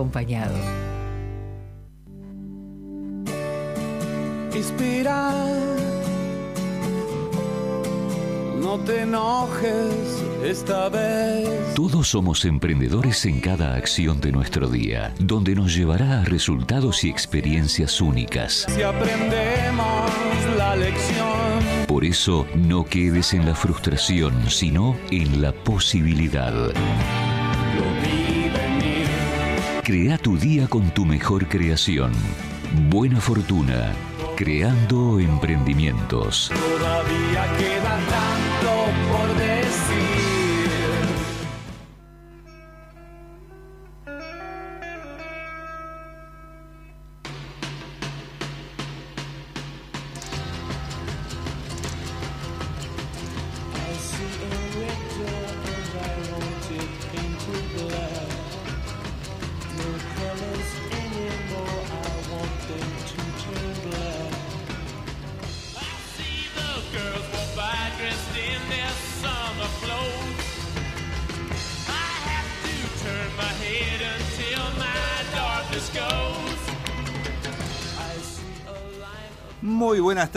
acompañado. 0.00 0.54
no 8.60 8.78
te 8.78 9.02
enojes 9.02 10.22
esta 10.44 10.88
vez. 10.88 11.74
Todos 11.74 12.08
somos 12.08 12.44
emprendedores 12.44 13.24
en 13.26 13.40
cada 13.40 13.74
acción 13.74 14.20
de 14.20 14.30
nuestro 14.32 14.68
día, 14.68 15.12
donde 15.18 15.54
nos 15.54 15.74
llevará 15.74 16.20
a 16.20 16.24
resultados 16.24 17.02
y 17.04 17.10
experiencias 17.10 18.00
únicas. 18.00 18.66
Si 18.68 18.82
aprendemos 18.82 20.10
la 20.56 20.76
lección. 20.76 21.86
Por 21.88 22.04
eso, 22.04 22.46
no 22.54 22.84
quedes 22.84 23.34
en 23.34 23.44
la 23.44 23.54
frustración, 23.54 24.48
sino 24.48 24.96
en 25.10 25.42
la 25.42 25.52
posibilidad. 25.52 26.54
Crea 29.90 30.18
tu 30.18 30.38
día 30.38 30.68
con 30.68 30.88
tu 30.90 31.04
mejor 31.04 31.48
creación. 31.48 32.12
Buena 32.88 33.20
fortuna 33.20 33.92
Creando 34.36 35.18
emprendimientos. 35.18 36.52
Todavía 36.54 37.56
queda 37.58 37.98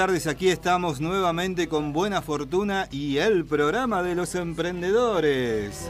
tardes, 0.08 0.28
aquí 0.28 0.50
estamos 0.50 1.00
nuevamente 1.00 1.70
con 1.70 1.94
Buena 1.94 2.22
Fortuna 2.22 2.90
y 2.92 3.20
el 3.20 3.46
programa 3.46 4.04
de 4.04 4.16
los 4.16 4.36
emprendedores. 4.36 5.88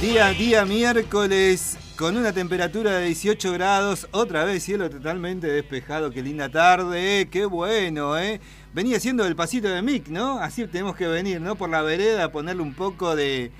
Día, 0.00 0.30
día 0.30 0.64
miércoles 0.64 1.76
con 1.96 2.16
una 2.16 2.32
temperatura 2.32 2.92
de 2.92 3.06
18 3.06 3.52
grados, 3.52 4.08
otra 4.12 4.44
vez 4.44 4.62
cielo 4.62 4.88
totalmente 4.88 5.48
despejado, 5.48 6.10
qué 6.12 6.22
linda 6.22 6.48
tarde, 6.48 7.20
eh, 7.20 7.28
qué 7.28 7.44
bueno, 7.44 8.16
¿eh? 8.16 8.40
Venía 8.78 9.00
siendo 9.00 9.26
el 9.26 9.34
pasito 9.34 9.66
de 9.66 9.82
Mick, 9.82 10.06
¿no? 10.06 10.38
Así 10.38 10.64
tenemos 10.68 10.94
que 10.94 11.08
venir, 11.08 11.40
¿no? 11.40 11.56
Por 11.56 11.68
la 11.68 11.82
vereda 11.82 12.22
a 12.22 12.30
ponerle 12.30 12.62
un 12.62 12.74
poco 12.74 13.16
de, 13.16 13.50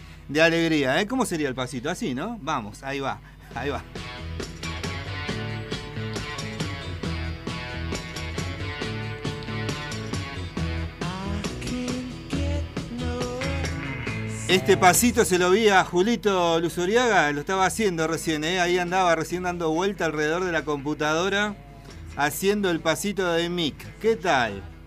alegría, 0.40 1.00
¿eh? 1.00 1.08
¿Cómo 1.08 1.26
sería 1.26 1.48
el 1.48 1.56
pasito? 1.56 1.90
Así, 1.90 2.14
¿no? 2.14 2.38
Vamos, 2.40 2.84
ahí 2.84 3.00
va, 3.00 3.18
ahí 3.52 3.68
va. 3.68 3.82
Este 14.46 14.76
pasito 14.76 15.24
se 15.24 15.36
lo 15.36 15.50
vi 15.50 15.66
a 15.66 15.82
Julito 15.82 16.60
Luzuriaga, 16.60 17.32
lo 17.32 17.40
estaba 17.40 17.66
haciendo 17.66 18.06
recién, 18.06 18.44
¿eh? 18.44 18.60
ahí 18.60 18.78
andaba 18.78 19.16
recién 19.16 19.42
dando 19.42 19.70
vuelta 19.72 20.04
alrededor 20.04 20.44
de 20.44 20.52
la 20.52 20.64
computadora, 20.64 21.56
haciendo 22.16 22.70
el 22.70 22.78
pasito 22.78 23.32
de 23.32 23.48
Mick. 23.48 23.98
¿Qué 23.98 24.14
tal? 24.14 24.77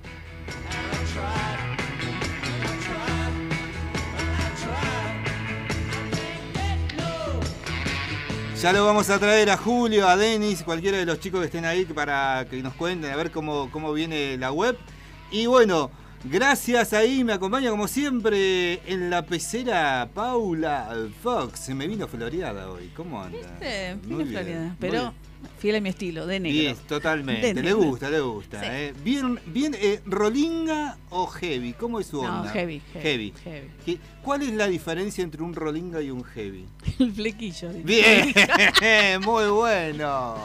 Ya 8.62 8.72
lo 8.72 8.86
vamos 8.86 9.10
a 9.10 9.18
traer 9.18 9.50
a 9.50 9.58
Julio, 9.58 10.08
a 10.08 10.16
Denis, 10.16 10.62
cualquiera 10.62 11.00
de 11.00 11.06
los 11.08 11.20
chicos 11.20 11.40
que 11.40 11.48
estén 11.48 11.66
ahí 11.66 11.84
para 11.84 12.46
que 12.48 12.62
nos 12.62 12.76
cuenten 12.76 13.12
a 13.12 13.16
ver 13.16 13.32
cómo, 13.32 13.72
cómo 13.72 13.92
viene 13.92 14.38
la 14.38 14.52
web. 14.52 14.78
Y 15.32 15.48
bueno, 15.48 15.90
gracias 16.26 16.94
ahí, 16.94 17.24
me 17.24 17.34
acompaña 17.34 17.72
como 17.72 17.88
siempre 17.88 18.80
en 18.86 19.10
la 19.10 19.26
pecera 19.26 20.08
Paula 20.14 20.96
Fox. 21.24 21.60
Se 21.60 21.74
me 21.74 21.88
vino 21.88 22.08
floreada 22.08 22.70
hoy, 22.70 22.92
¿cómo 22.96 23.20
anda? 23.20 23.40
¿Viste? 23.40 23.98
Bien, 24.06 24.28
floreada, 24.28 24.76
pero. 24.80 25.12
Fiel 25.60 25.76
a 25.76 25.82
mi 25.82 25.90
estilo, 25.90 26.26
de 26.28 26.40
negro. 26.40 26.60
Bien, 26.60 26.76
totalmente. 26.88 27.48
De 27.48 27.54
Le 27.56 27.62
negro. 27.62 27.78
gusta, 27.78 28.10
le 28.10 28.20
gusta. 28.20 28.60
Sí. 28.60 28.66
eh. 28.70 28.94
Bien, 29.04 29.40
bien 29.48 29.76
eh, 29.80 30.02
¿rolinga 30.06 30.98
o 31.10 31.28
heavy? 31.28 31.74
¿Cómo 31.74 32.00
es 32.00 32.08
su 32.08 32.22
No, 32.24 32.40
onda? 32.40 32.52
heavy, 32.52 32.82
heavy, 32.94 33.34
heavy. 33.44 33.68
¿Qué- 33.86 34.00
¿Cuál 34.24 34.44
es 34.44 34.54
la 34.54 34.68
diferencia 34.68 35.24
entre 35.24 35.42
un 35.42 35.54
rolinga 35.56 36.02
y 36.02 36.12
un 36.12 36.24
heavy? 36.24 36.66
El 37.00 37.12
flequillo. 37.14 37.70
Bien, 37.84 38.34
muy 39.26 39.46
bueno. 39.50 40.36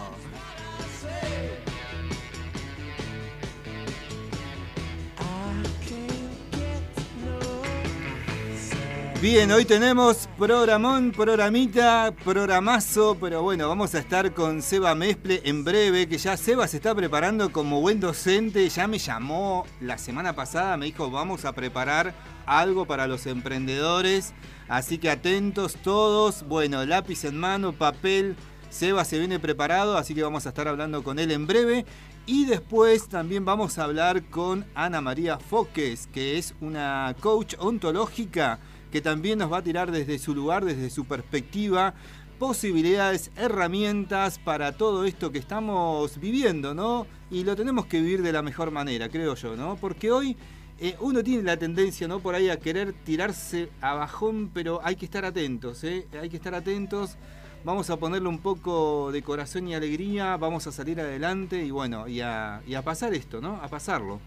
Bien, 9.21 9.51
hoy 9.51 9.65
tenemos 9.65 10.29
programón, 10.37 11.11
programita, 11.11 12.13
programazo, 12.23 13.17
pero 13.19 13.43
bueno, 13.43 13.67
vamos 13.67 13.95
a 13.95 13.99
estar 13.99 14.35
con 14.35 14.61
Seba 14.61 14.95
Mesple 14.95 15.41
en 15.45 15.65
breve, 15.65 16.07
que 16.07 16.19
ya 16.19 16.37
Seba 16.37 16.69
se 16.69 16.77
está 16.77 16.95
preparando 16.95 17.51
como 17.51 17.81
buen 17.81 17.99
docente, 17.99 18.69
ya 18.69 18.87
me 18.87 18.99
llamó 18.99 19.67
la 19.81 19.97
semana 19.97 20.35
pasada, 20.35 20.77
me 20.77 20.85
dijo 20.85 21.11
vamos 21.11 21.47
a 21.47 21.53
preparar 21.53 22.13
algo 22.45 22.85
para 22.85 23.07
los 23.07 23.25
emprendedores, 23.27 24.35
así 24.69 24.99
que 24.99 25.09
atentos 25.09 25.77
todos, 25.77 26.47
bueno, 26.47 26.85
lápiz 26.85 27.25
en 27.25 27.39
mano, 27.39 27.73
papel, 27.73 28.37
Seba 28.69 29.03
se 29.07 29.19
viene 29.19 29.41
preparado, 29.41 29.97
así 29.97 30.15
que 30.15 30.23
vamos 30.23 30.45
a 30.45 30.51
estar 30.51 30.69
hablando 30.69 31.03
con 31.03 31.19
él 31.19 31.31
en 31.31 31.47
breve. 31.47 31.87
Y 32.29 32.45
después 32.45 33.09
también 33.09 33.45
vamos 33.45 33.79
a 33.79 33.85
hablar 33.85 34.25
con 34.25 34.67
Ana 34.75 35.01
María 35.01 35.39
Foques, 35.39 36.09
que 36.09 36.37
es 36.37 36.55
una 36.61 37.15
coach 37.21 37.55
ontológica 37.59 38.59
que 38.91 39.01
también 39.01 39.39
nos 39.39 39.53
va 39.53 39.59
a 39.59 39.63
tirar 39.63 39.91
desde 39.91 40.19
su 40.19 40.35
lugar, 40.35 40.65
desde 40.65 40.91
su 40.91 41.05
perspectiva, 41.05 41.95
posibilidades, 42.39 43.31
herramientas 43.37 44.39
para 44.39 44.73
todo 44.73 45.05
esto 45.05 45.33
que 45.33 45.39
estamos 45.39 46.19
viviendo, 46.21 46.75
¿no? 46.75 47.07
Y 47.31 47.45
lo 47.45 47.57
tenemos 47.57 47.87
que 47.87 48.01
vivir 48.01 48.23
de 48.23 48.33
la 48.33 48.43
mejor 48.43 48.71
manera, 48.71 49.09
creo 49.09 49.35
yo, 49.35 49.57
¿no? 49.57 49.77
Porque 49.77 50.11
hoy 50.11 50.37
eh, 50.79 50.97
uno 51.01 51.23
tiene 51.23 51.43
la 51.43 51.57
tendencia, 51.57 52.07
¿no? 52.07 52.21
Por 52.21 52.35
ahí 52.35 52.51
a 52.51 52.59
querer 52.59 52.93
tirarse 52.93 53.71
a 53.81 54.07
pero 54.53 54.81
hay 54.85 54.97
que 54.97 55.07
estar 55.07 55.25
atentos, 55.25 55.83
¿eh? 55.85 56.07
Hay 56.21 56.29
que 56.29 56.37
estar 56.37 56.55
atentos. 56.55 57.17
Vamos 57.65 57.91
a 57.91 57.97
ponerle 57.97 58.29
un 58.29 58.39
poco 58.39 59.11
de 59.11 59.23
corazón 59.23 59.67
y 59.67 59.75
alegría, 59.75 60.37
vamos 60.37 60.67
a 60.69 60.73
salir 60.73 61.01
adelante 61.01 61.65
y 61.65 61.71
bueno, 61.73 62.07
y 62.07 62.21
a 62.21 62.61
pasar 62.85 63.13
esto, 63.15 63.41
¿no? 63.41 63.57
A 63.57 63.69
pasarlo. 63.69 64.21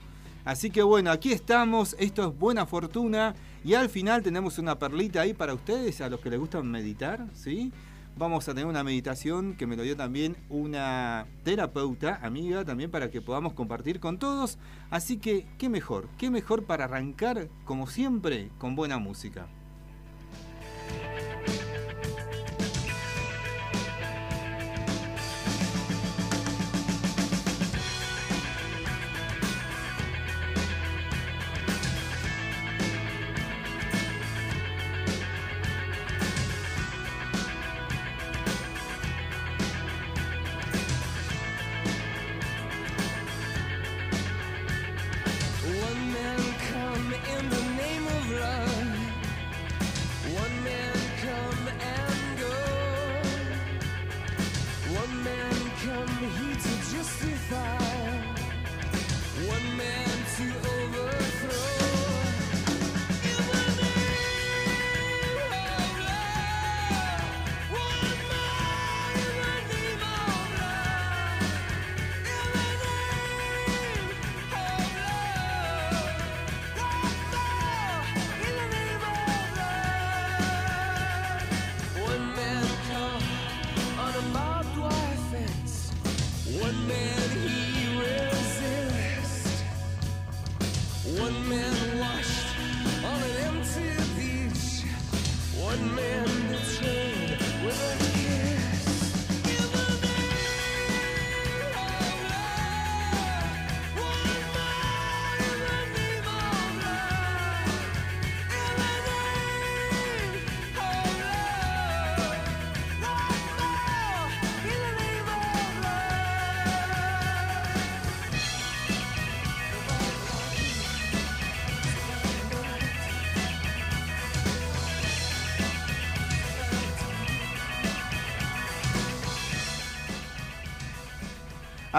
Así 0.45 0.69
que 0.69 0.81
bueno, 0.81 1.11
aquí 1.11 1.31
estamos, 1.31 1.95
esto 1.99 2.27
es 2.27 2.37
buena 2.37 2.65
fortuna 2.65 3.35
y 3.63 3.73
al 3.73 3.89
final 3.89 4.23
tenemos 4.23 4.57
una 4.57 4.79
perlita 4.79 5.21
ahí 5.21 5.33
para 5.33 5.53
ustedes, 5.53 6.01
a 6.01 6.09
los 6.09 6.19
que 6.21 6.29
les 6.29 6.39
gusta 6.39 6.61
meditar, 6.61 7.25
¿sí? 7.33 7.71
Vamos 8.17 8.47
a 8.49 8.53
tener 8.53 8.65
una 8.65 8.83
meditación 8.83 9.55
que 9.55 9.67
me 9.67 9.77
lo 9.77 9.83
dio 9.83 9.95
también 9.95 10.35
una 10.49 11.25
terapeuta, 11.43 12.19
amiga, 12.21 12.65
también 12.65 12.91
para 12.91 13.09
que 13.09 13.21
podamos 13.21 13.53
compartir 13.53 13.99
con 13.99 14.17
todos. 14.17 14.57
Así 14.89 15.17
que, 15.17 15.45
¿qué 15.57 15.69
mejor? 15.69 16.09
¿Qué 16.17 16.29
mejor 16.29 16.63
para 16.65 16.85
arrancar, 16.85 17.47
como 17.63 17.87
siempre, 17.87 18.49
con 18.57 18.75
buena 18.75 18.97
música? 18.97 19.47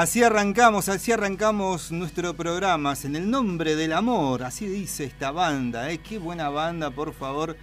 Así 0.01 0.23
arrancamos, 0.23 0.89
así 0.89 1.13
arrancamos 1.13 1.93
nuestro 1.93 2.33
programa, 2.33 2.95
en 3.05 3.17
el 3.17 3.31
nombre 3.31 3.77
del 3.77 3.93
amor, 3.93 4.45
así 4.45 4.67
dice 4.67 5.05
esta 5.05 5.31
banda, 5.31 5.91
¿eh? 5.91 5.99
qué 5.99 6.17
buena 6.17 6.49
banda, 6.49 6.91
por 6.91 7.13
favor. 7.13 7.55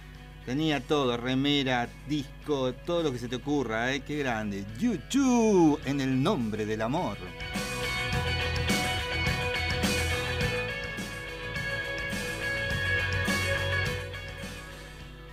Tenía 0.46 0.78
todo, 0.78 1.16
remera, 1.16 1.88
disco, 2.06 2.72
todo 2.86 3.02
lo 3.02 3.10
que 3.10 3.18
se 3.18 3.26
te 3.26 3.34
ocurra, 3.34 3.92
¿eh? 3.92 4.02
qué 4.06 4.18
grande. 4.18 4.64
YouTube, 4.78 5.80
en 5.84 6.00
el 6.00 6.22
nombre 6.22 6.64
del 6.64 6.82
amor. 6.82 7.18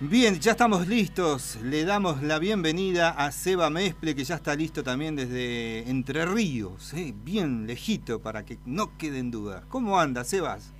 Bien, 0.08 0.38
ya 0.38 0.52
estamos 0.52 0.86
listos. 0.86 1.58
Le 1.64 1.84
damos 1.84 2.22
la 2.22 2.38
bienvenida 2.38 3.10
a 3.10 3.32
Seba 3.32 3.70
Mesple, 3.70 4.14
que 4.14 4.22
ya 4.22 4.36
está 4.36 4.54
listo 4.54 4.84
también 4.84 5.16
desde 5.16 5.90
Entre 5.90 6.24
Ríos. 6.24 6.94
¿eh? 6.94 7.12
Bien 7.24 7.66
lejito 7.66 8.22
para 8.22 8.44
que 8.44 8.56
no 8.66 8.96
quede 8.98 9.18
en 9.18 9.32
duda. 9.32 9.64
¿Cómo 9.68 9.98
anda, 9.98 10.22
Sebas? 10.22 10.72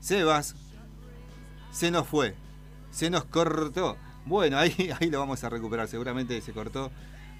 Sebas, 0.00 0.56
se 1.70 1.92
nos 1.92 2.08
fue. 2.08 2.34
Se 2.90 3.10
nos 3.10 3.26
cortó. 3.26 3.96
Bueno, 4.24 4.58
ahí, 4.58 4.90
ahí 5.00 5.08
lo 5.08 5.20
vamos 5.20 5.44
a 5.44 5.48
recuperar. 5.48 5.86
Seguramente 5.86 6.40
se 6.40 6.52
cortó. 6.52 6.90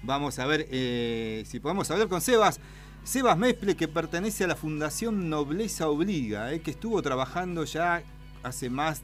Vamos 0.03 0.39
a 0.39 0.45
ver 0.45 0.67
eh, 0.71 1.43
si 1.45 1.59
podemos 1.59 1.91
hablar 1.91 2.07
con 2.07 2.21
Sebas. 2.21 2.61
Sebas 3.03 3.37
Mesple, 3.37 3.75
que 3.75 3.89
pertenece 3.89 4.45
a 4.45 4.47
la 4.47 4.55
Fundación 4.55 5.29
Nobleza 5.29 5.89
Obliga, 5.89 6.53
eh, 6.53 6.61
que 6.61 6.71
estuvo 6.71 7.01
trabajando 7.01 7.65
ya 7.65 8.03
hace 8.43 8.69
más 8.69 9.01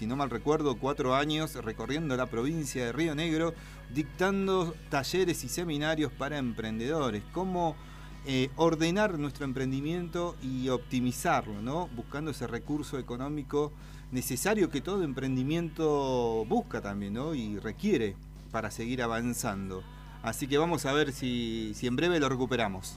si 0.00 0.06
no 0.06 0.16
mal 0.16 0.30
recuerdo, 0.30 0.78
cuatro 0.78 1.14
años 1.14 1.56
recorriendo 1.62 2.16
la 2.16 2.24
provincia 2.24 2.86
de 2.86 2.90
Río 2.90 3.14
Negro, 3.14 3.52
dictando 3.92 4.74
talleres 4.88 5.44
y 5.44 5.48
seminarios 5.50 6.10
para 6.10 6.38
emprendedores. 6.38 7.22
Cómo 7.34 7.76
eh, 8.24 8.48
ordenar 8.56 9.18
nuestro 9.18 9.44
emprendimiento 9.44 10.36
y 10.40 10.70
optimizarlo, 10.70 11.60
¿no? 11.60 11.88
Buscando 11.88 12.30
ese 12.30 12.46
recurso 12.46 12.98
económico 12.98 13.72
necesario 14.10 14.70
que 14.70 14.80
todo 14.80 15.04
emprendimiento 15.04 16.46
busca 16.46 16.80
también, 16.80 17.12
¿no? 17.12 17.34
Y 17.34 17.58
requiere 17.58 18.16
para 18.50 18.70
seguir 18.70 19.02
avanzando. 19.02 19.82
Así 20.22 20.46
que 20.46 20.56
vamos 20.56 20.86
a 20.86 20.94
ver 20.94 21.12
si, 21.12 21.72
si 21.74 21.86
en 21.86 21.96
breve 21.96 22.18
lo 22.20 22.30
recuperamos. 22.30 22.96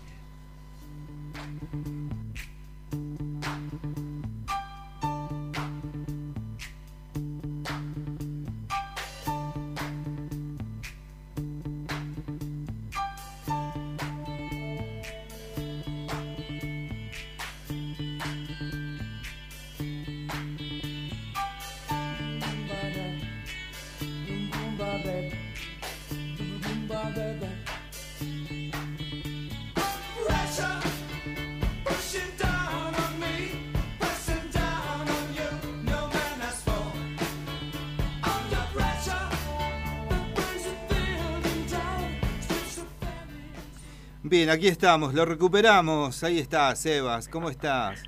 Bien, 44.34 44.50
aquí 44.50 44.68
estamos, 44.68 45.14
lo 45.14 45.26
recuperamos. 45.26 46.24
Ahí 46.24 46.40
está, 46.40 46.76
Sebas, 46.76 47.30
¿cómo 47.30 47.52
estás? 47.52 48.02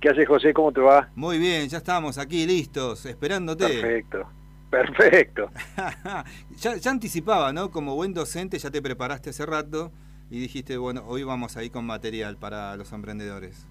¿Qué 0.00 0.08
haces, 0.08 0.26
José? 0.26 0.52
¿Cómo 0.52 0.72
te 0.72 0.80
va? 0.80 1.10
Muy 1.14 1.38
bien, 1.38 1.68
ya 1.68 1.78
estamos 1.78 2.18
aquí 2.18 2.44
listos, 2.44 3.06
esperándote. 3.06 3.68
Perfecto, 3.68 4.28
perfecto. 4.68 5.48
ya, 6.56 6.74
ya, 6.74 6.90
anticipaba, 6.90 7.52
¿no? 7.52 7.70
Como 7.70 7.94
buen 7.94 8.12
docente 8.12 8.58
ya 8.58 8.72
te 8.72 8.82
preparaste 8.82 9.30
hace 9.30 9.46
rato 9.46 9.92
y 10.28 10.40
dijiste, 10.40 10.76
bueno, 10.76 11.04
hoy 11.06 11.22
vamos 11.22 11.56
ahí 11.56 11.70
con 11.70 11.86
material 11.86 12.36
para 12.36 12.74
los 12.74 12.92
emprendedores. 12.92 13.64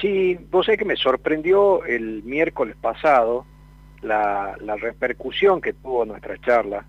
Sí, 0.00 0.38
vos 0.52 0.66
sabés 0.66 0.78
que 0.78 0.84
me 0.84 0.94
sorprendió 0.94 1.84
el 1.84 2.22
miércoles 2.22 2.76
pasado 2.80 3.44
la, 4.02 4.56
la 4.60 4.76
repercusión 4.76 5.60
que 5.60 5.72
tuvo 5.72 6.04
nuestra 6.04 6.40
charla 6.42 6.86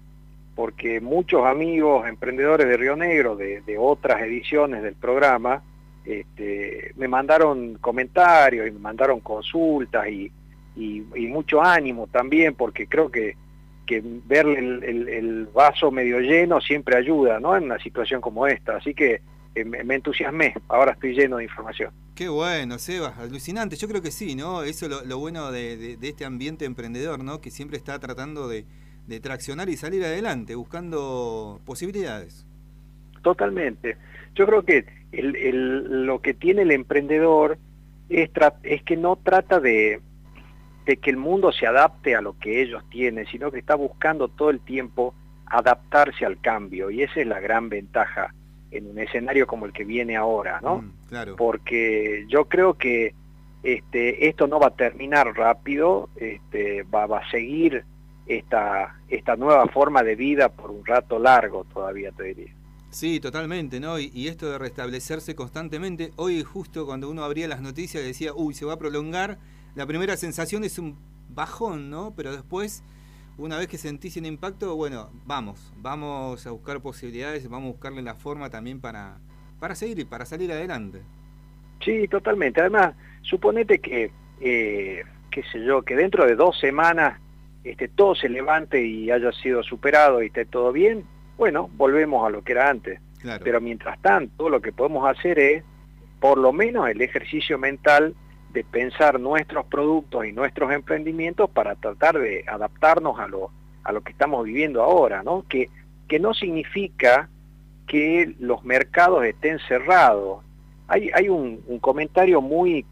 porque 0.56 1.02
muchos 1.02 1.46
amigos 1.46 2.08
emprendedores 2.08 2.68
de 2.68 2.78
Río 2.78 2.96
Negro, 2.96 3.36
de, 3.36 3.62
otras 3.78 4.22
ediciones 4.22 4.84
del 4.84 4.96
programa, 4.96 5.64
este, 6.06 6.92
me 6.96 7.08
mandaron 7.08 7.76
comentarios 7.76 8.68
y 8.68 8.72
me 8.72 8.80
mandaron 8.80 9.20
consultas 9.20 10.08
y, 10.08 10.32
mucho 11.30 11.62
ánimo 11.62 12.08
también, 12.08 12.54
porque 12.54 12.88
creo 12.88 13.10
que, 13.10 13.36
que 13.88 14.04
ver 14.04 14.46
el, 14.48 15.48
vaso 15.54 15.92
medio 15.92 16.20
lleno 16.20 16.62
siempre 16.62 16.96
ayuda 16.96 17.40
¿no? 17.40 17.56
en 17.56 17.64
una 17.64 17.80
situación 17.80 18.22
como 18.22 18.46
esta. 18.46 18.78
Así 18.78 18.94
que 18.94 19.22
eh, 19.56 19.66
me, 19.66 19.96
entusiasmé, 19.96 20.54
ahora 20.68 20.92
estoy 20.92 21.14
lleno 21.14 21.38
de 21.38 21.46
información. 21.46 21.92
Qué 22.14 22.30
bueno, 22.30 22.78
Sebas, 22.78 23.18
alucinante. 23.18 23.76
Yo 23.76 23.88
creo 23.88 24.02
que 24.02 24.12
sí, 24.12 24.36
¿no? 24.36 24.62
Eso 24.62 24.86
es 24.86 25.08
lo, 25.08 25.18
bueno 25.18 25.52
de, 25.52 25.98
de, 25.98 26.08
este 26.08 26.26
ambiente 26.26 26.66
emprendedor, 26.66 27.24
¿no? 27.24 27.42
Que 27.42 27.50
siempre 27.50 27.78
está 27.78 28.00
tratando 28.00 28.48
de, 28.48 28.66
de 29.08 29.20
traccionar 29.20 29.70
y 29.70 29.78
salir 29.78 30.04
adelante, 30.04 30.56
buscando 30.56 31.60
posibilidades. 31.66 32.46
Totalmente. 33.22 33.98
Yo 34.36 34.46
creo 34.46 34.64
que 34.64 34.86
el, 35.12 36.06
lo 36.06 36.22
que 36.22 36.34
tiene 36.34 36.64
el 36.64 36.72
emprendedor 36.72 37.58
es, 38.10 38.30
es 38.64 38.84
que 38.84 38.98
no 38.98 39.16
trata 39.16 39.60
de, 39.60 40.02
de 40.86 40.98
que 40.98 41.10
el 41.10 41.18
mundo 41.18 41.52
se 41.52 41.68
adapte 41.68 42.16
a 42.16 42.22
lo 42.22 42.38
que 42.38 42.62
ellos 42.62 42.84
tienen, 42.90 43.26
sino 43.28 43.52
que 43.52 43.60
está 43.60 43.76
buscando 43.76 44.28
todo 44.28 44.50
el 44.50 44.60
tiempo 44.60 45.14
adaptarse 45.46 46.26
al 46.26 46.40
cambio 46.42 46.90
y 46.90 47.04
esa 47.04 47.22
es 47.22 47.28
la 47.28 47.40
gran 47.40 47.70
ventaja 47.70 48.34
en 48.72 48.90
un 48.90 48.98
escenario 48.98 49.46
como 49.46 49.66
el 49.66 49.74
que 49.74 49.84
viene 49.84 50.16
ahora, 50.16 50.60
¿no? 50.62 50.78
Mm, 50.78 50.92
claro. 51.08 51.36
Porque 51.36 52.26
yo 52.28 52.46
creo 52.46 52.74
que 52.74 53.14
este, 53.62 54.28
esto 54.28 54.48
no 54.48 54.60
va 54.60 54.68
a 54.68 54.76
terminar 54.76 55.28
rápido, 55.36 56.10
este, 56.16 56.84
va, 56.84 57.06
va 57.06 57.20
a 57.20 57.30
seguir 57.30 57.86
esta, 58.26 59.00
esta 59.10 59.36
nueva 59.36 59.68
forma 59.68 60.04
de 60.04 60.16
vida 60.16 60.50
por 60.50 60.72
un 60.72 60.86
rato 60.86 61.20
largo 61.20 61.66
todavía, 61.66 62.12
te 62.12 62.24
diría. 62.24 62.54
Sí, 62.90 63.20
totalmente, 63.20 63.80
¿no? 63.80 63.98
Y, 63.98 64.28
esto 64.28 64.52
de 64.52 64.60
restablecerse 64.60 65.36
constantemente, 65.36 66.12
hoy 66.16 66.44
justo 66.44 66.86
cuando 66.86 67.10
uno 67.10 67.24
abría 67.24 67.48
las 67.48 67.60
noticias 67.60 68.04
decía, 68.04 68.34
uy, 68.36 68.54
se 68.54 68.66
va 68.66 68.74
a 68.74 68.78
prolongar, 68.78 69.40
la 69.74 69.88
primera 69.88 70.16
sensación 70.16 70.64
es 70.64 70.78
un 70.78 70.96
bajón, 71.28 71.90
¿no? 71.90 72.14
Pero 72.16 72.32
después, 72.32 72.84
una 73.40 73.58
vez 73.58 73.68
que 73.68 73.80
sentís 73.80 74.16
el 74.18 74.28
impacto, 74.28 74.76
bueno, 74.76 75.10
vamos, 75.26 75.74
vamos 75.78 76.46
a 76.46 76.52
buscar 76.52 76.82
posibilidades, 76.82 77.50
vamos 77.50 77.70
a 77.70 77.72
buscarle 77.72 78.04
la 78.04 78.14
forma 78.14 78.52
también 78.52 78.80
para, 78.80 79.18
para 79.60 79.74
seguir 79.74 79.98
y 79.98 80.06
para 80.06 80.28
salir 80.28 80.52
adelante. 80.52 81.02
Sí, 81.84 82.08
totalmente. 82.08 82.62
Además, 82.62 82.94
suponete 83.24 83.80
que, 83.80 84.12
eh, 84.40 85.04
qué 85.32 85.44
sé 85.52 85.66
yo, 85.66 85.82
que 85.82 85.96
dentro 85.96 86.28
de 86.28 86.36
dos 86.36 86.60
semanas 86.60 87.20
este, 87.64 87.88
todo 87.88 88.16
se 88.16 88.30
levante 88.30 88.86
y 88.86 89.10
haya 89.10 89.32
sido 89.32 89.64
superado 89.64 90.22
y 90.22 90.28
esté 90.28 90.46
todo 90.46 90.72
bien, 90.72 91.06
bueno, 91.38 91.70
volvemos 91.76 92.26
a 92.26 92.30
lo 92.30 92.44
que 92.44 92.52
era 92.54 92.70
antes. 92.70 93.00
Pero 93.42 93.62
mientras 93.62 94.02
tanto, 94.02 94.50
lo 94.50 94.62
que 94.62 94.74
podemos 94.74 95.10
hacer 95.10 95.40
es, 95.40 95.64
por 96.20 96.38
lo 96.38 96.52
menos, 96.52 96.90
el 96.90 97.02
ejercicio 97.02 97.58
mental 97.58 98.16
de 98.52 98.66
pensar 98.66 99.18
nuestros 99.18 99.66
productos 99.66 100.26
y 100.26 100.34
nuestros 100.34 100.74
emprendimientos 100.74 101.50
para 101.50 101.76
tratar 101.76 102.20
de 102.20 102.44
adaptarnos 102.48 103.18
a 103.20 103.28
lo, 103.28 103.50
a 103.84 103.94
lo 103.94 104.02
que 104.02 104.12
estamos 104.12 104.44
viviendo 104.44 104.84
ahora, 104.84 105.24
¿no? 105.24 105.46
Que, 105.48 105.70
que 106.08 106.20
no 106.20 106.34
significa 106.34 107.30
que 107.88 108.36
los 108.40 108.64
mercados 108.66 109.24
estén 109.26 109.58
cerrados. 109.68 110.44
Hay, 110.88 111.10
hay 111.14 111.30
un, 111.30 111.62
comentario 111.80 112.42
muy, 112.42 112.86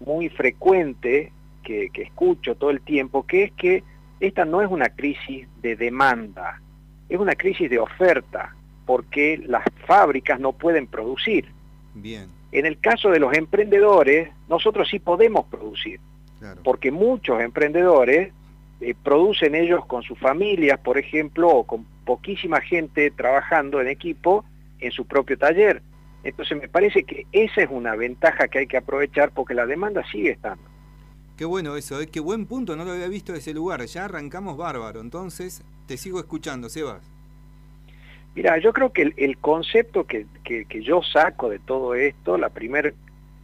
muy 0.00 0.28
frecuente 0.28 1.32
que, 1.62 1.88
que 1.90 2.02
escucho 2.02 2.56
todo 2.56 2.70
el 2.70 2.82
tiempo, 2.82 3.26
que 3.26 3.44
es 3.44 3.52
que 3.52 3.84
esta 4.20 4.44
no 4.44 4.62
es 4.62 4.70
una 4.70 4.88
crisis 4.88 5.48
de 5.62 5.76
demanda, 5.76 6.60
es 7.08 7.18
una 7.18 7.34
crisis 7.34 7.70
de 7.70 7.78
oferta, 7.78 8.54
porque 8.86 9.40
las 9.46 9.64
fábricas 9.86 10.40
no 10.40 10.52
pueden 10.52 10.86
producir. 10.86 11.46
Bien. 11.94 12.28
En 12.52 12.66
el 12.66 12.78
caso 12.78 13.10
de 13.10 13.20
los 13.20 13.34
emprendedores, 13.34 14.30
nosotros 14.48 14.88
sí 14.90 14.98
podemos 14.98 15.46
producir, 15.46 16.00
porque 16.64 16.90
muchos 16.90 17.40
emprendedores 17.40 18.32
eh, 18.80 18.94
producen 19.02 19.54
ellos 19.54 19.84
con 19.86 20.02
sus 20.02 20.18
familias, 20.18 20.78
por 20.78 20.98
ejemplo, 20.98 21.48
o 21.48 21.64
con 21.64 21.84
poquísima 22.04 22.60
gente 22.60 23.10
trabajando 23.10 23.80
en 23.80 23.88
equipo 23.88 24.44
en 24.80 24.92
su 24.92 25.04
propio 25.04 25.36
taller. 25.36 25.82
Entonces 26.24 26.60
me 26.60 26.68
parece 26.68 27.04
que 27.04 27.26
esa 27.32 27.62
es 27.62 27.68
una 27.70 27.94
ventaja 27.96 28.48
que 28.48 28.60
hay 28.60 28.66
que 28.66 28.76
aprovechar 28.76 29.30
porque 29.32 29.54
la 29.54 29.66
demanda 29.66 30.02
sigue 30.10 30.30
estando. 30.30 30.62
Qué 31.38 31.44
bueno 31.44 31.76
eso, 31.76 32.00
¿eh? 32.00 32.08
qué 32.08 32.18
buen 32.18 32.46
punto, 32.46 32.74
no 32.74 32.84
lo 32.84 32.90
había 32.90 33.06
visto 33.06 33.32
ese 33.32 33.54
lugar. 33.54 33.84
Ya 33.86 34.06
arrancamos 34.06 34.56
bárbaro, 34.56 35.00
entonces 35.00 35.62
te 35.86 35.96
sigo 35.96 36.18
escuchando, 36.18 36.68
Sebas. 36.68 37.00
Mira, 38.34 38.58
yo 38.58 38.72
creo 38.72 38.92
que 38.92 39.12
el, 39.16 39.38
concepto 39.38 40.04
que, 40.04 40.26
que- 40.42 40.82
yo 40.82 41.00
saco 41.02 41.48
de 41.48 41.60
todo 41.60 41.94
esto, 41.94 42.36
la 42.38 42.48
primer, 42.48 42.92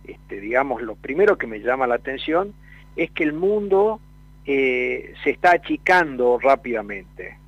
este, 0.09 0.41
digamos, 0.41 0.83
lo 0.83 0.97
primero 0.97 1.39
que 1.39 1.47
me 1.47 1.61
llama 1.61 1.87
la 1.87 1.95
atención 1.95 2.53
es 2.97 3.13
que 3.13 3.23
el 3.23 3.33
mundo 3.33 4.01
eh, 4.45 5.15
se 5.23 5.31
está 5.31 5.53
achicando 5.53 6.39
rápidamente. 6.41 7.39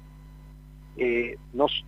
Eh, 0.97 1.37
nos, 1.55 1.85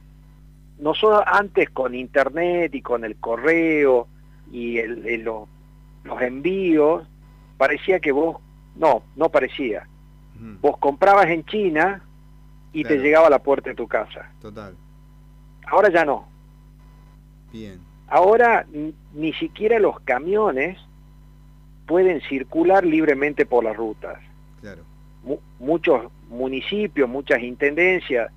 nosotros 0.81 1.23
antes 1.27 1.71
con 1.71 1.95
internet 1.95 2.75
y 2.75 2.83
con 2.83 3.05
el 3.05 3.15
correo 3.17 4.09
y 4.53 4.79
el- 4.79 5.07
el- 5.07 5.23
lo- 5.23 5.49
los 6.03 6.21
envíos, 6.23 7.07
parecía 7.57 8.01
que 8.01 8.11
vos, 8.13 8.37
no, 8.79 9.03
no 9.17 9.29
parecía. 9.29 9.87
Vos 10.61 10.77
comprabas 10.79 11.27
en 11.27 11.45
China 11.45 12.01
y 12.73 12.85
te 12.85 12.99
llegaba 12.99 13.27
a 13.27 13.31
la 13.31 13.41
puerta 13.41 13.71
de 13.71 13.77
tu 13.77 13.89
casa. 13.89 14.31
Total. 14.41 14.75
Ahora 15.67 15.91
ya 15.91 16.05
no. 16.05 16.29
Bien. 17.53 17.81
Ahora 18.07 18.65
ni 19.15 19.33
siquiera 19.35 19.79
los 19.79 19.99
camiones 20.01 20.79
pueden 21.87 22.21
circular 22.23 22.85
libremente 22.87 23.47
por 23.47 23.65
las 23.65 23.77
rutas. 23.77 24.19
Claro. 24.61 24.83
Mu- 25.25 25.41
muchos 25.59 26.11
municipios, 26.29 27.09
muchas 27.09 27.43
intendencias 27.43 28.31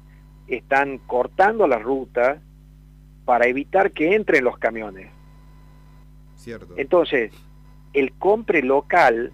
están 0.48 0.98
cortando 1.00 1.68
las 1.68 1.82
rutas 1.84 2.40
para 3.26 3.46
evitar 3.48 3.92
que 3.92 4.16
entren 4.16 4.44
los 4.44 4.58
camiones. 4.58 5.10
Cierto. 6.36 6.74
Entonces, 6.78 7.32
el 7.94 8.12
compre 8.14 8.64
local, 8.64 9.32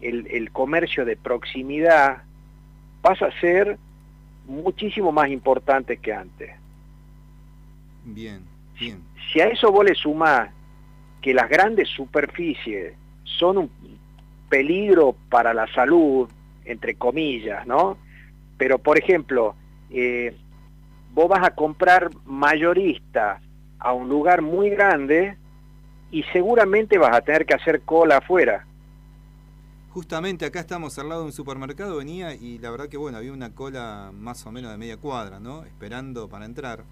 el, 0.00 0.26
el 0.28 0.50
comercio 0.50 1.04
de 1.04 1.16
proximidad, 1.16 2.22
pasa 3.02 3.26
a 3.26 3.40
ser 3.40 3.78
muchísimo 4.46 5.12
más 5.12 5.28
importante 5.28 5.98
que 5.98 6.12
antes. 6.12 6.50
Bien. 8.04 8.42
Bien. 8.78 9.02
Si 9.32 9.40
a 9.40 9.46
eso 9.48 9.70
vos 9.70 9.84
le 9.84 9.94
sumás 9.94 10.50
que 11.20 11.34
las 11.34 11.48
grandes 11.48 11.88
superficies 11.88 12.94
son 13.24 13.58
un 13.58 13.70
peligro 14.48 15.14
para 15.28 15.52
la 15.52 15.66
salud, 15.74 16.28
entre 16.64 16.94
comillas, 16.94 17.66
¿no? 17.66 17.98
Pero, 18.56 18.78
por 18.78 18.98
ejemplo, 18.98 19.54
eh, 19.90 20.34
vos 21.12 21.28
vas 21.28 21.44
a 21.46 21.54
comprar 21.54 22.10
mayorista 22.24 23.40
a 23.78 23.92
un 23.92 24.08
lugar 24.08 24.42
muy 24.42 24.70
grande 24.70 25.36
y 26.10 26.22
seguramente 26.24 26.98
vas 26.98 27.14
a 27.14 27.20
tener 27.20 27.46
que 27.46 27.54
hacer 27.54 27.82
cola 27.82 28.18
afuera. 28.18 28.66
Justamente 29.98 30.46
acá 30.46 30.60
estamos 30.60 30.96
al 31.00 31.08
lado 31.08 31.22
de 31.22 31.26
un 31.26 31.32
supermercado, 31.32 31.96
venía 31.96 32.32
y 32.32 32.60
la 32.60 32.70
verdad 32.70 32.88
que 32.88 32.96
bueno, 32.96 33.18
había 33.18 33.32
una 33.32 33.52
cola 33.52 34.12
más 34.14 34.46
o 34.46 34.52
menos 34.52 34.70
de 34.70 34.78
media 34.78 34.96
cuadra, 34.96 35.40
¿no? 35.40 35.64
Esperando 35.64 36.28
para 36.28 36.44
entrar. 36.44 36.84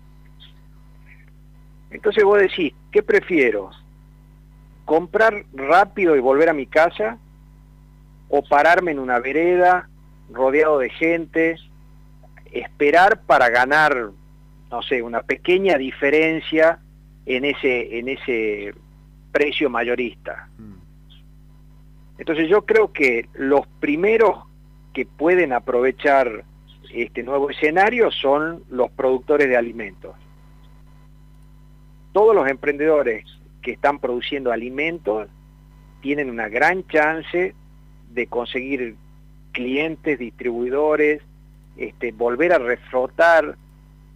Entonces 1.93 2.25
vos 2.25 2.41
decís, 2.41 2.75
¿qué 2.91 3.05
prefiero? 3.05 3.71
¿Comprar 4.85 5.45
rápido 5.55 6.17
y 6.17 6.21
volver 6.21 6.49
a 6.49 6.53
mi 6.53 6.67
casa? 6.67 7.17
¿O 8.29 8.43
pararme 8.43 8.91
en 8.91 8.99
una 8.99 9.21
vereda 9.21 9.89
rodeado 10.29 10.81
de 10.81 10.91
gente, 10.91 11.59
esperar 12.51 13.21
para 13.23 13.51
ganar, 13.51 14.11
no 14.69 14.83
sé, 14.83 15.01
una 15.01 15.23
pequeña 15.23 15.79
diferencia 15.79 16.81
en 17.25 17.45
ese, 17.45 18.01
en 18.01 18.09
ese 18.09 18.75
precio 19.31 19.71
mayorista? 19.71 20.49
Mm, 20.59 20.75
Entonces 22.18 22.49
yo 22.49 22.62
creo 22.62 22.92
que 22.92 23.28
los 23.35 23.66
primeros 23.80 24.44
que 24.92 25.06
pueden 25.06 25.52
aprovechar 25.52 26.44
este 26.92 27.23
nuevo 27.23 27.50
escenario 27.50 28.11
son 28.11 28.62
los 28.70 28.90
productores 28.90 29.49
de 29.49 29.56
alimentos. 29.56 30.14
Todos 32.12 32.35
los 32.35 32.49
emprendedores 32.49 33.25
que 33.61 33.73
están 33.73 33.99
produciendo 33.99 34.52
alimentos 34.52 35.28
tienen 36.00 36.30
una 36.30 36.49
gran 36.49 36.87
chance 36.87 37.54
de 38.11 38.26
conseguir 38.28 38.96
clientes, 39.52 40.18
distribuidores, 40.18 41.20
este, 41.76 42.12
volver 42.12 42.52
a 42.52 42.58
reflotar 42.58 43.56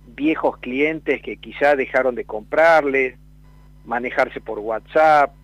viejos 0.06 0.58
clientes 0.58 1.20
que 1.22 1.36
quizá 1.36 1.76
dejaron 1.76 2.14
de 2.14 2.24
comprarles, 2.24 3.16
manejarse 3.84 4.40
por 4.40 4.58
WhatsApp. 4.58 5.34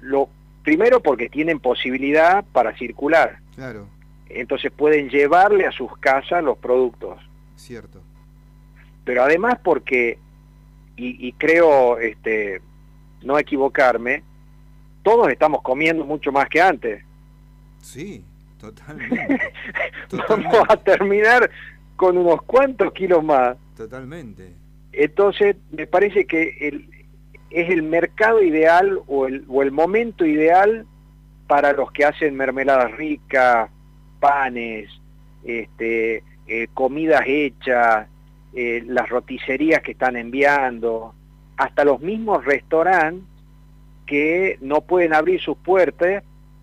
Lo, 0.00 0.28
primero 0.62 1.00
porque 1.00 1.28
tienen 1.28 1.58
posibilidad 1.60 2.44
para 2.52 2.76
circular, 2.76 3.38
Claro, 3.54 3.86
entonces 4.28 4.72
pueden 4.72 5.08
llevarle 5.10 5.66
a 5.66 5.72
sus 5.72 5.96
casas 5.98 6.42
los 6.42 6.56
productos. 6.58 7.18
cierto. 7.56 8.00
Pero 9.04 9.24
además 9.24 9.58
porque, 9.62 10.18
y, 10.96 11.26
y 11.28 11.32
creo 11.32 11.98
este, 11.98 12.60
no 13.22 13.38
equivocarme, 13.38 14.22
todos 15.02 15.28
estamos 15.30 15.60
comiendo 15.62 16.04
mucho 16.04 16.30
más 16.30 16.48
que 16.48 16.60
antes. 16.62 17.04
Sí, 17.80 18.24
totalmente. 18.60 19.16
Vamos 20.12 20.26
Totalmente. 20.28 20.58
a 20.68 20.76
terminar 20.76 21.50
con 21.96 22.16
unos 22.16 22.42
cuantos 22.42 22.92
kilos 22.92 23.22
más. 23.24 23.56
Totalmente. 23.76 24.52
Entonces, 24.92 25.56
me 25.72 25.86
parece 25.86 26.24
que 26.26 26.56
el, 26.60 26.88
es 27.54 27.70
el 27.70 27.82
mercado 27.82 28.42
ideal 28.42 29.00
o 29.06 29.26
el, 29.26 29.44
o 29.48 29.62
el 29.62 29.70
momento 29.70 30.24
ideal 30.24 30.86
para 31.46 31.72
los 31.72 31.92
que 31.92 32.04
hacen 32.04 32.34
mermeladas 32.34 32.92
ricas, 32.92 33.70
panes, 34.20 34.88
este, 35.44 36.24
eh, 36.46 36.68
comidas 36.72 37.22
hechas, 37.26 38.08
eh, 38.54 38.82
las 38.86 39.08
roticerías 39.08 39.82
que 39.82 39.92
están 39.92 40.16
enviando, 40.16 41.14
hasta 41.56 41.84
los 41.84 42.00
mismos 42.00 42.44
restaurantes 42.44 43.24
que 44.06 44.58
no 44.60 44.82
pueden 44.82 45.14
abrir 45.14 45.40
sus 45.40 45.56
puertas, 45.56 46.22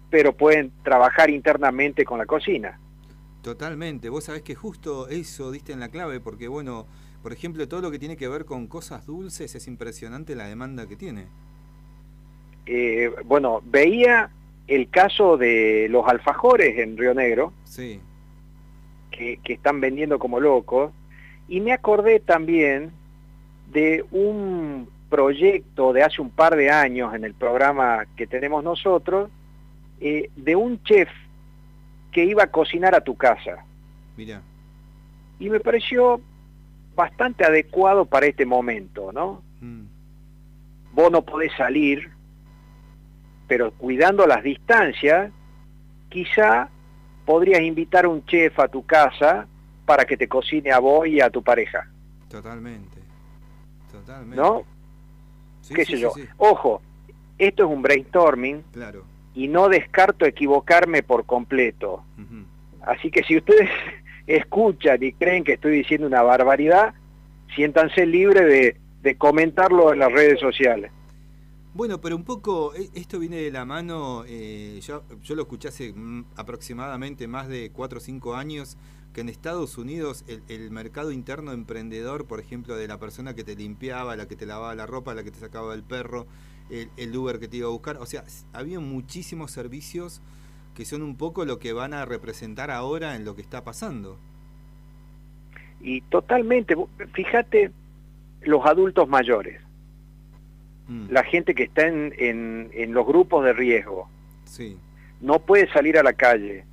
pero 0.09 0.33
pueden 0.33 0.71
trabajar 0.83 1.29
internamente 1.29 2.03
con 2.03 2.17
la 2.19 2.25
cocina. 2.25 2.79
Totalmente. 3.41 4.09
Vos 4.09 4.25
sabés 4.25 4.41
que 4.41 4.55
justo 4.55 5.07
eso 5.07 5.51
diste 5.51 5.71
en 5.71 5.79
la 5.79 5.89
clave, 5.89 6.19
porque 6.19 6.47
bueno, 6.47 6.85
por 7.21 7.33
ejemplo, 7.33 7.67
todo 7.67 7.81
lo 7.81 7.91
que 7.91 7.99
tiene 7.99 8.17
que 8.17 8.27
ver 8.27 8.45
con 8.45 8.67
cosas 8.67 9.05
dulces 9.05 9.53
es 9.55 9.67
impresionante 9.67 10.35
la 10.35 10.47
demanda 10.47 10.87
que 10.87 10.95
tiene. 10.95 11.27
Eh, 12.65 13.11
bueno, 13.25 13.61
veía 13.65 14.29
el 14.67 14.89
caso 14.89 15.37
de 15.37 15.87
los 15.89 16.07
alfajores 16.07 16.77
en 16.77 16.97
Río 16.97 17.13
Negro, 17.13 17.51
Sí, 17.63 17.99
que, 19.11 19.39
que 19.43 19.53
están 19.53 19.81
vendiendo 19.81 20.19
como 20.19 20.39
locos, 20.39 20.91
y 21.47 21.59
me 21.61 21.73
acordé 21.73 22.19
también 22.19 22.91
de 23.73 24.05
un 24.11 24.87
proyecto 25.09 25.91
de 25.93 26.03
hace 26.03 26.21
un 26.21 26.29
par 26.29 26.55
de 26.55 26.69
años 26.69 27.13
en 27.15 27.23
el 27.23 27.33
programa 27.33 28.05
que 28.15 28.27
tenemos 28.27 28.63
nosotros, 28.63 29.29
eh, 29.99 30.29
de 30.35 30.55
un 30.55 30.81
chef 30.83 31.09
que 32.11 32.25
iba 32.25 32.43
a 32.43 32.47
cocinar 32.47 32.95
a 32.95 33.01
tu 33.01 33.15
casa. 33.15 33.65
mira, 34.15 34.41
Y 35.39 35.49
me 35.49 35.59
pareció 35.59 36.21
bastante 36.99 37.45
adecuado 37.45 38.05
para 38.05 38.25
este 38.27 38.45
momento, 38.45 39.11
¿no? 39.13 39.41
mm, 39.61 39.85
Vos 40.91 41.11
no 41.11 41.21
podés 41.23 41.51
salir, 41.55 42.09
pero 43.47 43.71
cuidando 43.71 44.27
las 44.27 44.43
distancias, 44.43 45.31
quizá 46.09 46.69
podrías 47.25 47.61
invitar 47.61 48.05
a 48.05 48.09
un 48.09 48.25
chef 48.25 48.59
a 48.59 48.67
tu 48.67 48.85
casa 48.85 49.47
para 49.85 50.03
que 50.05 50.17
te 50.17 50.27
cocine 50.27 50.71
a 50.71 50.79
vos 50.79 51.07
y 51.07 51.21
a 51.21 51.29
tu 51.29 51.41
pareja, 51.41 51.87
totalmente. 52.27 52.99
Totalmente. 53.91 54.35
¿no? 54.35 54.63
Sí, 55.61 55.73
¿Qué 55.73 55.85
sí, 55.85 55.91
sé 55.93 55.97
sí, 55.97 56.03
yo? 56.03 56.11
Ojo, 56.37 56.81
esto 57.37 57.63
es 57.65 57.69
un 57.69 57.81
brainstorming 57.81 58.61
Claro. 58.73 59.03
y 59.33 59.47
no 59.47 59.69
descarto 59.69 60.25
equivocarme 60.25 61.01
por 61.01 61.25
completo. 61.25 62.03
Así 62.81 63.09
que 63.11 63.23
si 63.23 63.37
ustedes 63.37 63.69
escuchan 64.29 65.01
y 65.01 65.13
creen 65.13 65.43
que 65.43 65.53
estoy 65.53 65.71
diciendo 65.71 66.07
una 66.07 66.21
barbaridad, 66.21 66.93
siéntanse 67.55 68.05
libres 68.05 68.77
de, 69.01 69.15
comentarlo 69.17 69.91
en 69.91 69.99
las 69.99 70.11
redes 70.11 70.39
sociales. 70.39 70.91
Bueno, 71.73 71.99
pero 71.99 72.15
un 72.15 72.23
poco 72.23 72.75
e- 72.75 72.89
esto 72.93 73.17
viene 73.17 73.37
de 73.37 73.51
la 73.51 73.65
mano, 73.65 74.23
eh, 74.27 74.79
yo, 74.81 75.03
yo 75.23 75.35
lo 75.35 75.43
escuché 75.43 75.69
hace 75.69 75.93
mm, 75.93 76.25
aproximadamente 76.35 77.27
más 77.27 77.47
de 77.47 77.71
4 77.71 77.97
o 77.97 78.01
5 78.01 78.35
años, 78.35 78.77
que 79.13 79.21
en 79.21 79.29
Estados 79.29 79.77
Unidos 79.77 80.23
el, 80.47 80.69
mercado 80.69 81.11
interno 81.11 81.51
emprendedor, 81.51 82.27
por 82.27 82.39
ejemplo, 82.39 82.75
de 82.75 82.87
la 82.87 82.99
persona 82.99 83.33
que 83.33 83.43
te 83.43 83.55
limpiaba, 83.55 84.15
la 84.15 84.27
que 84.27 84.35
te 84.35 84.45
lavaba 84.45 84.75
la 84.75 84.85
ropa, 84.85 85.15
la 85.15 85.23
que 85.23 85.31
te 85.31 85.39
sacaba 85.39 85.73
el 85.73 85.83
perro, 85.83 86.27
el, 86.69 87.17
Uber 87.17 87.39
que 87.39 87.47
te 87.47 87.57
iba 87.57 87.67
a 87.67 87.71
buscar, 87.71 87.97
o 87.97 88.05
sea, 88.05 88.23
había 88.53 88.79
muchísimos 88.79 89.51
servicios 89.51 90.21
que 90.79 90.85
son 90.85 91.01
un 91.01 91.17
poco 91.17 91.43
lo 91.43 91.59
que 91.59 91.73
van 91.73 91.93
a 91.93 92.05
representar 92.05 92.71
ahora 92.71 93.17
en 93.17 93.25
lo 93.25 93.35
que 93.35 93.41
está 93.41 93.65
pasando. 93.65 94.17
Y 95.81 95.99
totalmente, 96.03 96.73
fíjate 97.11 97.71
los 98.43 98.65
adultos 98.65 99.09
mayores, 99.09 99.59
Mm, 100.87 101.07
la 101.11 101.23
gente 101.25 101.53
que 101.53 101.63
está 101.63 101.85
en, 101.85 102.13
en- 102.17 102.69
en 102.73 102.93
los 102.93 103.05
grupos 103.05 103.43
de 103.43 103.51
riesgo, 103.51 104.07
Sí, 104.45 104.77
no 105.19 105.39
puede 105.39 105.69
salir 105.73 105.97
a 105.99 106.03
la 106.03 106.13
calle. 106.13 106.63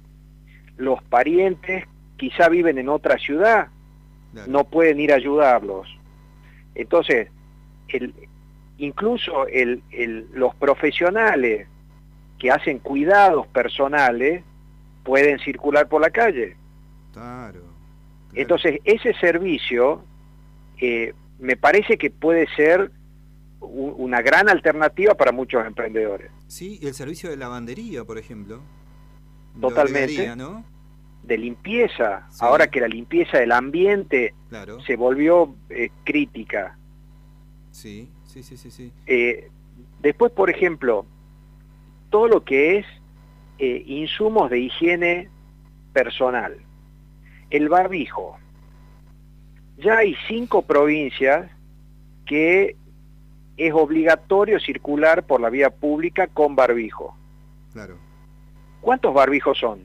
Los 0.77 1.03
parientes 1.03 1.85
quizá 2.17 2.49
viven 2.49 2.79
en 2.79 2.89
otra 2.89 3.19
ciudad, 3.19 3.67
claro. 4.33 4.53
no 4.53 4.63
pueden 4.63 5.01
ir 5.01 5.13
a 5.13 5.17
ayudarlos. 5.17 5.89
Entonces, 6.77 7.29
el, 7.89 8.15
incluso 8.79 9.49
el- 9.49 9.83
el- 9.91 10.29
los 10.33 10.55
profesionales 10.55 11.67
que 12.39 12.51
hacen 12.51 12.79
cuidados 12.79 13.47
personales 13.49 14.45
pueden 15.05 15.39
circular 15.39 15.89
por 15.89 16.01
la 16.01 16.11
calle. 16.11 16.57
Claro. 17.13 17.61
claro. 17.61 17.65
Entonces, 18.35 18.81
ese 18.85 19.15
servicio 19.15 20.03
eh, 20.81 21.15
me 21.39 21.57
parece 21.57 21.97
que 21.97 22.11
puede 22.11 22.47
ser 22.57 22.91
una 23.61 24.21
gran 24.23 24.49
alternativa 24.49 25.15
para 25.15 25.33
muchos 25.33 25.65
emprendedores. 25.67 26.31
Sí, 26.47 26.79
y 26.83 26.87
el 26.87 26.95
servicio 26.95 27.31
de 27.31 27.37
lavandería, 27.37 28.05
por 28.05 28.19
ejemplo. 28.19 28.61
Lo 29.59 29.69
Totalmente. 29.69 30.37
¿no? 30.37 30.65
De 31.23 31.39
limpieza, 31.39 32.27
Sí. 32.31 32.39
ahora 32.43 32.69
que 32.69 32.81
la 32.81 32.89
limpieza 32.89 33.39
del 33.39 33.53
ambiente 33.53 34.35
Claro. 34.51 34.81
se 34.81 34.97
volvió 34.97 35.55
eh, 35.71 35.89
crítica. 36.05 36.77
Sí, 37.71 38.09
sí, 38.25 38.43
sí, 38.43 38.57
sí, 38.57 38.71
sí. 38.71 38.93
Eh, 39.07 39.51
después, 40.01 40.31
por 40.33 40.51
ejemplo, 40.51 41.07
todo 42.11 42.29
lo 42.29 42.45
que 42.45 42.79
es 42.79 42.87
eh, 43.59 43.83
insumos 43.87 44.51
de 44.51 44.61
higiene 44.61 45.29
personal. 45.93 46.57
El 47.51 47.69
barbijo. 47.69 48.37
Ya 49.79 49.99
hay 49.99 50.17
cinco 50.27 50.63
provincias 50.63 51.51
que 52.27 52.77
es 53.57 53.73
obligatorio 53.73 54.61
circular 54.61 55.25
por 55.25 55.41
la 55.41 55.51
vía 55.51 55.71
pública 55.71 56.27
con 56.27 56.57
barbijo. 56.57 57.17
Claro. 57.73 57.97
¿Cuántos 58.81 59.15
barbijos 59.15 59.59
son? 59.59 59.85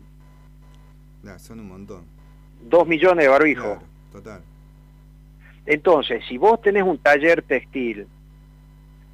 Son 1.38 1.60
un 1.60 1.68
montón. 1.68 2.06
Dos 2.62 2.88
millones 2.88 3.26
de 3.26 3.30
barbijos. 3.30 3.64
Claro, 3.64 3.82
total. 4.12 4.42
Entonces, 5.66 6.24
si 6.28 6.38
vos 6.38 6.62
tenés 6.62 6.84
un 6.84 6.98
taller 6.98 7.42
textil, 7.44 8.08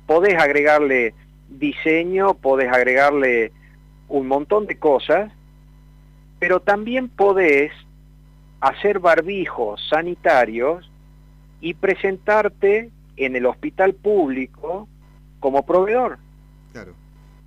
podés 0.05 0.35
agregarle 0.35 1.13
diseño, 1.59 2.35
podés 2.35 2.71
agregarle 2.71 3.51
un 4.07 4.27
montón 4.27 4.65
de 4.65 4.77
cosas, 4.77 5.31
pero 6.39 6.59
también 6.59 7.09
podés 7.09 7.71
hacer 8.59 8.99
barbijos 8.99 9.81
sanitarios 9.89 10.89
y 11.61 11.73
presentarte 11.73 12.91
en 13.15 13.35
el 13.35 13.45
hospital 13.45 13.93
público 13.93 14.87
como 15.39 15.65
proveedor. 15.65 16.19
Claro. 16.71 16.93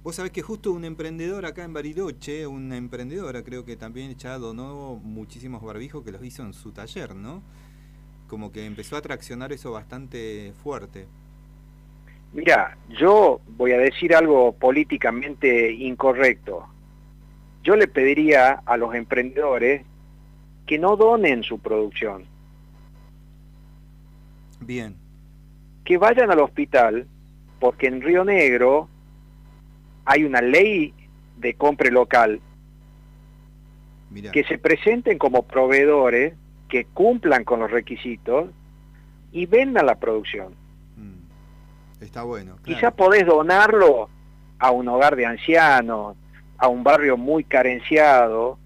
Vos 0.03 0.17
sabés 0.17 0.33
que 0.33 0.41
justo 0.41 0.73
un 0.73 0.85
emprendedor 0.85 1.45
acá 1.45 1.63
en 1.63 1.75
Bariloche, 1.75 2.47
una 2.47 2.79
emprendedora 2.79 3.43
creo 3.43 3.67
que 3.67 3.77
también 3.77 4.17
ya 4.17 4.39
donó 4.39 4.99
muchísimos 5.03 5.63
barbijos 5.63 6.03
que 6.03 6.11
los 6.11 6.25
hizo 6.25 6.43
en 6.43 6.55
su 6.55 6.73
taller, 6.73 7.15
¿no? 7.15 7.43
Como 8.27 8.51
que 8.51 8.65
empezó 8.65 8.97
a 8.97 9.03
traccionar 9.03 9.53
eso 9.53 9.73
bastante 9.73 10.55
fuerte. 10.63 11.07
Mira, 12.33 12.77
yo 12.89 13.41
voy 13.57 13.73
a 13.73 13.79
decir 13.79 14.15
algo 14.15 14.53
políticamente 14.53 15.73
incorrecto. 15.73 16.67
Yo 17.63 17.77
le 17.77 17.89
pediría 17.89 18.63
a 18.65 18.77
los 18.77 18.95
emprendedores 18.95 19.85
que 20.67 20.79
no 20.79 20.97
donen 20.97 21.43
su 21.43 21.59
producción, 21.59 22.25
Bien, 24.61 24.95
que 25.85 25.99
vayan 25.99 26.31
al 26.31 26.39
hospital, 26.41 27.09
porque 27.59 27.89
en 27.89 28.01
Río 28.03 28.25
Negro 28.25 28.89
hay 30.05 30.25
una 30.25 30.41
ley 30.41 30.95
de 31.39 31.55
compra 31.55 31.91
local, 31.91 32.41
mirá. 34.11 34.31
que 34.31 34.45
se 34.45 34.59
presenten 34.59 35.19
como 35.19 35.43
proveedores, 35.43 36.35
que 36.69 36.85
cumplan 36.85 37.43
con 37.43 37.61
los 37.61 37.71
requisitos 37.71 38.51
y 39.33 39.47
vendan 39.47 39.87
la 39.87 39.97
producción. 39.97 40.60
Está 42.01 42.23
bueno. 42.23 42.57
Quizá 42.65 42.81
claro. 42.81 42.97
podés 42.97 43.27
donarlo 43.27 44.09
a 44.59 44.71
un 44.71 44.89
hogar 44.89 45.17
de 45.17 45.27
ancianos, 45.27 46.17
a 46.59 46.69
un 46.69 46.83
barrio 46.83 47.17
muy 47.17 47.45
carenciado, 47.45 48.59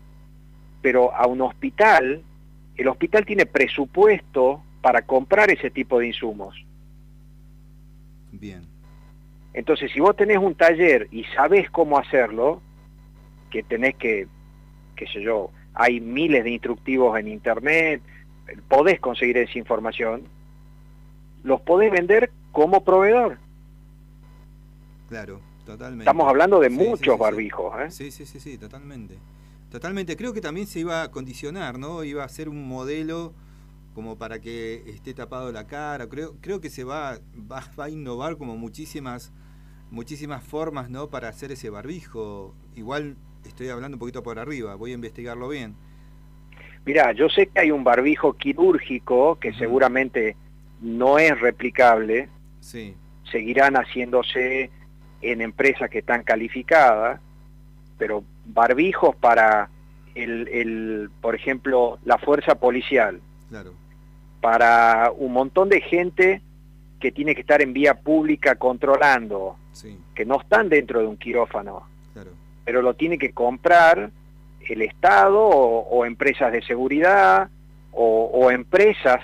pero 0.83 1.14
a 1.14 1.27
un 1.27 1.40
hospital, 1.40 2.23
el 2.77 2.88
hospital 2.88 3.25
tiene 3.25 3.47
presupuesto 3.47 4.62
para 4.83 5.03
comprar 5.03 5.51
ese 5.51 5.70
tipo 5.70 5.99
de 5.99 6.09
insumos. 6.09 6.64
Bien, 8.33 8.66
Entonces, 9.53 9.92
si 9.92 10.01
vos 10.01 10.16
tenés 10.16 10.38
un 10.38 10.55
taller 10.57 11.09
y 11.12 11.25
sabés 11.37 11.70
cómo 11.70 11.99
hacerlo, 11.99 12.61
que 13.51 13.62
tenés 13.62 13.94
que, 13.94 14.27
qué 14.97 15.07
sé 15.07 15.23
yo, 15.23 15.51
hay 15.73 16.01
miles 16.01 16.42
de 16.44 16.51
instructivos 16.51 17.18
en 17.18 17.29
internet, 17.29 18.03
podés 18.68 19.01
conseguir 19.01 19.38
esa 19.38 19.59
información, 19.59 20.25
los 21.44 21.61
podés 21.61 21.92
vender 21.92 22.31
como 22.55 22.85
proveedor. 22.85 23.40
claro, 25.07 25.45
totalmente. 25.64 26.05
Estamos 26.05 26.29
hablando 26.29 26.61
de 26.61 26.71
Sí, 26.71 26.71
muchos 26.71 27.19
sí, 27.19 27.19
barbijos, 27.19 27.75
¿eh? 27.81 27.90
Sí, 27.90 28.11
sí, 28.12 28.27
sí, 28.27 28.40
sí, 28.40 28.59
totalmente. 28.59 29.23
Totalmente. 29.71 30.17
Creo 30.17 30.35
que 30.35 30.43
también 30.43 30.67
se 30.67 30.81
iba 30.81 31.03
a 31.03 31.11
condicionar, 31.12 31.79
¿no? 31.79 32.05
Iba 32.05 32.25
a 32.25 32.29
ser 32.31 32.49
un 32.51 32.69
modelo 32.69 33.35
como 33.95 34.19
para 34.19 34.40
que 34.40 34.85
esté 34.90 35.14
tapado 35.14 35.53
la 35.53 35.67
cara. 35.69 36.09
Creo, 36.09 36.37
creo 36.40 36.61
que 36.61 36.71
se 36.71 36.85
va, 36.85 37.21
va, 37.37 37.64
va 37.79 37.85
a 37.87 37.90
innovar 37.90 38.38
como 38.38 38.57
muchísimas, 38.57 39.33
muchísimas 39.90 40.45
formas, 40.45 40.90
¿no? 40.90 41.11
Para 41.11 41.29
hacer 41.31 41.53
ese 41.53 41.71
barbijo. 41.71 42.57
Igual 42.75 43.19
estoy 43.45 43.71
hablando 43.71 43.97
un 43.97 44.01
poquito 44.01 44.23
por 44.25 44.38
arriba, 44.40 44.77
voy 44.77 44.93
a 44.93 44.95
investigarlo 44.97 45.49
bien. 45.49 45.79
Mirá, 46.87 47.12
yo 47.12 47.29
sé 47.29 47.47
que 47.49 47.61
hay 47.61 47.71
un 47.71 47.85
barbijo 47.85 48.35
quirúrgico 48.35 49.38
que 49.40 49.53
seguramente 49.55 50.37
no 50.81 51.19
es 51.19 51.38
replicable, 51.40 52.34
Sí, 52.64 52.94
seguirán 53.31 53.74
haciéndose 53.74 54.70
en 55.20 55.42
empresas 55.42 55.90
que 55.90 55.98
están 55.98 56.22
calificadas, 56.22 57.20
pero 57.98 58.24
barbijos 58.46 59.14
para 59.16 59.68
el, 60.14 60.48
el, 60.48 61.11
por 61.20 61.35
ejemplo, 61.35 61.98
la 62.07 62.16
fuerza 62.16 62.55
policial, 62.55 63.20
claro. 63.50 63.74
para 64.40 65.12
un 65.14 65.35
montón 65.35 65.68
de 65.68 65.83
gente 65.83 66.40
que 67.00 67.12
tiene 67.12 67.35
que 67.35 67.42
estar 67.42 67.61
en 67.61 67.74
vía 67.74 68.00
pública 68.00 68.55
controlando, 68.55 69.57
Sí, 69.72 69.98
que 70.14 70.24
no 70.24 70.40
están 70.40 70.70
dentro 70.70 71.00
de 71.00 71.07
un 71.07 71.18
quirófano, 71.18 71.83
claro. 72.14 72.31
pero 72.64 72.81
lo 72.81 72.94
tiene 72.94 73.18
que 73.18 73.33
comprar 73.33 74.11
el 74.61 74.81
Estado 74.81 75.38
o, 75.38 75.81
o 75.81 76.07
empresas 76.07 76.50
de 76.50 76.62
seguridad 76.62 77.50
o, 77.92 78.31
o 78.33 78.50
empresas. 78.50 79.20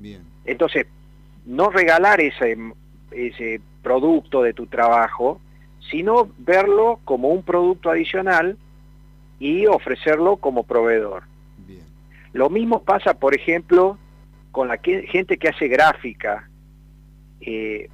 Bien. 0.00 0.24
Entonces, 0.44 0.86
no 1.50 1.68
regalar 1.70 2.20
ese, 2.20 2.56
ese 3.10 3.60
producto 3.82 4.42
de 4.42 4.52
tu 4.54 4.66
trabajo, 4.66 5.40
sino 5.90 6.28
verlo 6.38 7.00
como 7.04 7.28
un 7.28 7.42
producto 7.42 7.90
adicional 7.90 8.56
y 9.40 9.66
ofrecerlo 9.66 10.36
como 10.36 10.62
proveedor. 10.62 11.24
Bien. 11.66 11.82
Lo 12.32 12.50
mismo 12.50 12.82
pasa, 12.84 13.14
por 13.14 13.34
ejemplo, 13.34 13.98
con 14.52 14.68
la 14.68 14.76
que- 14.78 15.06
gente 15.08 15.38
que 15.38 15.48
hace 15.48 15.66
gráfica, 15.66 16.48
eh, 17.40 17.88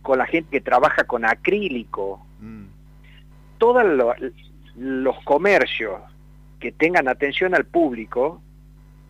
con 0.00 0.18
la 0.18 0.26
gente 0.26 0.48
que 0.50 0.60
trabaja 0.60 1.04
con 1.04 1.24
acrílico, 1.24 2.24
Mm, 2.40 2.64
todos 3.58 3.84
lo- 3.84 4.14
los 4.76 5.16
comercios 5.24 6.00
que 6.58 6.72
tengan 6.72 7.06
atención 7.08 7.54
al 7.54 7.64
público 7.66 8.40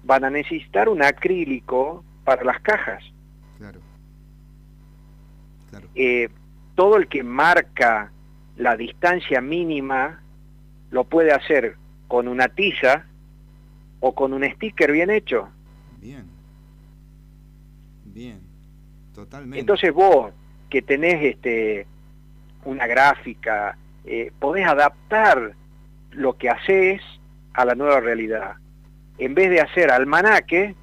van 0.04 0.24
a 0.24 0.30
necesitar 0.30 0.88
un 0.90 1.02
acrílico 1.02 2.04
para 2.24 2.44
las 2.44 2.60
cajas. 2.60 3.02
Claro. 3.62 3.80
Claro. 5.70 5.88
Eh, 5.94 6.28
todo 6.74 6.96
el 6.96 7.06
que 7.06 7.22
marca 7.22 8.10
la 8.56 8.76
distancia 8.76 9.40
mínima 9.40 10.20
lo 10.90 11.04
puede 11.04 11.32
hacer 11.32 11.76
con 12.08 12.28
una 12.28 12.48
tiza 12.48 13.06
o 14.00 14.14
con 14.14 14.32
un 14.32 14.44
sticker 14.44 14.90
bien 14.90 15.10
hecho. 15.10 15.48
Bien. 16.00 16.26
Bien. 18.04 18.40
Totalmente. 19.14 19.60
Entonces 19.60 19.92
vos 19.92 20.32
que 20.68 20.82
tenés 20.82 21.22
este 21.22 21.86
una 22.64 22.86
gráfica, 22.86 23.76
eh, 24.04 24.32
podés 24.38 24.66
adaptar 24.66 25.54
lo 26.10 26.36
que 26.36 26.48
haces 26.48 27.00
a 27.54 27.64
la 27.64 27.74
nueva 27.74 28.00
realidad. 28.00 28.56
En 29.18 29.34
vez 29.34 29.50
de 29.50 29.60
hacer 29.60 29.90
almanaque, 29.90 30.74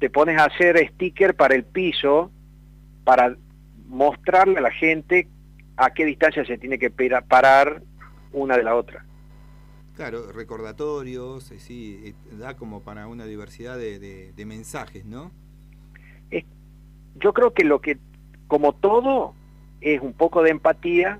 te 0.00 0.10
pones 0.10 0.38
a 0.40 0.46
hacer 0.46 0.76
sticker 0.94 1.36
para 1.36 1.54
el 1.54 1.64
piso 1.64 2.32
para 3.04 3.36
mostrarle 3.86 4.58
a 4.58 4.62
la 4.62 4.72
gente 4.72 5.28
a 5.76 5.90
qué 5.90 6.04
distancia 6.04 6.44
se 6.44 6.58
tiene 6.58 6.78
que 6.78 6.90
parar 6.90 7.82
una 8.32 8.56
de 8.56 8.62
la 8.64 8.74
otra. 8.74 9.04
Claro, 9.96 10.32
recordatorios, 10.32 11.50
eh, 11.52 11.58
sí, 11.58 12.00
eh, 12.04 12.14
da 12.32 12.56
como 12.56 12.80
para 12.82 13.06
una 13.06 13.26
diversidad 13.26 13.76
de, 13.76 13.98
de- 13.98 14.32
de 14.32 14.46
mensajes, 14.46 15.04
¿no? 15.04 15.30
Yo 17.16 17.34
creo 17.34 17.52
que 17.52 17.64
lo 17.64 17.80
que, 17.80 17.98
como 18.46 18.72
todo, 18.72 19.34
es 19.80 20.00
un 20.00 20.12
poco 20.14 20.42
de 20.42 20.50
empatía, 20.50 21.18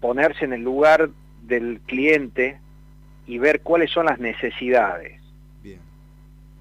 ponerse 0.00 0.44
en 0.44 0.54
el 0.54 0.62
lugar 0.62 1.10
del 1.42 1.80
cliente 1.86 2.58
y 3.26 3.38
ver 3.38 3.60
cuáles 3.60 3.90
son 3.92 4.06
las 4.06 4.18
necesidades. 4.18 5.20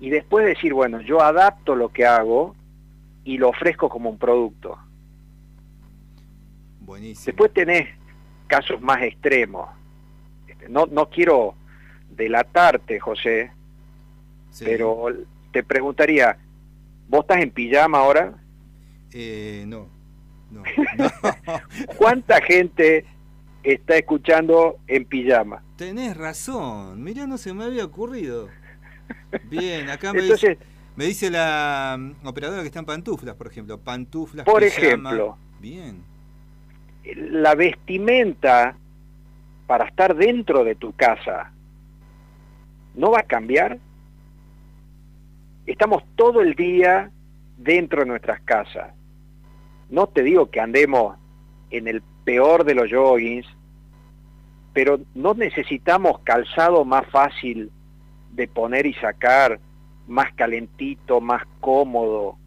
Y 0.04 0.10
después 0.10 0.46
decir, 0.46 0.74
bueno, 0.74 1.00
yo 1.00 1.22
adapto 1.22 1.76
lo 1.78 1.88
que 1.88 2.06
hago 2.06 2.58
y 3.24 3.38
lo 3.38 3.48
ofrezco 3.48 3.88
como 3.88 4.10
un 4.10 4.18
producto. 4.18 4.78
Buenísimo. 6.82 7.26
Después 7.28 7.54
tenés 7.54 7.88
casos 8.48 8.82
más 8.82 9.02
extremos. 9.02 9.70
Este, 10.46 10.68
No, 10.68 10.88
no 10.88 11.10
quiero 11.10 11.56
delatarte, 12.10 13.00
José, 13.00 13.52
Sí. 14.50 14.66
pero 14.66 15.06
te 15.54 15.64
preguntaría, 15.64 16.38
¿vos 17.08 17.22
estás 17.22 17.42
en 17.42 17.52
pijama 17.52 18.00
ahora? 18.00 18.34
Eh, 19.14 19.64
no. 19.68 19.88
No. 20.52 20.64
no. 20.98 21.10
¿Cuánta 21.98 22.42
gente 22.42 23.06
está 23.64 23.96
escuchando 23.96 24.80
en 24.88 25.06
pijama? 25.06 25.64
Tenés 25.78 26.18
razón. 26.18 27.02
Mirá, 27.02 27.26
no 27.26 27.38
se 27.38 27.54
me 27.54 27.64
había 27.64 27.86
ocurrido. 27.86 28.50
Bien, 29.44 29.90
acá 29.90 30.14
me, 30.14 30.20
Entonces, 30.20 30.58
dice, 30.58 30.74
me 30.96 31.06
dice 31.06 31.30
la 31.30 31.98
mm, 31.98 32.28
operadora 32.28 32.62
que 32.62 32.68
está 32.68 32.80
en 32.80 32.86
pantuflas, 32.86 33.36
por 33.36 33.48
ejemplo. 33.48 33.80
Pantuflas. 33.80 34.46
Por 34.46 34.64
ejemplo. 34.64 35.38
Bien. 35.60 36.04
la 37.04 37.56
vestimenta 37.56 38.76
para 39.66 39.86
estar 39.86 40.16
dentro 40.16 40.64
de 40.64 40.76
tu 40.76 40.94
casa 40.94 41.52
no 42.96 43.12
va 43.12 43.20
a 43.20 43.24
cambiar. 43.24 43.80
Estamos 45.66 46.04
todo 46.16 46.42
el 46.42 46.54
día 46.56 47.12
dentro 47.58 48.02
de 48.02 48.08
nuestras 48.08 48.42
casas. 48.42 48.94
No 49.90 50.08
te 50.08 50.24
digo 50.24 50.50
que 50.50 50.60
andemos 50.60 51.18
en 51.70 51.88
el 51.88 52.02
peor 52.24 52.66
de 52.66 52.76
los 52.76 52.92
joggings, 52.92 53.48
pero 54.74 55.00
no 55.14 55.34
necesitamos 55.34 56.20
calzado 56.20 56.84
más 56.84 57.06
fácil 57.10 57.72
de 58.36 58.48
poner 58.48 58.86
y 58.86 58.94
sacar, 58.96 59.60
más 60.08 60.34
calentito, 60.34 61.22
más 61.22 61.44
cómodo, 61.60 62.38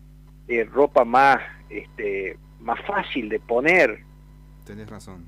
eh, 0.48 0.64
ropa 0.64 1.04
más, 1.04 1.38
este, 1.70 2.36
más 2.60 2.78
fácil 2.86 3.28
de 3.28 3.40
poner 3.40 4.00
Tenés 4.64 4.88
razón. 4.90 5.24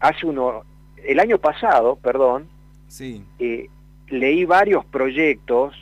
hace 0.00 0.26
uno, 0.26 0.64
el 0.96 1.18
año 1.20 1.38
pasado, 1.38 1.96
perdón, 1.96 2.48
Sí. 2.88 3.24
eh, 3.38 3.68
leí 4.08 4.44
varios 4.44 4.84
proyectos 4.86 5.74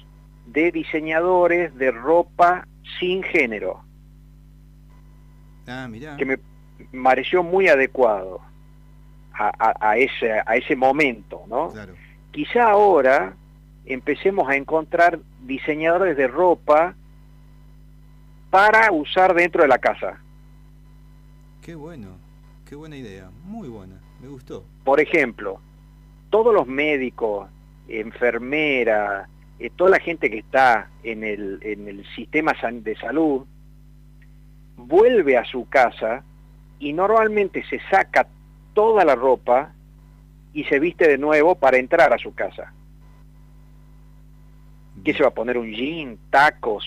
de 0.47 0.71
diseñadores 0.71 1.75
de 1.77 1.91
ropa 1.91 2.67
sin 2.99 3.23
género, 3.23 3.83
Ah, 5.67 5.87
mirá. 5.89 6.17
que 6.17 6.25
me 6.25 6.39
pareció 7.03 7.43
muy 7.43 7.69
adecuado 7.69 8.41
a, 9.35 9.49
a- 9.59 9.91
a 9.91 9.97
ese, 9.99 10.33
a 10.33 10.57
ese 10.57 10.75
momento, 10.77 11.43
¿no? 11.49 11.69
Claro. 11.71 11.95
Quizá 12.31 12.71
ahora 12.71 13.35
empecemos 13.89 14.49
a 14.49 14.57
encontrar 14.57 15.19
diseñadores 15.41 16.17
de 16.17 16.29
ropa 16.29 16.95
para 18.51 18.93
usar 18.93 19.35
dentro 19.35 19.63
de 19.63 19.69
la 19.69 19.79
casa. 19.79 20.21
Qué 21.63 21.75
bueno. 21.75 22.19
Qué 22.67 22.77
buena 22.77 22.97
idea. 22.97 23.31
Muy 23.45 23.69
buena. 23.69 23.99
Me 24.21 24.29
gustó. 24.29 24.65
Por 24.85 25.01
ejemplo, 25.01 25.59
todos 26.29 26.53
los 26.53 26.67
médicos, 26.67 27.49
enfermeras, 27.89 29.27
eh, 29.59 29.71
toda 29.75 29.91
la 29.91 30.01
gente 30.01 30.31
que 30.31 30.39
está 30.39 30.91
en 31.03 31.25
el, 31.25 31.59
en 31.63 31.89
el 31.89 32.07
sistema 32.15 32.53
de 32.71 32.95
salud, 32.97 33.47
vuelve 34.77 35.39
a 35.39 35.45
su 35.47 35.67
casa 35.67 36.23
y 36.79 36.93
normalmente 36.93 37.65
se 37.71 37.81
saca 37.91 38.29
toda 38.75 39.05
la 39.07 39.15
ropa 39.15 39.73
y 40.53 40.65
se 40.65 40.79
viste 40.79 41.09
de 41.09 41.17
nuevo 41.17 41.55
para 41.55 41.79
entrar 41.79 42.13
a 42.13 42.19
su 42.19 42.35
casa. 42.35 42.73
¿Qué 45.09 45.15
se 45.15 45.23
va 45.23 45.31
a 45.31 45.35
poner? 45.35 45.57
Un 45.57 45.73
jean, 45.73 46.19
tacos. 46.29 46.85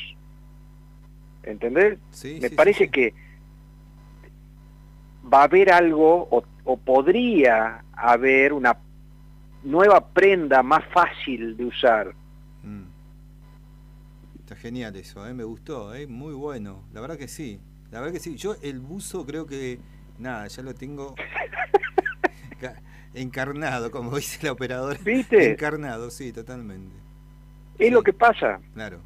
¿Entendés? 1.41 1.97
Sí, 2.11 2.37
Me 2.39 2.49
sí, 2.49 2.55
parece 2.55 2.85
sí, 2.85 2.89
que 2.91 3.13
va 5.33 5.39
a 5.39 5.43
haber 5.45 5.71
algo 5.71 6.27
o, 6.29 6.43
o 6.65 6.77
podría 6.77 7.83
haber 7.93 8.53
una 8.53 8.77
nueva 9.63 10.05
prenda 10.07 10.61
más 10.61 10.83
fácil 10.93 11.57
de 11.57 11.65
usar. 11.65 12.13
Mm. 12.61 12.83
Está 14.39 14.55
genial 14.55 14.95
eso, 14.97 15.25
¿eh? 15.27 15.33
me 15.33 15.43
gustó, 15.43 15.95
¿eh? 15.95 16.05
muy 16.05 16.35
bueno. 16.35 16.83
La 16.93 17.01
verdad 17.01 17.17
que 17.17 17.27
sí, 17.27 17.59
la 17.89 18.01
verdad 18.01 18.13
que 18.13 18.19
sí. 18.19 18.35
Yo 18.35 18.55
el 18.61 18.79
buzo 18.79 19.25
creo 19.25 19.47
que, 19.47 19.79
nada, 20.19 20.47
ya 20.47 20.61
lo 20.61 20.75
tengo 20.75 21.15
ca- 22.59 22.79
encarnado, 23.15 23.89
como 23.89 24.15
dice 24.15 24.45
la 24.45 24.51
operadora. 24.51 24.99
¿Viste? 25.03 25.51
Encarnado, 25.53 26.11
sí, 26.11 26.31
totalmente. 26.31 27.00
Es 27.87 27.91
lo 27.91 28.03
que 28.03 28.13
pasa. 28.13 28.59
Claro. 28.73 28.99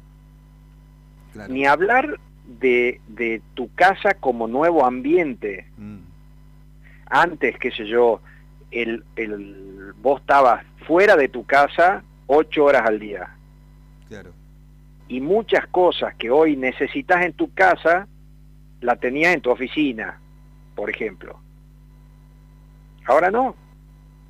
Claro. 1.32 1.52
Ni 1.52 1.66
hablar 1.66 2.18
de, 2.46 3.00
de 3.08 3.40
tu 3.54 3.72
casa 3.74 4.14
como 4.14 4.46
nuevo 4.46 4.84
ambiente. 4.84 5.66
Mm, 5.76 5.98
Antes, 7.08 7.58
qué 7.58 7.70
sé 7.70 7.86
yo, 7.86 8.20
el, 8.70 9.04
el, 9.16 9.92
vos 10.02 10.20
estabas 10.20 10.64
fuera 10.86 11.16
de 11.16 11.28
tu 11.28 11.44
casa 11.46 12.02
ocho 12.26 12.64
horas 12.64 12.82
al 12.86 12.98
día. 12.98 13.28
claro. 14.08 14.32
y 15.08 15.20
muchas 15.20 15.66
cosas 15.68 16.14
que 16.16 16.30
hoy 16.30 16.56
necesitas 16.56 17.24
en 17.24 17.32
tu 17.32 17.52
casa, 17.54 18.08
la 18.80 18.96
tenías 18.96 19.32
en 19.34 19.40
tu 19.40 19.50
oficina, 19.50 20.18
por 20.74 20.90
ejemplo. 20.90 21.38
Ahora 23.06 23.30
no. 23.30 23.54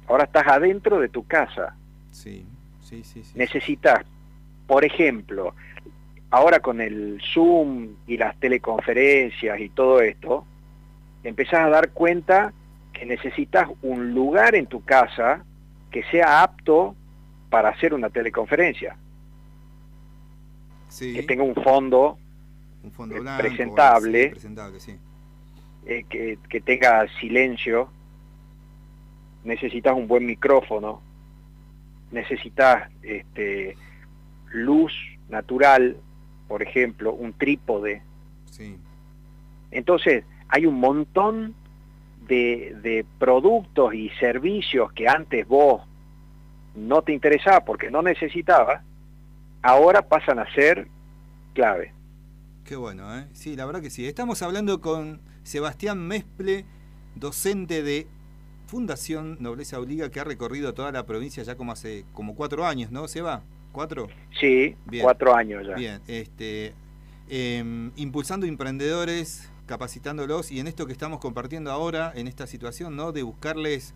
Ahora 0.06 0.24
estás 0.24 0.46
adentro 0.46 0.98
de 1.00 1.08
tu 1.08 1.26
casa. 1.26 1.74
Sí, 2.10 2.44
sí, 2.82 3.02
sí. 3.04 3.24
sí. 3.24 3.32
Necesitas, 3.38 4.04
por 4.66 4.84
ejemplo, 4.84 5.54
ahora 6.30 6.60
con 6.60 6.80
el 6.80 7.20
Zoom 7.32 7.96
y 8.06 8.16
las 8.16 8.36
teleconferencias 8.38 9.60
y 9.60 9.68
todo 9.70 10.00
esto, 10.00 10.44
empezás 11.24 11.60
a 11.60 11.68
dar 11.70 11.90
cuenta 11.90 12.52
que 12.92 13.06
necesitas 13.06 13.68
un 13.82 14.14
lugar 14.14 14.54
en 14.54 14.66
tu 14.66 14.84
casa 14.84 15.44
que 15.90 16.02
sea 16.04 16.42
apto 16.42 16.94
para 17.50 17.68
hacer 17.70 17.94
una 17.94 18.10
teleconferencia, 18.10 18.96
Sí, 20.88 21.14
que 21.14 21.22
tenga 21.22 21.42
un 21.42 21.54
fondo 21.54 22.18
un 22.82 22.92
fondo 22.92 23.16
eh, 23.16 23.20
blanco. 23.20 23.42
presentable. 23.42 24.24
sí, 24.24 24.30
presentable, 24.30 24.80
sí. 24.80 24.96
eh, 25.86 26.04
que, 26.08 26.38
que 26.48 26.60
tenga 26.60 27.06
silencio, 27.20 27.90
necesitas 29.44 29.94
un 29.94 30.06
buen 30.08 30.24
micrófono, 30.26 31.00
necesitas 32.10 32.90
este, 33.02 33.76
luz 34.52 34.92
natural, 35.28 35.96
por 36.48 36.62
ejemplo, 36.62 37.12
un 37.12 37.32
trípode. 37.32 38.02
Sí, 38.50 38.76
Entonces, 39.70 40.24
hay 40.48 40.66
un 40.66 40.80
montón 40.80 41.54
de, 42.28 42.76
de 42.82 43.04
productos 43.18 43.94
y 43.94 44.10
servicios 44.20 44.92
que 44.92 45.08
antes 45.08 45.46
vos 45.46 45.82
no 46.74 47.02
te 47.02 47.12
interesaba 47.12 47.60
porque 47.64 47.90
no 47.90 48.02
necesitabas, 48.02 48.82
ahora 49.62 50.02
pasan 50.02 50.38
a 50.38 50.52
ser 50.54 50.88
clave. 51.54 51.92
Qué 52.64 52.76
bueno, 52.76 53.16
¿eh? 53.16 53.26
Sí, 53.32 53.56
la 53.56 53.64
verdad 53.64 53.80
que 53.80 53.90
sí. 53.90 54.06
Estamos 54.06 54.42
hablando 54.42 54.80
con 54.80 55.20
Sebastián 55.44 56.06
Mesple, 56.06 56.64
docente 57.14 57.82
de 57.82 58.06
Fundación 58.66 59.36
Nobleza 59.40 59.78
Obliga, 59.78 60.10
que 60.10 60.20
ha 60.20 60.24
recorrido 60.24 60.74
toda 60.74 60.90
la 60.92 61.06
provincia 61.06 61.42
ya 61.42 61.56
como 61.56 61.72
hace 61.72 62.04
como 62.12 62.34
cuatro 62.34 62.66
años, 62.66 62.90
¿no? 62.90 63.06
¿Seba? 63.08 63.42
¿Cuatro? 63.76 64.08
Sí, 64.40 64.74
Bien. 64.86 65.02
cuatro 65.04 65.36
años 65.36 65.66
ya. 65.66 65.74
Bien, 65.74 66.00
este, 66.06 66.72
em, 67.28 67.92
impulsando 67.96 68.46
emprendedores, 68.46 69.52
capacitándolos 69.66 70.50
y 70.50 70.60
en 70.60 70.66
esto 70.66 70.86
que 70.86 70.92
estamos 70.92 71.20
compartiendo 71.20 71.70
ahora, 71.70 72.10
en 72.14 72.26
esta 72.26 72.46
situación, 72.46 72.96
¿no? 72.96 73.12
De 73.12 73.22
buscarles 73.22 73.94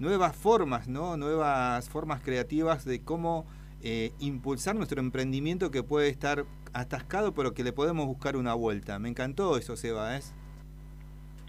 nuevas 0.00 0.34
formas, 0.34 0.88
¿no? 0.88 1.16
Nuevas 1.16 1.88
formas 1.88 2.22
creativas 2.22 2.84
de 2.84 3.02
cómo 3.04 3.46
eh, 3.82 4.10
impulsar 4.18 4.74
nuestro 4.74 4.98
emprendimiento 5.00 5.70
que 5.70 5.84
puede 5.84 6.08
estar 6.08 6.44
atascado, 6.72 7.32
pero 7.32 7.54
que 7.54 7.62
le 7.62 7.72
podemos 7.72 8.08
buscar 8.08 8.36
una 8.36 8.54
vuelta. 8.54 8.98
Me 8.98 9.10
encantó 9.10 9.56
eso, 9.56 9.76
Seba, 9.76 10.16
¿es? 10.16 10.34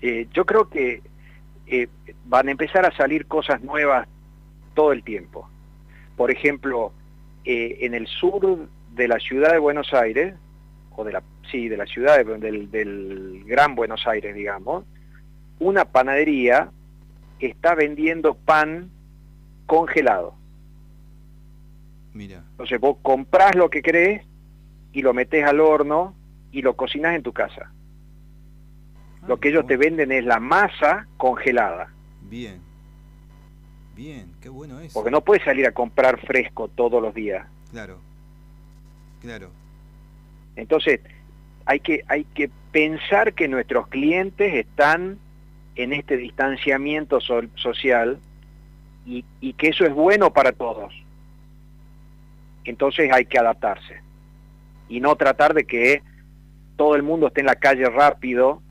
Eh, 0.03 0.27
yo 0.33 0.45
creo 0.45 0.69
que 0.69 1.01
eh, 1.65 1.87
van 2.25 2.47
a 2.47 2.51
empezar 2.51 2.85
a 2.85 2.95
salir 2.95 3.25
cosas 3.25 3.59
nuevas 3.63 4.07
todo 4.75 4.91
el 4.91 5.03
tiempo. 5.03 5.49
Por 6.15 6.29
ejemplo, 6.29 6.93
eh, 7.45 7.77
en 7.81 7.93
el 7.93 8.07
sur 8.07 8.67
de 8.93 9.07
la 9.07 9.19
ciudad 9.19 9.51
de 9.51 9.59
Buenos 9.59 9.93
Aires, 9.93 10.35
o 10.95 11.03
de 11.03 11.13
la, 11.13 11.23
sí, 11.49 11.69
de 11.69 11.77
la 11.77 11.85
ciudad 11.85 12.23
de- 12.23 12.37
del, 12.37 12.69
del 12.71 13.43
Gran 13.45 13.75
Buenos 13.75 14.05
Aires, 14.07 14.35
digamos, 14.35 14.85
una 15.59 15.85
panadería 15.85 16.69
está 17.39 17.75
vendiendo 17.75 18.35
pan 18.35 18.89
congelado. 19.65 20.35
Mira, 22.13 22.43
Entonces 22.51 22.79
vos 22.79 22.97
comprás 23.01 23.55
lo 23.55 23.69
que 23.69 23.81
querés 23.81 24.23
y 24.91 25.01
lo 25.01 25.13
metés 25.13 25.45
al 25.45 25.59
horno 25.61 26.13
y 26.51 26.61
lo 26.61 26.75
cocinás 26.75 27.15
en 27.15 27.23
tu 27.23 27.31
casa. 27.31 27.71
Lo 29.27 29.39
que 29.39 29.49
ellos 29.49 29.65
te 29.67 29.77
venden 29.77 30.11
es 30.11 30.25
la 30.25 30.39
masa 30.39 31.07
congelada. 31.17 31.93
Bien, 32.21 32.59
bien, 34.01 34.31
qué 34.41 34.49
bueno 34.49 34.79
eso. 34.79 34.93
Porque 34.93 35.11
no 35.11 35.21
puedes 35.21 35.43
salir 35.43 35.65
a 35.67 35.71
comprar 35.71 36.19
fresco 36.25 36.67
todos 36.69 37.01
los 37.01 37.13
días. 37.13 37.45
Claro. 37.71 37.97
Claro. 39.21 39.49
Entonces, 40.55 40.99
hay 41.65 41.79
que, 41.79 42.03
hay 42.07 42.23
que 42.33 42.49
pensar 42.71 43.33
que 43.33 43.47
nuestros 43.47 43.87
clientes 43.87 44.53
están 44.55 45.19
en 45.75 45.93
este 45.93 46.17
distanciamiento 46.17 47.21
so- 47.21 47.43
social 47.55 48.19
y, 49.05 49.23
y 49.39 49.53
que 49.53 49.67
eso 49.69 49.85
es 49.85 49.93
bueno 49.93 50.33
para 50.33 50.51
todos. 50.51 50.93
Entonces 52.65 53.11
hay 53.11 53.25
que 53.25 53.37
adaptarse 53.39 54.01
y 54.89 54.99
no 54.99 55.15
tratar 55.15 55.53
de 55.53 55.63
que 55.65 56.01
todo 56.75 56.95
el 56.95 57.03
mundo 57.03 57.27
esté 57.27 57.39
en 57.41 57.47
la 57.47 57.55
calle 57.55 57.85
rápido 57.89 58.61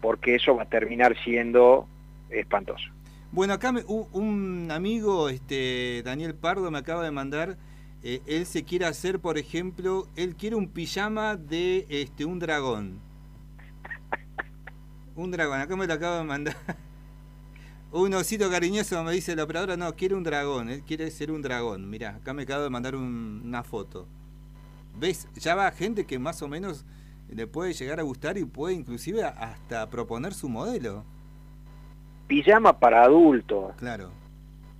porque 0.00 0.34
eso 0.34 0.56
va 0.56 0.64
a 0.64 0.66
terminar 0.66 1.16
siendo 1.24 1.86
espantoso. 2.30 2.84
Bueno, 3.32 3.52
acá 3.54 3.70
me- 3.72 3.84
un, 3.86 4.68
amigo, 4.72 5.28
este 5.28 6.02
Daniel 6.04 6.34
Pardo, 6.34 6.70
me 6.70 6.78
acaba 6.78 7.04
de 7.04 7.10
mandar, 7.12 7.58
eh, 8.02 8.20
él 8.26 8.44
se 8.46 8.64
quiere 8.64 8.86
hacer, 8.86 9.20
por 9.20 9.38
ejemplo, 9.38 10.08
él 10.16 10.34
quiere 10.34 10.56
un 10.56 10.68
pijama 10.68 11.36
de 11.36 11.86
este 11.88 12.24
un 12.24 12.38
dragón. 12.40 13.00
Un 15.16 15.30
dragón, 15.30 15.60
acá 15.60 15.76
me 15.76 15.86
lo 15.86 15.94
acaba 15.94 16.18
de 16.18 16.24
mandar. 16.24 16.56
Un 17.92 18.14
osito 18.14 18.48
cariñoso 18.50 19.02
me 19.02 19.12
dice 19.12 19.34
la 19.34 19.42
operadora, 19.42 19.76
no, 19.76 19.92
quiere 19.96 20.14
un 20.14 20.22
dragón, 20.22 20.68
él 20.70 20.82
quiere 20.84 21.10
ser 21.10 21.32
un 21.32 21.42
dragón. 21.42 21.90
Mirá, 21.90 22.16
acá 22.16 22.32
me 22.32 22.42
acaba 22.44 22.62
de 22.62 22.70
mandar 22.70 22.94
un- 22.94 23.42
una 23.44 23.64
foto. 23.64 24.06
¿Ves? 24.96 25.26
Ya 25.34 25.56
va 25.56 25.70
gente 25.72 26.06
que 26.06 26.18
más 26.20 26.40
o 26.42 26.48
menos 26.48 26.84
le 27.28 27.48
puede 27.48 27.72
llegar 27.72 27.98
a 27.98 28.04
gustar 28.04 28.38
y 28.38 28.44
puede 28.44 28.74
inclusive 28.74 29.24
hasta 29.24 29.90
proponer 29.90 30.34
su 30.34 30.48
modelo. 30.48 31.04
Pijama 32.30 32.78
para 32.78 33.02
adultos, 33.02 33.74
Claro. 33.76 34.12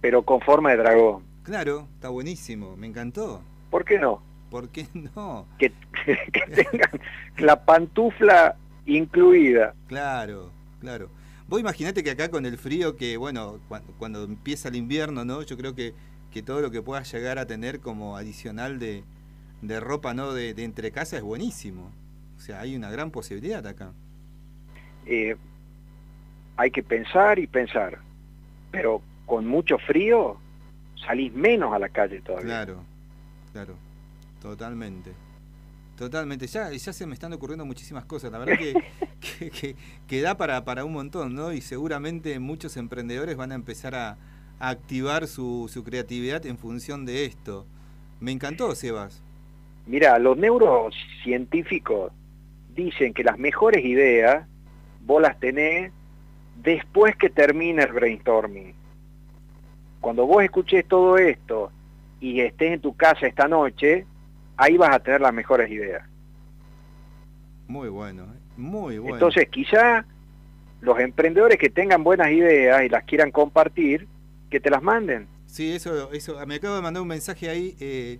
pero 0.00 0.22
con 0.22 0.40
forma 0.40 0.70
de 0.70 0.76
dragón. 0.76 1.24
Claro, 1.42 1.88
está 1.96 2.08
buenísimo, 2.08 2.76
me 2.76 2.86
encantó. 2.86 3.42
¿Por 3.72 3.84
qué 3.84 3.98
no? 3.98 4.22
¿Por 4.50 4.68
qué 4.68 4.86
no? 5.16 5.46
Que, 5.58 5.72
que 6.32 6.46
tengan 6.46 7.00
la 7.38 7.64
pantufla 7.64 8.54
incluida. 8.86 9.74
Claro, 9.88 10.52
claro. 10.80 11.08
Vos 11.48 11.58
imaginate 11.58 12.04
que 12.04 12.12
acá 12.12 12.30
con 12.30 12.46
el 12.46 12.56
frío 12.56 12.94
que, 12.96 13.16
bueno, 13.16 13.58
cuando, 13.66 13.92
cuando 13.98 14.22
empieza 14.22 14.68
el 14.68 14.76
invierno, 14.76 15.24
¿no? 15.24 15.42
Yo 15.42 15.56
creo 15.56 15.74
que, 15.74 15.92
que 16.30 16.44
todo 16.44 16.60
lo 16.60 16.70
que 16.70 16.82
puedas 16.82 17.10
llegar 17.12 17.40
a 17.40 17.46
tener 17.46 17.80
como 17.80 18.16
adicional 18.16 18.78
de, 18.78 19.02
de 19.60 19.80
ropa, 19.80 20.14
¿no? 20.14 20.32
De, 20.34 20.54
de 20.54 20.62
entre 20.62 20.92
casa 20.92 21.16
es 21.16 21.22
buenísimo. 21.24 21.90
O 22.36 22.40
sea, 22.40 22.60
hay 22.60 22.76
una 22.76 22.92
gran 22.92 23.10
posibilidad 23.10 23.66
acá. 23.66 23.92
Eh, 25.06 25.36
hay 26.56 26.70
que 26.70 26.82
pensar 26.82 27.38
y 27.38 27.46
pensar, 27.46 27.98
pero 28.70 29.00
con 29.26 29.46
mucho 29.46 29.78
frío 29.78 30.36
salís 31.06 31.32
menos 31.32 31.72
a 31.72 31.78
la 31.78 31.88
calle 31.88 32.20
todavía. 32.20 32.46
Claro, 32.46 32.82
claro, 33.52 33.74
totalmente. 34.42 35.12
Totalmente, 35.96 36.46
ya, 36.46 36.70
ya 36.72 36.92
se 36.94 37.06
me 37.06 37.12
están 37.12 37.32
ocurriendo 37.34 37.66
muchísimas 37.66 38.06
cosas, 38.06 38.32
la 38.32 38.38
verdad 38.38 38.58
que, 38.58 38.74
que, 39.38 39.50
que- 39.50 39.76
que 40.06 40.20
da 40.22 40.36
para, 40.36 40.64
para 40.64 40.84
un 40.84 40.92
montón, 40.94 41.34
¿no? 41.34 41.52
Y 41.52 41.60
seguramente 41.60 42.38
muchos 42.38 42.76
emprendedores 42.78 43.36
van 43.36 43.52
a 43.52 43.54
empezar 43.54 43.94
a, 43.94 44.16
a 44.58 44.68
activar 44.70 45.26
su, 45.26 45.68
su 45.70 45.84
creatividad 45.84 46.46
en 46.46 46.56
función 46.56 47.04
de 47.04 47.26
esto. 47.26 47.66
Me 48.18 48.32
encantó, 48.32 48.74
Sebas. 48.74 49.22
Mira, 49.86 50.18
los 50.18 50.36
neurocientíficos 50.38 52.12
dicen 52.74 53.12
que 53.12 53.24
las 53.24 53.38
mejores 53.38 53.84
ideas 53.84 54.46
vos 55.04 55.20
las 55.20 55.38
tenés 55.38 55.92
después 56.62 57.16
que 57.16 57.30
termine 57.30 57.82
el 57.82 57.92
brainstorming. 57.92 58.74
Cuando 60.00 60.26
vos 60.26 60.42
escuches 60.42 60.86
todo 60.86 61.18
esto 61.18 61.70
y 62.20 62.40
estés 62.40 62.72
en 62.72 62.80
tu 62.80 62.96
casa 62.96 63.26
esta 63.26 63.48
noche, 63.48 64.06
ahí 64.56 64.76
vas 64.76 64.94
a 64.94 65.00
tener 65.00 65.20
las 65.20 65.32
mejores 65.32 65.70
ideas. 65.70 66.06
Muy 67.66 67.88
bueno, 67.88 68.24
¿eh? 68.24 68.38
muy 68.56 68.98
bueno. 68.98 69.16
Entonces, 69.16 69.48
quizá 69.48 70.04
los 70.80 70.98
emprendedores 70.98 71.58
que 71.58 71.68
tengan 71.68 72.02
buenas 72.02 72.30
ideas 72.30 72.82
y 72.82 72.88
las 72.88 73.04
quieran 73.04 73.30
compartir, 73.30 74.08
que 74.48 74.60
te 74.60 74.70
las 74.70 74.82
manden. 74.82 75.28
Sí, 75.46 75.72
eso, 75.72 76.12
eso. 76.12 76.44
Me 76.46 76.56
acabo 76.56 76.76
de 76.76 76.82
mandar 76.82 77.02
un 77.02 77.08
mensaje 77.08 77.48
ahí. 77.48 77.76
eh, 77.80 78.18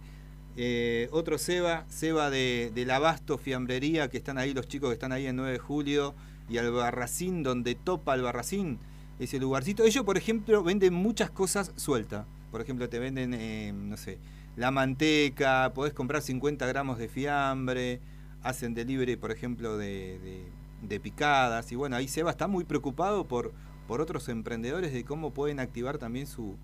eh, 0.57 1.09
otro 1.13 1.39
Seba, 1.39 1.85
Seba 1.89 2.29
de, 2.31 2.71
del 2.75 2.91
Abasto 2.91 3.39
Fiambrería, 3.39 4.09
que 4.09 4.19
están 4.19 4.37
ahí 4.37 4.53
los 4.53 4.69
chicos 4.69 4.91
que 4.91 4.95
están 4.95 5.13
ahí 5.13 5.27
en 5.27 5.37
9 5.37 5.53
de 5.53 5.59
julio, 5.59 6.15
y 6.51 6.59
Albarracín, 6.59 7.43
donde 7.43 7.75
topa 7.77 8.13
Albarracín, 8.13 8.79
ese 9.19 9.39
lugarcito. 9.39 9.85
Ellos, 9.85 10.05
por 10.05 10.19
ejemplo, 10.19 10.63
venden 10.63 10.93
muchas 10.95 11.31
cosas 11.31 11.73
sueltas. 11.77 12.27
Por 12.51 12.61
ejemplo, 12.61 12.89
te 12.89 12.99
venden, 12.99 13.33
eh, 13.35 13.73
no 13.73 13.97
sé, 13.97 14.19
la 14.57 14.71
manteca, 14.71 15.73
podés 15.75 15.95
comprar 15.95 16.21
50 16.23 16.67
gramos 16.67 16.99
de 16.99 17.09
fiambre, 17.09 18.01
hacen 18.43 18.75
delivery, 18.75 19.17
por 19.17 19.31
ejemplo, 19.31 19.79
de, 19.79 20.19
de- 20.19 20.45
de 20.83 20.99
picadas. 21.01 21.71
Y 21.73 21.77
bueno, 21.77 21.95
ahí 21.97 22.09
Seba 22.09 22.31
está 22.31 22.49
muy 22.49 22.65
preocupado 22.65 23.29
por, 23.29 23.53
por 23.87 24.01
otros 24.01 24.29
emprendedores 24.29 24.93
de 24.93 25.05
cómo 25.05 25.31
pueden 25.33 25.61
activar 25.61 25.99
también 25.99 26.27
su, 26.27 26.57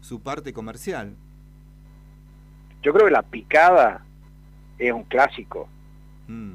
su 0.00 0.20
parte 0.20 0.52
comercial. 0.52 1.14
Yo 2.82 2.92
creo 2.92 3.06
que 3.06 3.12
la 3.12 3.22
picada 3.22 4.04
es 4.78 4.92
un 4.92 5.04
clásico. 5.04 5.68
Mm. 6.28 6.52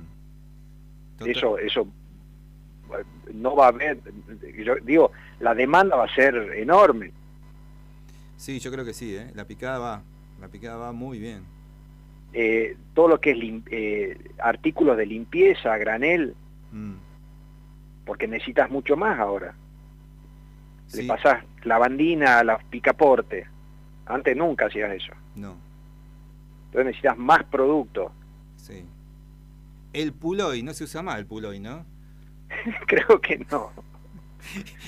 Eso, 1.26 1.58
eso 1.58 1.88
no 3.34 3.56
va 3.56 3.66
a 3.66 3.70
haber, 3.70 4.00
yo 4.58 4.76
digo, 4.84 5.12
la 5.40 5.54
demanda 5.56 5.96
va 5.96 6.06
a 6.06 6.16
ser 6.16 6.36
enorme. 6.56 7.12
Sí, 8.38 8.60
yo 8.60 8.72
creo 8.72 8.84
que 8.86 8.94
sí, 8.94 9.16
¿eh? 9.16 9.32
la 9.36 9.46
picada 9.46 9.80
va, 9.80 10.02
la 10.42 10.48
picada 10.48 10.76
va 10.78 10.92
muy 10.92 11.20
bien. 11.20 11.44
Eh, 12.34 12.76
todo 12.94 13.08
lo 13.08 13.22
que 13.22 13.32
es 13.32 13.38
lim- 13.38 13.64
eh, 13.70 14.18
artículos 14.40 14.98
de 14.98 15.06
limpieza 15.06 15.78
granel, 15.78 16.36
Mm. 16.72 16.94
porque 18.06 18.28
necesitas 18.28 18.70
mucho 18.72 18.98
más 18.98 19.20
ahora. 19.20 19.54
Sí, 20.88 21.04
Le 21.04 21.08
pasás 21.08 21.44
lavandina 21.64 22.40
a 22.40 22.44
la 22.44 22.58
picaporte. 22.58 23.48
Antes 24.06 24.36
nunca 24.36 24.66
hacías 24.66 24.92
eso. 24.92 25.14
no, 25.36 25.56
Entonces 26.66 26.86
necesitas 26.88 27.18
más 27.18 27.44
productos. 27.46 28.12
sí. 28.58 28.84
El 29.94 30.12
puloy, 30.12 30.64
no 30.64 30.74
se 30.74 30.86
usa 30.86 31.04
más 31.04 31.20
el 31.20 31.28
puloy, 31.28 31.60
¿no? 31.60 31.86
Creo 32.88 33.20
que 33.22 33.46
no. 33.52 33.72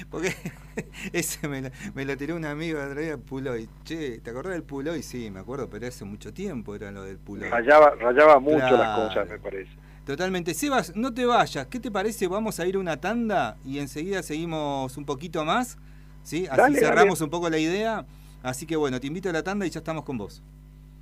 Porque 0.10 0.36
ese 1.14 1.48
me 1.48 1.62
lo, 1.62 1.70
me 1.94 2.06
lo 2.06 2.18
tiró 2.18 2.36
un 2.36 2.46
amigo 2.46 2.80
el 2.80 2.90
otro 2.90 3.02
día, 3.02 3.18
puloy. 3.18 3.70
Che, 3.84 4.20
¿te 4.20 4.30
acordás 4.30 4.54
del 4.54 4.64
puloy? 4.64 5.02
Sí, 5.02 5.32
me 5.32 5.40
acuerdo, 5.40 5.70
pero 5.70 5.88
hace 5.88 6.06
mucho 6.06 6.34
tiempo 6.34 6.76
era 6.76 6.92
lo 6.92 7.04
del 7.04 7.18
puloy. 7.18 7.50
Rayaba, 7.50 7.96
rayaba 7.96 8.40
mucho 8.40 8.78
las 8.78 9.00
cosas, 9.00 9.30
me 9.30 9.40
parece. 9.40 9.72
Totalmente. 10.06 10.54
Sebas, 10.54 10.96
no 10.96 11.14
te 11.14 11.26
vayas. 11.26 11.68
¿Qué 11.68 11.80
te 11.80 11.90
parece? 11.90 12.28
Vamos 12.28 12.60
a 12.60 12.68
ir 12.68 12.76
a 12.76 12.80
una 12.80 12.98
tanda 12.98 13.58
y 13.66 13.80
enseguida 13.80 14.22
seguimos 14.22 14.96
un 14.98 15.06
poquito 15.06 15.44
más. 15.46 15.78
¿Sí? 16.22 16.48
Así 16.48 16.58
Dale, 16.58 16.80
cerramos 16.80 17.20
dale. 17.20 17.24
un 17.26 17.30
poco 17.30 17.50
la 17.50 17.58
idea. 17.58 18.06
Así 18.44 18.66
que 18.68 18.76
bueno, 18.76 19.00
te 19.00 19.08
invito 19.08 19.30
a 19.30 19.34
la 19.34 19.42
tanda 19.42 19.66
y 19.66 19.70
ya 19.70 19.80
estamos 19.80 20.04
con 20.04 20.18
vos. 20.18 20.44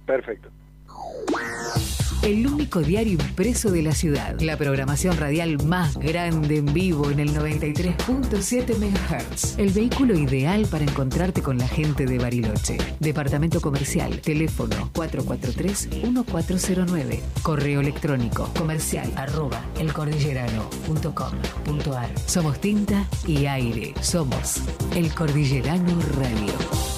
Perfecto. 0.05 0.49
El 2.23 2.47
único 2.47 2.79
diario 2.79 3.13
impreso 3.13 3.69
de 3.69 3.81
la 3.81 3.91
ciudad. 3.91 4.39
La 4.39 4.55
programación 4.55 5.17
radial 5.17 5.61
más 5.65 5.97
grande 5.97 6.59
en 6.59 6.73
vivo 6.73 7.11
en 7.11 7.19
el 7.19 7.35
93.7 7.35 8.77
MHz. 8.77 9.59
El 9.59 9.71
vehículo 9.71 10.17
ideal 10.17 10.65
para 10.71 10.85
encontrarte 10.85 11.41
con 11.41 11.57
la 11.57 11.67
gente 11.67 12.05
de 12.05 12.17
Bariloche. 12.17 12.77
Departamento 13.01 13.59
comercial. 13.59 14.21
Teléfono 14.21 14.89
443-1409. 14.93 17.19
Correo 17.41 17.81
electrónico 17.81 18.49
comercial 18.57 19.11
arroba 19.17 19.61
elcordillerano.com.ar. 19.77 22.09
Somos 22.25 22.61
tinta 22.61 23.05
y 23.27 23.47
aire. 23.47 23.93
Somos 23.99 24.61
El 24.95 25.13
Cordillerano 25.13 25.99
Radio. 26.17 26.92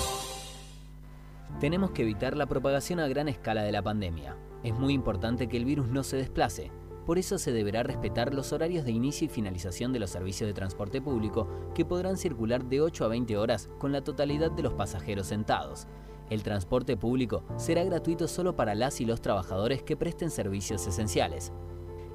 Tenemos 1.59 1.91
que 1.91 2.01
evitar 2.01 2.35
la 2.35 2.47
propagación 2.47 2.99
a 2.99 3.07
gran 3.07 3.29
escala 3.29 3.63
de 3.63 3.71
la 3.71 3.81
pandemia. 3.81 4.35
Es 4.61 4.77
muy 4.77 4.93
importante 4.93 5.47
que 5.47 5.55
el 5.55 5.63
virus 5.63 5.87
no 5.87 6.03
se 6.03 6.17
desplace. 6.17 6.69
Por 7.05 7.17
eso 7.17 7.37
se 7.37 7.53
deberá 7.53 7.81
respetar 7.81 8.33
los 8.33 8.51
horarios 8.51 8.83
de 8.83 8.91
inicio 8.91 9.25
y 9.25 9.29
finalización 9.29 9.93
de 9.93 9.99
los 9.99 10.09
servicios 10.09 10.47
de 10.47 10.53
transporte 10.53 11.01
público 11.01 11.47
que 11.73 11.85
podrán 11.85 12.17
circular 12.17 12.65
de 12.65 12.81
8 12.81 13.05
a 13.05 13.07
20 13.07 13.37
horas 13.37 13.69
con 13.79 13.93
la 13.93 14.03
totalidad 14.03 14.51
de 14.51 14.63
los 14.63 14.73
pasajeros 14.73 15.27
sentados. 15.27 15.87
El 16.29 16.43
transporte 16.43 16.97
público 16.97 17.45
será 17.55 17.85
gratuito 17.85 18.27
solo 18.27 18.57
para 18.57 18.75
las 18.75 18.99
y 18.99 19.05
los 19.05 19.21
trabajadores 19.21 19.81
que 19.81 19.95
presten 19.95 20.31
servicios 20.31 20.85
esenciales. 20.87 21.53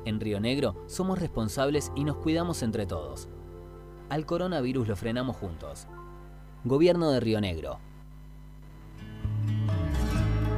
En 0.04 0.20
Río 0.20 0.40
Negro 0.40 0.84
somos 0.86 1.18
responsables 1.18 1.92
y 1.94 2.04
nos 2.04 2.16
cuidamos 2.16 2.62
entre 2.62 2.84
todos. 2.84 3.28
Al 4.10 4.26
coronavirus 4.26 4.88
lo 4.88 4.96
frenamos 4.96 5.36
juntos. 5.36 5.86
Gobierno 6.64 7.10
de 7.10 7.20
Río 7.20 7.40
Negro. 7.40 7.78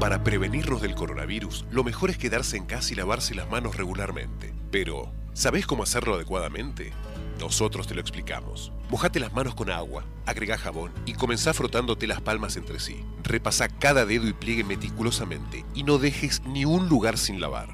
Para 0.02 0.24
prevenirnos 0.24 0.82
del 0.82 0.96
coronavirus, 0.96 1.64
lo 1.70 1.84
mejor 1.84 2.10
es 2.10 2.18
quedarse 2.18 2.56
en 2.56 2.66
casa 2.66 2.92
y 2.92 2.96
lavarse 2.96 3.36
las 3.36 3.48
manos 3.48 3.76
regularmente. 3.76 4.52
Pero, 4.72 5.12
¿sabés 5.32 5.64
cómo 5.64 5.84
hacerlo 5.84 6.16
adecuadamente? 6.16 6.92
Nosotros 7.38 7.86
te 7.86 7.94
lo 7.94 8.00
explicamos. 8.00 8.72
Mojate 8.90 9.20
las 9.20 9.32
manos 9.32 9.54
con 9.54 9.70
agua, 9.70 10.04
agrega 10.26 10.58
jabón 10.58 10.90
y 11.06 11.12
comenzá 11.12 11.54
frotándote 11.54 12.08
las 12.08 12.20
palmas 12.20 12.56
entre 12.56 12.80
sí. 12.80 13.04
Repasa 13.22 13.68
cada 13.68 14.04
dedo 14.04 14.26
y 14.26 14.32
pliegue 14.32 14.64
meticulosamente 14.64 15.64
y 15.72 15.84
no 15.84 15.98
dejes 15.98 16.42
ni 16.46 16.64
un 16.64 16.88
lugar 16.88 17.16
sin 17.16 17.40
lavar. 17.40 17.68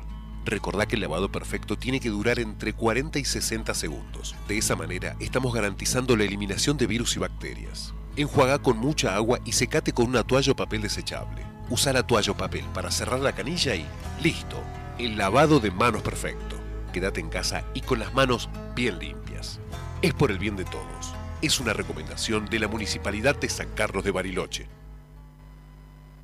Recordá 0.45 0.85
que 0.85 0.97
el 0.97 1.01
lavado 1.01 1.33
perfecto 1.33 1.79
tiene 1.79 1.99
que 1.99 2.11
durar 2.11 2.41
entre 2.41 2.75
40 2.75 3.19
y 3.21 3.25
60 3.25 3.73
segundos. 3.73 4.35
De 4.47 4.59
esa 4.59 4.77
manera 4.77 5.17
estamos 5.19 5.55
garantizando 5.55 6.15
la 6.15 6.25
eliminación 6.25 6.77
de 6.77 6.89
virus 6.89 7.17
y 7.17 7.21
bacterias. 7.21 7.95
Enjuaga 8.17 8.59
con 8.59 8.77
mucha 8.77 9.15
agua 9.15 9.41
y 9.47 9.53
secate 9.53 9.95
con 9.95 10.09
una 10.09 10.25
toalla 10.25 10.53
o 10.53 10.57
papel 10.57 10.83
desechable. 10.83 11.58
Usa 11.71 11.93
la 11.93 12.07
toalla 12.07 12.33
o 12.33 12.37
papel 12.37 12.65
para 12.73 12.91
cerrar 12.91 13.21
la 13.21 13.33
canilla 13.33 13.75
y 13.75 13.87
listo. 14.23 14.57
El 14.99 15.19
lavado 15.19 15.61
de 15.61 15.71
manos 15.71 16.03
perfecto. 16.03 16.57
Quédate 16.93 17.21
en 17.21 17.29
casa 17.29 17.65
y 17.75 17.83
con 17.83 17.99
las 17.99 18.15
manos 18.15 18.49
bien 18.75 18.99
limpias. 18.99 19.61
Es 20.01 20.15
por 20.15 20.31
el 20.31 20.39
bien 20.39 20.57
de 20.57 20.65
todos. 20.65 21.15
Es 21.43 21.61
una 21.61 21.73
recomendación 21.73 22.47
de 22.47 22.59
la 22.59 22.69
Municipalidad 22.69 23.37
de 23.37 23.49
San 23.49 23.69
Carlos 23.75 24.03
de 24.03 24.11
Bariloche. 24.11 24.67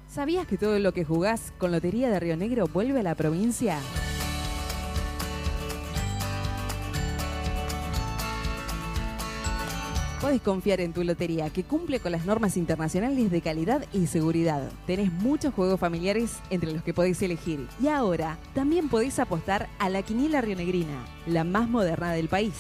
¿Sabías 0.09 0.47
que 0.47 0.57
todo 0.57 0.79
lo 0.79 0.93
que 0.93 1.05
jugás 1.05 1.53
con 1.59 1.73
Lotería 1.73 2.09
de 2.09 2.21
Río 2.21 2.37
Negro 2.37 2.67
vuelve 2.67 3.01
a 3.01 3.03
la 3.03 3.15
provincia? 3.15 3.79
Podés 10.25 10.41
confiar 10.41 10.81
en 10.81 10.95
tu 10.95 11.05
lotería, 11.05 11.51
que 11.51 11.65
cumple 11.65 12.01
con 12.01 12.11
las 12.11 12.25
normas 12.25 12.57
internacionales 12.57 13.31
de 13.31 13.43
calidad 13.43 13.85
y 13.93 14.07
seguridad. 14.07 14.73
Tenés 14.87 15.13
muchos 15.13 15.53
juegos 15.53 15.79
familiares 15.79 16.39
entre 16.49 16.73
los 16.73 16.83
que 16.83 16.95
podés 16.95 17.21
elegir. 17.21 17.69
Y 17.79 17.89
ahora, 17.89 18.39
también 18.55 18.89
podés 18.89 19.19
apostar 19.19 19.69
a 19.79 19.91
la 19.91 20.01
Quiniela 20.01 20.41
Rionegrina, 20.41 21.05
la 21.27 21.45
más 21.45 21.69
moderna 21.69 22.13
del 22.13 22.29
país. 22.29 22.55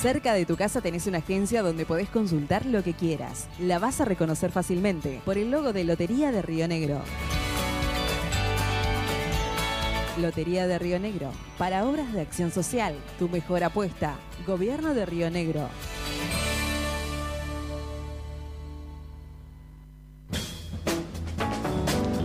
Cerca 0.00 0.32
de 0.32 0.46
tu 0.46 0.56
casa 0.56 0.80
tenés 0.80 1.06
una 1.06 1.18
agencia 1.18 1.62
donde 1.62 1.84
podés 1.84 2.08
consultar 2.08 2.64
lo 2.64 2.82
que 2.82 2.94
quieras. 2.94 3.48
La 3.60 3.78
vas 3.78 4.00
a 4.00 4.06
reconocer 4.06 4.50
fácilmente 4.50 5.20
por 5.26 5.36
el 5.36 5.50
logo 5.50 5.74
de 5.74 5.84
Lotería 5.84 6.32
de 6.32 6.40
Río 6.40 6.66
Negro. 6.68 7.02
Lotería 10.18 10.66
de 10.66 10.78
Río 10.78 10.98
Negro. 10.98 11.32
Para 11.58 11.84
obras 11.84 12.12
de 12.12 12.20
acción 12.20 12.50
social, 12.50 12.94
tu 13.18 13.28
mejor 13.28 13.64
apuesta. 13.64 14.14
Gobierno 14.46 14.94
de 14.94 15.06
Río 15.06 15.30
Negro. 15.30 15.68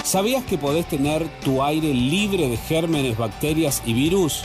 ¿Sabías 0.04 0.44
que 0.44 0.58
podés 0.58 0.86
tener 0.86 1.26
tu 1.42 1.62
aire 1.62 1.94
libre 1.94 2.50
de 2.50 2.58
gérmenes, 2.58 3.16
bacterias 3.16 3.82
y 3.86 3.94
virus? 3.94 4.42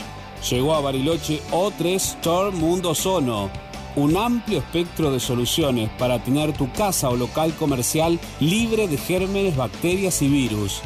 Llegó 0.50 0.74
a 0.74 0.80
Bariloche 0.80 1.42
O3 1.52 1.96
Store 1.96 2.50
Mundo 2.50 2.94
Sono, 2.94 3.50
un 3.94 4.16
amplio 4.16 4.60
espectro 4.60 5.12
de 5.12 5.20
soluciones 5.20 5.90
para 5.98 6.24
tener 6.24 6.54
tu 6.54 6.72
casa 6.72 7.10
o 7.10 7.16
local 7.16 7.54
comercial 7.56 8.18
libre 8.40 8.88
de 8.88 8.96
gérmenes, 8.96 9.54
bacterias 9.54 10.22
y 10.22 10.28
virus. 10.28 10.80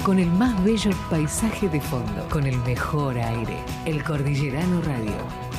Con 0.05 0.19
el 0.19 0.27
más 0.27 0.63
bello 0.65 0.91
paisaje 1.09 1.69
de 1.69 1.81
fondo, 1.81 2.29
con 2.29 2.45
el 2.47 2.59
mejor 2.59 3.17
aire. 3.17 3.57
El 3.85 4.03
Cordillerano 4.03 4.83
Radio 4.83 5.15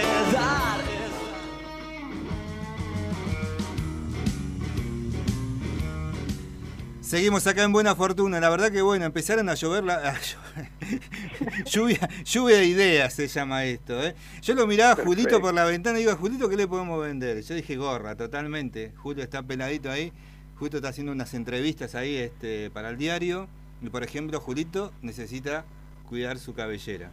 Seguimos 7.12 7.46
acá 7.46 7.62
en 7.62 7.72
Buena 7.72 7.94
Fortuna. 7.94 8.40
La 8.40 8.48
verdad 8.48 8.72
que 8.72 8.80
bueno, 8.80 9.04
empezaron 9.04 9.46
a 9.50 9.52
llover 9.52 9.84
la. 9.84 9.96
a 10.08 10.14
llover- 10.14 11.64
lluvia, 11.66 12.08
lluvia 12.24 12.56
de 12.56 12.64
ideas 12.64 13.12
se 13.12 13.28
llama 13.28 13.66
esto, 13.66 14.02
¿eh? 14.02 14.14
Yo 14.40 14.54
lo 14.54 14.66
miraba 14.66 14.92
a 14.92 15.04
Julito 15.04 15.38
por 15.38 15.52
la 15.52 15.66
ventana 15.66 15.98
y 15.98 16.04
digo, 16.04 16.16
Julito, 16.16 16.48
¿qué 16.48 16.56
le 16.56 16.66
podemos 16.66 16.98
vender? 17.02 17.42
Yo 17.42 17.54
dije 17.54 17.76
gorra, 17.76 18.16
totalmente. 18.16 18.94
Julio 18.96 19.22
está 19.22 19.42
peladito 19.42 19.90
ahí. 19.90 20.10
Julito 20.56 20.78
está 20.78 20.88
haciendo 20.88 21.12
unas 21.12 21.34
entrevistas 21.34 21.94
ahí 21.94 22.16
este, 22.16 22.70
para 22.70 22.88
el 22.88 22.96
diario. 22.96 23.46
Y 23.82 23.90
por 23.90 24.02
ejemplo, 24.02 24.40
Julito 24.40 24.90
necesita 25.02 25.66
cuidar 26.08 26.38
su 26.38 26.54
cabellera. 26.54 27.10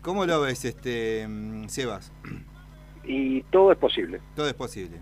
¿Cómo 0.00 0.26
lo 0.26 0.40
ves, 0.40 0.64
este 0.64 1.28
mm, 1.28 1.68
Sebas? 1.68 2.10
Y 3.04 3.42
todo 3.42 3.70
es 3.70 3.78
posible. 3.78 4.20
Todo 4.34 4.48
es 4.48 4.54
posible. 4.54 4.98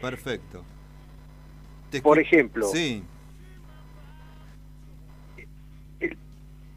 Perfecto. 0.00 0.64
Por 2.02 2.18
ejemplo, 2.18 2.66
Sí, 2.66 3.02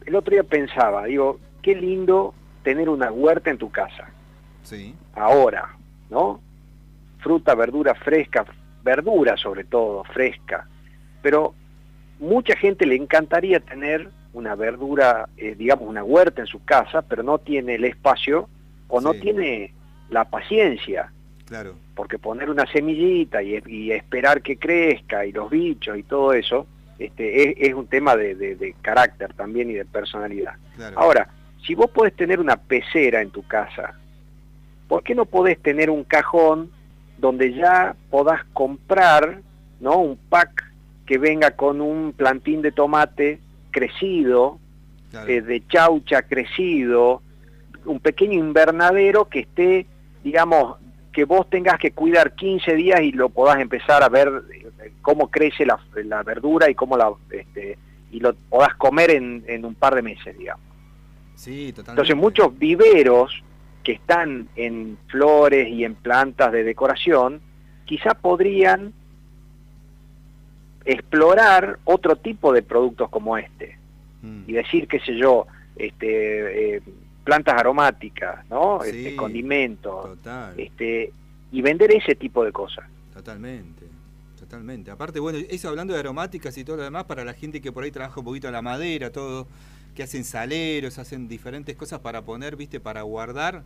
el 0.05 0.15
otro 0.15 0.32
día 0.32 0.43
pensaba, 0.43 1.05
digo, 1.05 1.39
qué 1.61 1.76
lindo 1.76 2.34
tener 2.63 2.89
una 2.89 3.11
huerta 3.11 3.49
en 3.49 3.57
tu 3.57 3.70
casa. 3.70 4.09
sí. 4.63 4.95
Ahora, 5.13 5.76
¿no? 6.09 6.39
Fruta, 7.20 7.55
verdura 7.55 7.95
fresca, 7.95 8.45
verdura 8.84 9.36
sobre 9.36 9.63
todo, 9.63 10.03
fresca. 10.05 10.68
Pero 11.24 11.55
mucha 12.20 12.55
gente 12.55 12.86
le 12.86 12.95
encantaría 12.95 13.59
tener 13.59 14.09
una 14.34 14.53
verdura, 14.55 15.28
eh, 15.38 15.55
digamos, 15.57 15.89
una 15.89 16.03
huerta 16.03 16.41
en 16.41 16.47
su 16.47 16.63
casa, 16.63 17.01
pero 17.01 17.24
no 17.24 17.39
tiene 17.39 17.76
el 17.76 17.86
espacio 17.86 18.47
o 18.88 19.01
no 19.01 19.13
Sí. 19.13 19.22
tiene 19.22 19.74
la 20.09 20.26
paciencia, 20.26 21.11
Claro. 21.48 21.76
porque 21.95 22.20
poner 22.20 22.50
una 22.50 22.66
semillita 22.72 23.41
y, 23.41 23.62
y 23.68 23.91
esperar 23.91 24.41
que 24.41 24.58
crezca 24.58 25.26
y 25.26 25.32
los 25.32 25.50
bichos 25.50 25.98
y 25.98 26.04
todo 26.04 26.34
eso, 26.34 26.68
este, 27.00 27.50
es, 27.64 27.70
es 27.70 27.74
un 27.74 27.88
tema 27.88 28.16
de, 28.16 28.36
de- 28.36 28.56
de 28.56 28.74
carácter 28.82 29.34
también 29.34 29.70
y 29.70 29.74
de 29.74 29.86
personalidad. 29.86 30.56
Claro. 30.76 31.00
Ahora, 31.00 31.30
si 31.66 31.74
vos 31.76 31.89
podés 31.91 32.14
tener 32.16 32.39
una 32.39 32.58
pecera 32.58 33.22
en 33.22 33.30
tu 33.30 33.43
casa, 33.48 33.93
¿por 34.88 35.04
qué 35.04 35.16
no 35.16 35.26
podés 35.26 35.58
tener 35.62 35.89
un 35.89 36.04
cajón 36.04 36.70
donde 37.18 37.54
ya 37.54 37.95
podás 38.10 38.43
comprar 38.54 39.41
¿no? 39.80 39.98
un 40.00 40.18
pack 40.18 40.64
que 41.06 41.18
venga 41.18 41.52
con 41.52 41.80
un 41.82 42.14
plantín 42.14 42.62
de 42.62 42.72
tomate 42.72 43.39
crecido, 43.72 44.60
eh, 45.28 45.41
de 45.41 45.66
chaucha 45.68 46.22
crecido, 46.24 47.22
un 47.86 48.00
pequeño 48.02 48.34
invernadero 48.34 49.26
que 49.30 49.39
esté, 49.39 49.86
digamos, 50.24 50.78
que 51.18 51.26
vos 51.26 51.49
tengas 51.49 51.80
que 51.80 51.93
cuidar 51.93 52.36
15 52.36 52.76
días 52.76 53.01
y 53.01 53.11
lo 53.11 53.30
podás 53.30 53.59
empezar 53.59 54.03
a 54.03 54.07
ver 54.07 54.32
eh, 54.53 54.91
cómo 55.01 55.32
crece 55.32 55.65
la, 55.65 55.80
la 55.95 56.22
verdura 56.22 56.70
y 56.70 56.76
cómo 56.76 56.95
la 56.95 57.11
este, 57.32 57.76
y 58.11 58.20
lo 58.20 58.36
podás 58.36 58.76
comer 58.76 59.09
en, 59.09 59.43
en 59.47 59.65
un 59.65 59.74
par 59.74 59.95
de 59.95 60.03
meses, 60.03 60.38
digamos. 60.38 60.63
Sí, 61.34 61.74
totalmente. 61.74 61.89
Entonces 61.93 62.15
muchos 62.15 62.59
viveros 62.59 63.43
que 63.84 63.93
están 63.93 64.47
en 64.55 64.99
flores 65.07 65.68
y 65.70 65.86
en 65.86 65.95
plantas 65.95 66.51
de 66.51 66.63
decoración, 66.63 67.41
quizá 67.86 68.13
podrían 68.13 68.93
explorar 70.86 71.80
otro 71.84 72.18
tipo 72.18 72.53
de 72.53 72.61
productos 72.61 73.09
como 73.09 73.39
este 73.39 73.80
y 74.45 74.53
decir, 74.53 74.88
qué 74.88 74.99
sé 74.99 75.15
yo, 75.15 75.47
este, 75.78 76.76
eh, 76.76 76.82
plantas 77.28 77.55
aromáticas, 77.59 78.49
¿no? 78.49 78.80
Sí, 78.82 78.89
este, 78.89 79.15
condimentos, 79.17 80.05
total. 80.15 80.57
este, 80.57 81.11
y 81.51 81.61
vender 81.61 81.91
ese 81.91 82.15
tipo 82.15 82.45
de 82.45 82.53
cosas. 82.53 82.86
Totalmente, 83.13 83.86
totalmente. 84.39 84.91
Aparte, 84.91 85.19
bueno, 85.19 85.38
eso 85.49 85.67
hablando 85.67 85.93
de 85.93 85.99
aromáticas 85.99 86.57
y 86.57 86.63
todo 86.63 86.78
lo 86.78 86.84
demás, 86.84 87.03
para 87.03 87.25
la 87.25 87.34
gente 87.34 87.59
que 87.59 87.73
por 87.73 87.84
ahí 87.84 87.91
trabaja 87.91 88.17
un 88.21 88.25
poquito 88.25 88.49
la 88.49 88.61
madera, 88.61 89.11
todo, 89.11 89.45
que 89.93 90.03
hacen 90.03 90.23
saleros, 90.23 90.97
hacen 90.99 91.28
diferentes 91.28 91.75
cosas 91.75 91.99
para 91.99 92.21
poner, 92.23 92.55
viste, 92.55 92.80
para 92.80 93.01
guardar. 93.01 93.63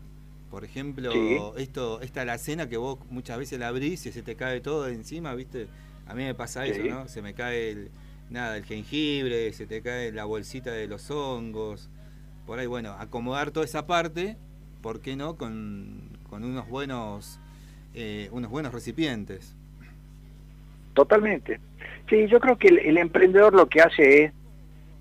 Por 0.50 0.66
ejemplo, 0.66 1.12
Sí. 1.12 1.38
esto, 1.58 2.02
esta 2.02 2.22
alacena 2.24 2.68
que 2.68 2.78
vos 2.78 2.98
muchas 3.12 3.38
veces 3.38 3.60
la 3.60 3.68
abrís 3.68 4.04
y 4.08 4.12
se 4.12 4.24
te 4.24 4.36
cae 4.36 4.60
todo 4.60 4.84
de 4.86 4.94
encima, 4.96 5.36
viste. 5.36 5.68
A 6.08 6.16
mí 6.16 6.24
me 6.24 6.34
pasa 6.34 6.66
eso. 6.66 6.84
¿no? 6.84 7.08
Se 7.08 7.22
me 7.22 7.34
cae 7.36 7.70
el, 7.72 7.92
nada, 8.32 8.58
el 8.58 8.66
jengibre, 8.66 9.54
se 9.54 9.66
te 9.68 9.82
cae 9.82 10.12
la 10.12 10.26
bolsita 10.26 10.72
de 10.72 10.88
los 10.88 11.10
hongos. 11.12 11.90
Por 12.52 12.60
ahí, 12.60 12.68
bueno, 12.68 12.98
acomodar 13.00 13.52
toda 13.52 13.64
esa 13.66 13.88
parte, 13.88 14.36
¿por 14.82 15.00
qué 15.00 15.16
no? 15.16 15.38
Con, 15.38 16.02
con 16.30 16.44
unos 16.44 16.68
buenos 16.68 17.40
eh, 17.94 18.28
unos 18.34 18.52
buenos 18.52 18.74
recipientes. 18.74 19.56
Totalmente. 20.94 21.62
Sí, 22.10 22.28
yo 22.28 22.42
creo 22.42 22.58
que 22.58 22.68
el, 22.68 22.80
el 22.80 22.98
emprendedor 22.98 23.54
lo 23.54 23.70
que 23.70 23.80
hace 23.80 24.24
es 24.26 24.34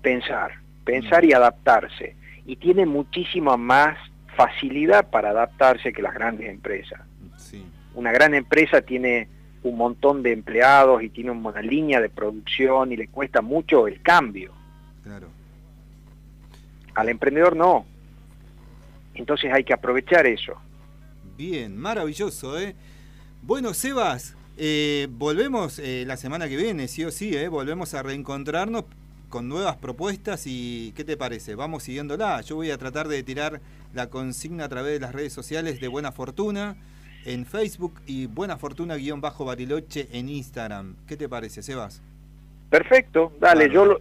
pensar, 0.01 0.61
pensar 0.85 1.25
y 1.25 1.33
adaptarse. 1.33 2.15
Y 2.45 2.55
tiene 2.55 2.85
muchísima 2.85 3.57
más 3.57 3.97
facilidad 4.37 5.09
para 5.09 5.31
adaptarse 5.31 5.91
que 5.91 6.01
las 6.01 6.13
grandes 6.13 6.49
empresas. 6.49 7.01
Sí. 7.35 7.65
Una 7.95 8.13
gran 8.13 8.33
empresa 8.33 8.81
tiene 8.81 9.27
un 9.63 9.75
montón 9.75 10.23
de 10.23 10.31
empleados 10.31 11.03
y 11.03 11.09
tiene 11.09 11.31
una 11.31 11.61
línea 11.61 11.99
de 11.99 12.07
producción 12.07 12.93
y 12.93 12.95
le 12.95 13.09
cuesta 13.09 13.41
mucho 13.41 13.89
el 13.89 14.01
cambio. 14.01 14.53
Claro. 15.03 15.40
Al 16.95 17.09
emprendedor 17.09 17.55
no. 17.55 17.85
Entonces 19.13 19.51
hay 19.53 19.63
que 19.63 19.73
aprovechar 19.73 20.25
eso. 20.25 20.53
Bien, 21.37 21.77
maravilloso, 21.77 22.59
¿eh? 22.59 22.75
Bueno, 23.41 23.73
Sebas, 23.73 24.35
eh, 24.57 25.07
volvemos 25.09 25.79
eh, 25.79 26.03
la 26.05 26.17
semana 26.17 26.47
que 26.47 26.57
viene, 26.57 26.87
sí 26.87 27.03
o 27.03 27.11
sí, 27.11 27.35
¿eh? 27.35 27.47
Volvemos 27.47 27.93
a 27.93 28.03
reencontrarnos 28.03 28.85
con 29.29 29.47
nuevas 29.47 29.77
propuestas 29.77 30.43
y 30.45 30.93
¿qué 30.95 31.03
te 31.03 31.17
parece? 31.17 31.55
Vamos 31.55 31.83
siguiéndola. 31.83 32.41
Yo 32.41 32.57
voy 32.57 32.69
a 32.69 32.77
tratar 32.77 33.07
de 33.07 33.23
tirar 33.23 33.61
la 33.93 34.09
consigna 34.09 34.65
a 34.65 34.69
través 34.69 34.93
de 34.93 34.99
las 34.99 35.13
redes 35.13 35.33
sociales 35.33 35.81
de 35.81 35.87
Buena 35.87 36.11
Fortuna 36.11 36.75
en 37.25 37.45
Facebook 37.45 38.01
y 38.05 38.25
Buena 38.27 38.57
Fortuna-Bariloche 38.57 40.09
en 40.11 40.29
Instagram. 40.29 40.95
¿Qué 41.07 41.17
te 41.17 41.29
parece, 41.29 41.63
Sebas? 41.63 42.01
Perfecto, 42.71 43.33
dale, 43.41 43.69
yo 43.69 43.83
lo- 43.83 43.99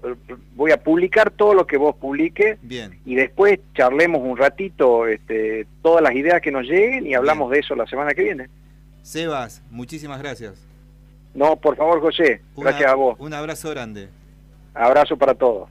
voy 0.55 0.71
a 0.71 0.77
publicar 0.81 1.33
todo 1.33 1.55
lo 1.55 1.67
que 1.67 1.77
vos 1.77 1.97
publiques 1.97 2.57
Bien. 2.63 3.01
y 3.05 3.17
después 3.17 3.59
charlemos 3.75 4.21
un 4.23 4.37
ratito 4.37 5.09
este, 5.09 5.67
todas 5.83 6.01
las 6.05 6.15
ideas 6.15 6.41
que 6.41 6.53
nos 6.53 6.63
lleguen 6.63 7.05
y 7.05 7.15
hablamos 7.15 7.51
de 7.51 7.59
eso 7.59 7.75
la 7.75 7.85
semana 7.87 8.15
que 8.15 8.23
viene. 8.23 8.49
Sebas, 9.03 9.61
muchísimas 9.73 10.21
gracias. 10.23 10.65
No, 11.35 11.57
por 11.57 11.75
favor, 11.75 12.01
José, 12.01 12.43
Una- 12.55 12.71
gracias 12.71 12.93
a 12.93 12.95
vos. 12.95 13.17
Un 13.19 13.35
abrazo 13.35 13.71
grande. 13.71 14.09
Abrazo 14.73 15.17
para 15.17 15.35
todos. 15.35 15.69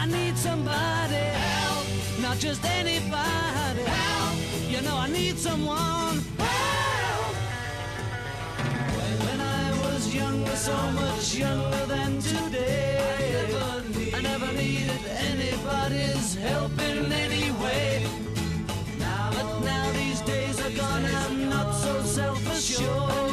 I 0.00 0.06
Younger, 10.18 10.56
so 10.56 10.76
much 10.92 11.34
younger 11.36 11.86
than 11.86 12.20
today, 12.20 12.98
I 14.14 14.20
never 14.20 14.52
needed 14.52 15.00
anybody's 15.30 16.34
help 16.34 16.72
in 16.80 17.12
any 17.12 17.52
way. 17.62 18.04
But 18.98 19.60
now 19.60 19.92
these 19.92 20.20
days 20.22 20.60
are 20.60 20.70
gone, 20.70 21.04
I'm 21.04 21.48
not 21.48 21.72
so 21.72 22.02
self-assured. 22.02 23.32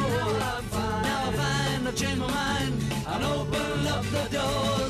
Now 1.08 1.28
I 1.28 1.32
find 1.32 1.88
I've 1.88 1.96
changed 1.96 2.20
my 2.20 2.28
mind 2.28 2.74
and 3.06 3.24
open 3.24 3.86
up 3.88 4.04
the 4.04 4.28
doors. 4.30 4.85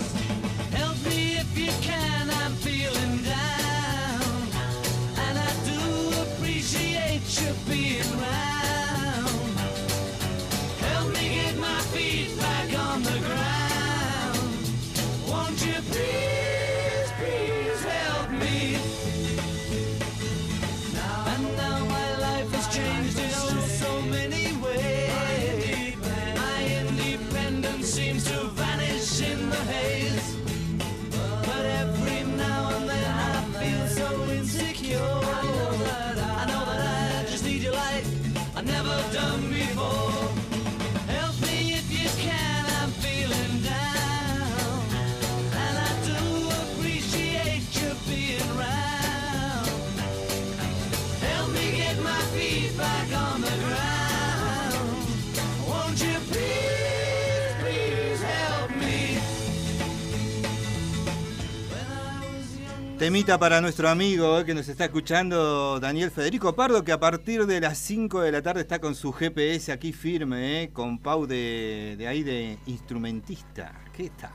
Temita 63.07 63.39
para 63.39 63.61
nuestro 63.61 63.89
amigo 63.89 64.45
que 64.45 64.53
nos 64.53 64.67
está 64.67 64.87
escuchando, 64.87 65.79
Daniel 65.79 66.11
Federico 66.11 66.57
Pardo, 66.57 66.83
que 66.83 66.91
a 66.91 66.99
partir 66.99 67.47
de 67.47 67.61
las 67.61 67.79
5 67.79 68.21
de 68.21 68.33
la 68.33 68.43
tarde 68.43 68.63
está 68.63 68.81
con 68.81 68.97
su 68.97 69.13
GPS 69.13 69.71
aquí 69.71 69.93
firme, 69.93 70.65
eh, 70.65 70.71
con 70.73 70.99
Pau 70.99 71.25
de, 71.25 71.95
de 71.97 72.09
ahí 72.09 72.25
de 72.25 72.59
instrumentista. 72.67 73.73
¿Qué 73.93 74.11
tal? 74.11 74.33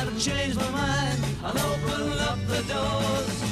I've 0.00 0.18
changed 0.18 0.56
my 0.56 0.70
mind. 0.70 1.22
I'll 1.44 1.50
open 1.50 2.12
up 2.18 2.38
the 2.48 2.62
doors. 2.72 3.42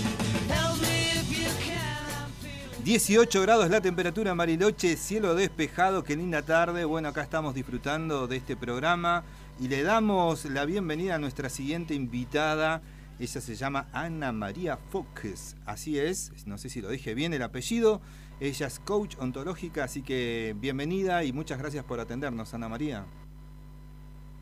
Help 0.49 0.81
me 0.81 1.21
if 1.21 1.29
you 1.39 1.51
can. 1.67 2.83
18 2.83 3.43
grados 3.43 3.69
la 3.69 3.83
temperatura 3.83 4.31
en 4.31 4.39
Bariloche, 4.39 4.97
cielo 4.97 5.35
despejado, 5.35 6.03
qué 6.03 6.17
linda 6.17 6.41
tarde. 6.41 6.87
Bueno, 6.87 7.09
acá 7.09 7.21
estamos 7.21 7.55
disfrutando 7.55 8.27
de 8.27 8.39
este 8.39 8.57
programa 8.57 9.23
y 9.61 9.69
le 9.69 9.83
damos 9.83 10.45
la 10.47 10.65
bienvenida 10.65 11.15
a 11.15 11.19
nuestra 11.19 11.49
siguiente 11.49 11.95
invitada. 11.95 12.83
Ella 13.21 13.41
se 13.41 13.55
llama 13.55 13.87
Ana 13.93 14.33
María 14.33 14.77
Fox, 14.77 15.57
así 15.65 15.99
es, 15.99 16.47
no 16.47 16.59
sé 16.59 16.69
si 16.69 16.81
lo 16.81 16.89
dije 16.89 17.15
bien 17.15 17.33
el 17.33 17.43
apellido. 17.43 18.01
Ella 18.41 18.67
es 18.67 18.81
coach 18.81 19.17
ontológica, 19.21 19.85
así 19.85 20.03
que 20.03 20.57
bienvenida 20.59 21.23
y 21.23 21.33
muchas 21.33 21.59
gracias 21.59 21.85
por 21.85 22.01
atendernos, 22.01 22.53
Ana 22.53 22.69
María. 22.69 23.05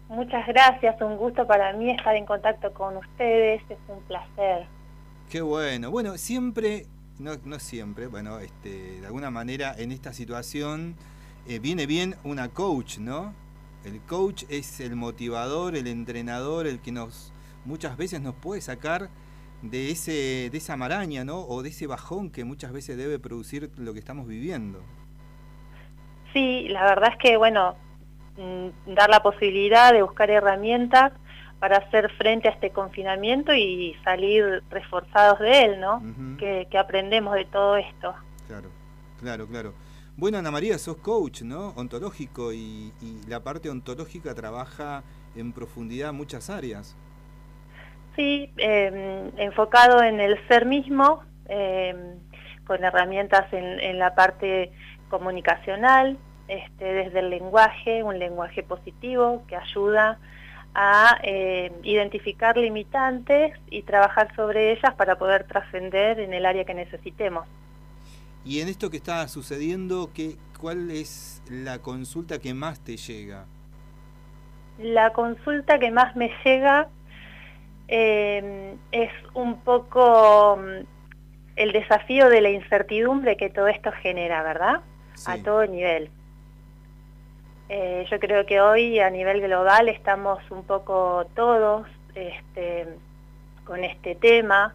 Muchas 0.09 0.47
gracias, 0.47 1.01
un 1.03 1.17
gusto 1.17 1.47
para 1.47 1.75
mí 1.75 1.91
estar 1.91 2.17
en 2.17 2.25
contacto 2.25 2.73
con 2.73 2.97
ustedes, 2.97 3.63
es 3.69 3.79
un 3.89 4.01
placer. 4.05 4.67
Qué 5.31 5.43
bueno. 5.43 5.91
Bueno, 5.91 6.17
siempre, 6.17 6.87
no, 7.19 7.33
no 7.45 7.59
siempre, 7.59 8.07
bueno, 8.07 8.39
este, 8.39 9.01
de 9.01 9.07
alguna 9.07 9.31
manera 9.31 9.75
en 9.77 9.93
esta 9.93 10.15
situación 10.15 10.97
eh, 11.47 11.59
viene 11.59 11.87
bien 11.87 12.17
una 12.25 12.49
coach, 12.49 12.99
¿no? 12.99 13.35
El 13.85 14.01
coach 14.01 14.45
es 14.49 14.81
el 14.81 14.97
motivador, 14.97 15.77
el 15.77 15.87
entrenador, 15.87 16.67
el 16.67 16.81
que 16.81 16.93
nos 16.93 17.33
muchas 17.65 17.97
veces 17.97 18.21
nos 18.21 18.35
puede 18.35 18.61
sacar 18.61 19.09
de, 19.63 19.91
ese, 19.91 20.51
de 20.51 20.59
esa 20.59 20.77
maraña, 20.77 21.25
¿no? 21.25 21.41
O 21.41 21.63
de 21.63 21.71
ese 21.71 21.87
bajón 21.87 22.31
que 22.31 22.45
muchas 22.45 22.73
veces 22.73 22.97
debe 22.97 23.19
producir 23.19 23.71
lo 23.77 23.93
que 23.93 23.99
estamos 23.99 24.27
viviendo. 24.27 24.81
Sí, 26.33 26.69
la 26.69 26.85
verdad 26.85 27.11
es 27.13 27.19
que, 27.19 27.37
bueno, 27.37 27.77
mm, 28.37 28.95
dar 28.95 29.11
la 29.11 29.23
posibilidad 29.23 29.93
de 29.93 30.03
buscar 30.03 30.31
herramientas 30.31 31.13
para 31.61 31.77
hacer 31.77 32.11
frente 32.15 32.49
a 32.49 32.53
este 32.53 32.71
confinamiento 32.71 33.55
y 33.55 33.95
salir 34.03 34.65
reforzados 34.69 35.39
de 35.39 35.65
él, 35.65 35.81
¿no? 35.81 36.03
que, 36.37 36.67
que 36.69 36.77
aprendemos 36.77 37.35
de 37.35 37.45
todo 37.45 37.77
esto. 37.77 38.15
Claro, 38.49 38.69
claro, 39.21 39.47
claro. 39.47 39.75
Bueno, 40.15 40.37
Ana 40.37 40.51
María, 40.51 40.77
sos 40.77 40.99
coach, 40.99 41.41
¿no? 41.41 41.71
Ontológico 41.71 42.53
y, 42.53 42.93
la 43.27 43.41
parte 43.41 43.71
ontológica 43.71 44.35
trabaja 44.35 45.03
en 45.35 45.53
profundidad 45.53 46.13
muchas 46.13 46.51
áreas. 46.51 46.95
Sí, 48.15 48.53
eh, 48.59 49.31
enfocado 49.39 50.03
en 50.03 50.21
el 50.21 50.37
ser 50.49 50.67
mismo, 50.67 51.23
eh, 51.49 51.95
con 52.67 52.85
herramientas 52.85 53.51
en, 53.53 53.99
la 53.99 54.15
parte 54.15 54.71
comunicacional, 55.09 56.19
este, 56.47 56.85
desde 56.85 57.21
el 57.21 57.31
lenguaje, 57.31 58.03
un 58.03 58.19
lenguaje 58.19 58.63
positivo 58.63 59.45
que 59.49 59.57
ayuda 59.57 60.19
a 60.75 61.19
eh, 61.23 61.73
identificar 61.85 62.59
limitantes 62.59 63.59
y 63.71 63.83
trabajar 63.83 64.35
sobre 64.37 64.73
ellas 64.73 64.95
para 64.95 65.17
poder 65.17 65.45
trascender 65.45 66.21
en 66.21 66.35
el 66.35 66.45
área 66.45 66.65
que 66.67 66.75
necesitemos. 66.75 67.47
Y 68.45 68.61
en 68.61 68.69
esto 68.69 68.91
que 68.91 68.97
está 68.97 69.27
sucediendo, 69.29 70.11
¿qué, 70.13 70.37
¿cuál 70.61 70.91
es 70.91 71.43
la 71.49 71.79
consulta 71.79 72.39
que 72.39 72.55
más 72.55 72.81
te 72.81 72.97
llega? 72.97 73.47
La 74.79 75.13
consulta 75.13 75.79
que 75.79 75.91
más 75.91 76.17
me 76.17 76.31
llega 76.45 76.89
eh, 77.89 78.75
es 78.91 79.11
un 79.35 79.61
poco 79.61 80.57
mm, 80.57 80.87
el 81.57 81.73
desafío 81.73 82.29
de 82.29 82.41
la 82.41 82.51
incertidumbre 82.51 83.37
que 83.37 83.51
todo 83.51 83.69
esto 83.69 83.93
genera, 84.03 84.43
¿verdad? 84.43 84.81
Sí. 85.15 85.31
A 85.31 85.43
todo 85.43 85.67
nivel. 85.67 86.11
Eh, 87.69 88.07
yo 88.11 88.19
creo 88.19 88.45
que 88.45 88.61
hoy 88.61 88.99
a 88.99 89.09
nivel 89.09 89.41
global 89.41 89.89
estamos 89.89 90.39
un 90.51 90.65
poco 90.65 91.27
todos 91.35 91.87
este, 92.15 92.89
con 93.65 93.85
este 93.85 94.15
tema, 94.15 94.75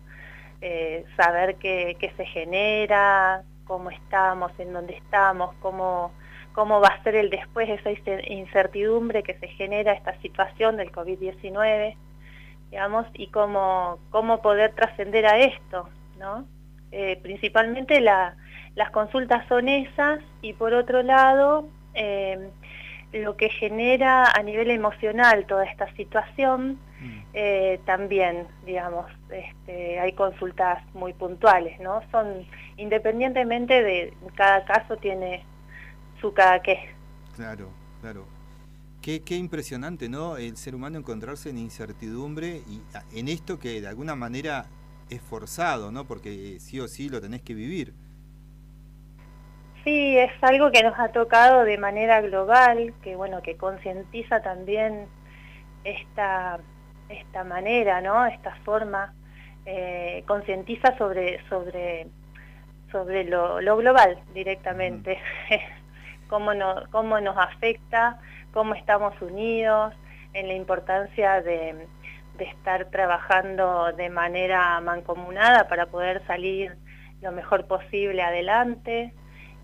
eh, 0.62 1.06
saber 1.16 1.56
qué, 1.58 1.98
qué 2.00 2.12
se 2.18 2.26
genera, 2.26 3.44
cómo 3.68 3.90
estamos, 3.92 4.52
en 4.60 4.74
dónde 4.74 4.96
estamos, 4.96 5.54
cómo, 5.62 6.12
cómo 6.54 6.80
va 6.80 6.90
a 6.90 7.04
ser 7.04 7.16
el 7.16 7.30
después 7.30 7.68
de 7.68 7.76
esa 7.76 7.92
incertidumbre 8.32 9.24
que 9.24 9.38
se 9.40 9.48
genera 9.50 9.94
esta 9.94 10.20
situación 10.22 10.78
del 10.78 10.92
COVID-19, 10.92 11.96
digamos, 12.72 13.08
y 13.14 13.28
cómo, 13.28 14.00
cómo 14.10 14.42
poder 14.42 14.74
trascender 14.74 15.26
a 15.26 15.38
esto, 15.38 15.90
¿no? 16.18 16.46
Eh, 16.92 17.20
principalmente 17.22 18.00
la, 18.00 18.36
las 18.76 18.92
consultas 18.92 19.46
son 19.48 19.68
esas 19.68 20.20
y 20.42 20.54
por 20.54 20.74
otro 20.74 21.04
lado 21.04 21.68
eh, 21.94 22.50
lo 23.12 23.36
que 23.36 23.50
genera 23.50 24.26
a 24.32 24.44
nivel 24.44 24.72
emocional 24.72 25.46
toda 25.46 25.66
esta 25.66 25.92
situación 25.96 26.80
eh, 27.34 27.80
también, 27.86 28.48
digamos, 28.66 29.06
este, 29.30 30.00
hay 30.00 30.14
consultas 30.14 30.84
muy 30.94 31.14
puntuales, 31.14 31.80
¿no? 31.80 32.02
Son, 32.12 32.46
independientemente 32.78 33.84
de 33.84 34.14
cada 34.36 34.66
caso 34.66 34.98
tiene 34.98 35.44
su 36.20 36.34
cada 36.34 36.62
qué. 36.62 36.90
Claro, 37.36 37.70
claro. 38.02 38.26
Qué, 39.02 39.22
qué 39.24 39.36
impresionante, 39.36 40.10
¿no? 40.10 40.38
El 40.38 40.58
ser 40.58 40.76
humano 40.76 40.98
encontrarse 40.98 41.50
en 41.50 41.60
incertidumbre 41.60 42.62
y 42.68 42.82
en 43.18 43.28
esto 43.28 43.60
que 43.60 43.82
de 43.82 43.88
alguna 43.88 44.16
manera 44.16 44.66
es 45.10 45.22
forzado, 45.22 45.92
¿no? 45.92 46.06
Porque 46.06 46.58
sí 46.60 46.80
o 46.80 46.88
sí 46.88 47.10
lo 47.10 47.22
tenés 47.22 47.42
que 47.42 47.54
vivir. 47.54 47.94
Sí, 49.84 50.18
es 50.18 50.32
algo 50.42 50.70
que 50.72 50.84
nos 50.84 51.00
ha 51.00 51.10
tocado 51.10 51.64
de 51.64 51.78
manera 51.78 52.20
global, 52.20 52.94
que 53.02 53.16
bueno, 53.16 53.42
que 53.42 53.56
concientiza 53.56 54.42
también 54.42 55.06
esta, 55.86 56.60
esta 57.10 57.44
manera, 57.44 58.02
¿no? 58.02 58.26
Esta 58.26 58.56
forma, 58.64 59.14
eh, 59.66 60.24
concientiza 60.28 60.98
sobre, 60.98 61.46
sobre, 61.50 62.08
sobre 62.92 63.24
lo, 63.26 63.62
lo 63.62 63.78
global 63.78 64.20
directamente, 64.34 65.20
mm. 65.50 66.28
cómo, 66.30 66.54
no, 66.54 66.84
cómo 66.92 67.20
nos 67.20 67.38
afecta, 67.38 68.20
cómo 68.54 68.76
estamos 68.76 69.20
unidos, 69.22 69.94
en 70.34 70.48
la 70.48 70.54
importancia 70.54 71.42
de, 71.42 71.88
de 72.38 72.46
estar 72.46 72.86
trabajando 72.92 73.92
de 73.94 74.10
manera 74.10 74.80
mancomunada 74.82 75.68
para 75.68 75.88
poder 75.88 76.26
salir 76.28 76.78
lo 77.22 77.32
mejor 77.32 77.66
posible 77.66 78.22
adelante. 78.22 79.14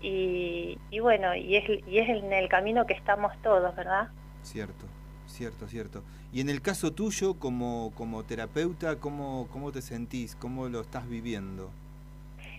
Y, 0.00 0.78
y, 0.90 1.00
bueno, 1.00 1.34
y 1.34 1.56
es, 1.56 1.64
y 1.86 1.98
es 1.98 2.08
en 2.08 2.32
el 2.32 2.48
camino 2.48 2.86
que 2.86 2.94
estamos 2.94 3.32
todos, 3.42 3.74
¿verdad? 3.74 4.08
Cierto, 4.42 4.86
cierto, 5.26 5.66
cierto. 5.66 6.02
Y 6.34 6.40
en 6.40 6.48
el 6.50 6.60
caso 6.60 6.92
tuyo, 6.92 7.34
como, 7.38 7.92
como 7.94 8.24
terapeuta, 8.24 8.96
¿cómo, 8.96 9.46
¿cómo 9.52 9.70
te 9.70 9.80
sentís? 9.80 10.34
¿Cómo 10.34 10.68
lo 10.68 10.80
estás 10.80 11.08
viviendo? 11.08 11.70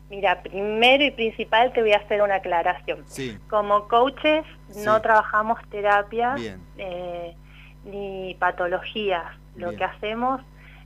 Mira, 0.09 0.41
primero 0.43 1.03
y 1.03 1.11
principal 1.11 1.73
te 1.73 1.81
voy 1.81 1.91
a 1.91 1.97
hacer 1.97 2.21
una 2.21 2.35
aclaración. 2.35 3.03
Sí. 3.05 3.37
Como 3.49 3.89
coaches 3.89 4.45
Sí. 4.69 4.83
no 4.85 5.01
trabajamos 5.01 5.59
terapia 5.69 6.35
Bien. 6.35 6.61
eh, 6.77 7.35
ni 7.83 8.33
patologías. 8.39 9.25
Lo 9.57 9.69
Bien. 9.71 9.77
que 9.79 9.83
hacemos 9.83 10.41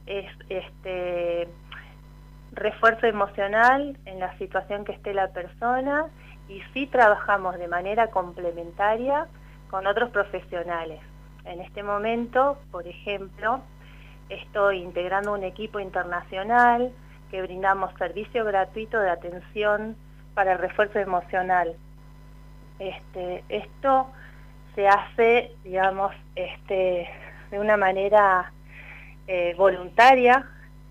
es 0.08 0.26
este 0.50 1.48
refuerzo 2.54 3.06
emocional 3.06 3.98
en 4.06 4.20
la 4.20 4.36
situación 4.40 4.84
que 4.84 4.94
esté 4.94 5.14
la 5.14 5.28
persona 5.28 6.08
y 6.48 6.60
sí 6.74 6.88
trabajamos 6.88 7.60
de 7.60 7.68
manera 7.68 8.08
complementaria 8.08 9.28
con 9.70 9.86
otros 9.86 10.10
profesionales. 10.10 11.00
En 11.50 11.62
este 11.62 11.82
momento, 11.82 12.60
por 12.72 12.88
ejemplo, 12.88 13.62
estoy 14.30 14.84
integrando 14.84 15.34
un 15.34 15.44
equipo 15.44 15.80
internacional 15.80 16.92
que 17.32 17.42
brindamos 17.42 17.92
servicio 17.98 18.46
gratuito 18.46 19.00
de 19.00 19.10
atención 19.10 19.96
para 20.36 20.54
el 20.54 20.60
refuerzo 20.60 21.00
emocional. 21.00 21.74
Este, 22.78 23.44
esto 23.50 24.12
se 24.76 24.88
hace, 24.88 25.52
digamos, 25.64 26.14
este, 26.36 27.10
de 27.50 27.60
una 27.60 27.78
manera 27.78 28.54
eh, 29.28 29.56
voluntaria. 29.58 30.46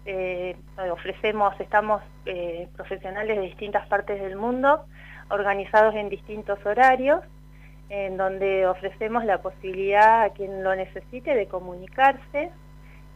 Eh, 0.06 0.56
ofrecemos, 0.90 1.54
estamos 1.60 2.02
eh, 2.26 2.66
profesionales 2.74 3.36
de 3.36 3.44
distintas 3.44 3.86
partes 3.86 4.20
del 4.20 4.34
mundo, 4.34 4.86
organizados 5.30 5.94
en 5.94 6.08
distintos 6.08 6.58
horarios, 6.66 7.22
en 7.90 8.16
donde 8.16 8.66
ofrecemos 8.66 9.24
la 9.24 9.40
posibilidad 9.40 10.22
a 10.22 10.30
quien 10.30 10.62
lo 10.62 10.74
necesite 10.76 11.34
de 11.34 11.46
comunicarse 11.46 12.50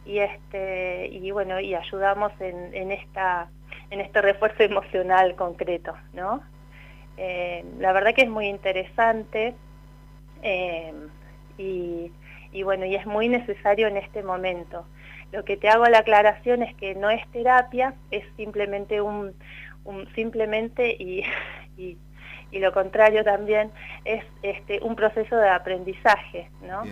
y 0.05 0.19
este 0.19 1.07
y 1.07 1.31
bueno 1.31 1.59
y 1.59 1.75
ayudamos 1.75 2.31
en, 2.39 2.73
en 2.73 2.91
esta 2.91 3.49
en 3.89 4.01
este 4.01 4.21
refuerzo 4.21 4.63
emocional 4.63 5.35
concreto, 5.35 5.93
¿no? 6.13 6.41
Eh, 7.17 7.63
la 7.79 7.93
verdad 7.93 8.15
que 8.15 8.23
es 8.23 8.29
muy 8.29 8.47
interesante 8.47 9.53
eh, 10.41 10.93
y, 11.57 12.11
y, 12.51 12.63
bueno, 12.63 12.85
y 12.85 12.95
es 12.95 13.05
muy 13.05 13.29
necesario 13.29 13.87
en 13.87 13.97
este 13.97 14.23
momento. 14.23 14.85
Lo 15.31 15.45
que 15.45 15.57
te 15.57 15.69
hago 15.69 15.85
la 15.85 15.99
aclaración 15.99 16.63
es 16.63 16.75
que 16.75 16.95
no 16.95 17.09
es 17.09 17.25
terapia, 17.31 17.93
es 18.11 18.23
simplemente 18.35 19.01
un, 19.01 19.33
un 19.83 20.07
simplemente 20.15 20.95
y, 20.99 21.23
y, 21.77 21.97
y, 22.53 22.59
lo 22.59 22.71
contrario 22.71 23.23
también 23.23 23.71
es 24.05 24.23
este 24.41 24.79
un 24.81 24.95
proceso 24.95 25.35
de 25.35 25.49
aprendizaje, 25.49 26.49
¿no? 26.61 26.83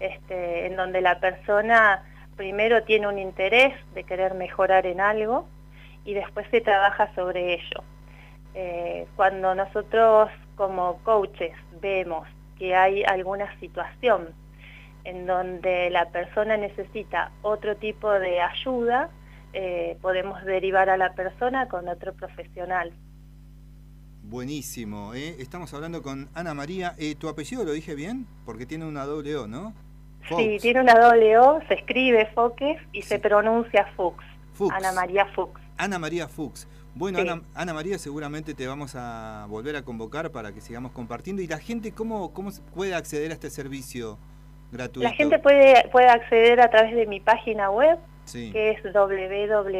Este, 0.00 0.66
en 0.66 0.76
donde 0.76 1.00
la 1.00 1.20
persona 1.20 2.02
primero 2.36 2.82
tiene 2.84 3.06
un 3.08 3.18
interés 3.18 3.74
de 3.94 4.04
querer 4.04 4.34
mejorar 4.34 4.86
en 4.86 5.00
algo 5.00 5.46
y 6.04 6.14
después 6.14 6.46
se 6.50 6.60
trabaja 6.60 7.14
sobre 7.14 7.54
ello. 7.54 7.84
Eh, 8.54 9.06
cuando 9.16 9.54
nosotros 9.54 10.30
como 10.56 10.98
coaches 11.04 11.52
vemos 11.80 12.28
que 12.58 12.74
hay 12.74 13.02
alguna 13.04 13.58
situación 13.60 14.28
en 15.04 15.26
donde 15.26 15.90
la 15.90 16.06
persona 16.10 16.56
necesita 16.56 17.32
otro 17.42 17.76
tipo 17.76 18.10
de 18.10 18.40
ayuda, 18.40 19.08
eh, 19.52 19.96
podemos 20.00 20.42
derivar 20.44 20.88
a 20.90 20.96
la 20.96 21.12
persona 21.14 21.68
con 21.68 21.88
otro 21.88 22.12
profesional. 22.14 22.92
Buenísimo, 24.32 25.12
¿eh? 25.12 25.36
estamos 25.40 25.74
hablando 25.74 26.00
con 26.00 26.30
Ana 26.32 26.54
María. 26.54 26.94
Eh, 26.96 27.14
¿Tu 27.16 27.28
apellido 27.28 27.64
lo 27.64 27.72
dije 27.72 27.94
bien? 27.94 28.26
Porque 28.46 28.64
tiene 28.64 28.86
una 28.86 29.04
doble 29.04 29.36
O, 29.36 29.46
¿no? 29.46 29.74
Fox. 30.26 30.42
Sí, 30.42 30.56
tiene 30.58 30.80
una 30.80 30.94
doble 30.94 31.36
O, 31.36 31.60
se 31.68 31.74
escribe 31.74 32.24
Foques 32.34 32.80
y 32.92 33.02
sí. 33.02 33.08
se 33.08 33.18
pronuncia 33.18 33.92
Fuchs. 33.94 34.24
Fuchs. 34.54 34.74
Ana 34.74 34.90
María 34.92 35.26
Fuchs. 35.34 35.60
Ana 35.76 35.98
María 35.98 36.28
Fuchs. 36.28 36.66
Bueno, 36.94 37.18
sí. 37.18 37.28
Ana, 37.28 37.42
Ana, 37.54 37.74
María, 37.74 37.98
seguramente 37.98 38.54
te 38.54 38.66
vamos 38.66 38.94
a 38.96 39.44
volver 39.50 39.76
a 39.76 39.82
convocar 39.82 40.30
para 40.32 40.54
que 40.54 40.62
sigamos 40.62 40.92
compartiendo. 40.92 41.42
¿Y 41.42 41.46
la 41.46 41.58
gente 41.58 41.92
cómo, 41.92 42.32
cómo 42.32 42.52
puede 42.74 42.94
acceder 42.94 43.32
a 43.32 43.34
este 43.34 43.50
servicio 43.50 44.18
gratuito? 44.72 45.06
La 45.06 45.14
gente 45.14 45.40
puede, 45.40 45.90
puede 45.92 46.08
acceder 46.08 46.62
a 46.62 46.70
través 46.70 46.94
de 46.96 47.06
mi 47.06 47.20
página 47.20 47.70
web, 47.70 47.98
Sí. 48.24 48.50
que 48.50 48.70
es 48.70 48.82
www.a 48.82 49.72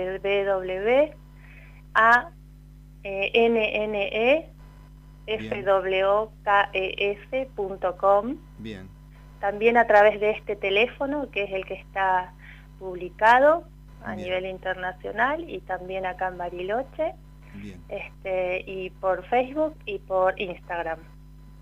eh, 3.05 3.31
nne 3.49 4.49
fwokes.com 7.01 8.37
Bien. 8.59 8.89
también 9.41 9.77
a 9.77 9.87
través 9.87 10.21
de 10.21 10.31
este 10.31 10.57
teléfono 10.57 11.31
que 11.31 11.45
es 11.45 11.53
el 11.53 11.65
que 11.65 11.75
está 11.75 12.33
publicado 12.79 13.65
a 14.05 14.15
Bien. 14.15 14.27
nivel 14.29 14.47
internacional 14.47 15.49
y 15.49 15.61
también 15.61 16.07
acá 16.07 16.29
en 16.29 16.39
Bariloche 16.39 17.15
Bien. 17.55 17.81
este 17.89 18.65
y 18.67 18.91
por 18.91 19.25
Facebook 19.29 19.75
y 19.87 19.99
por 19.99 20.41
Instagram 20.41 20.99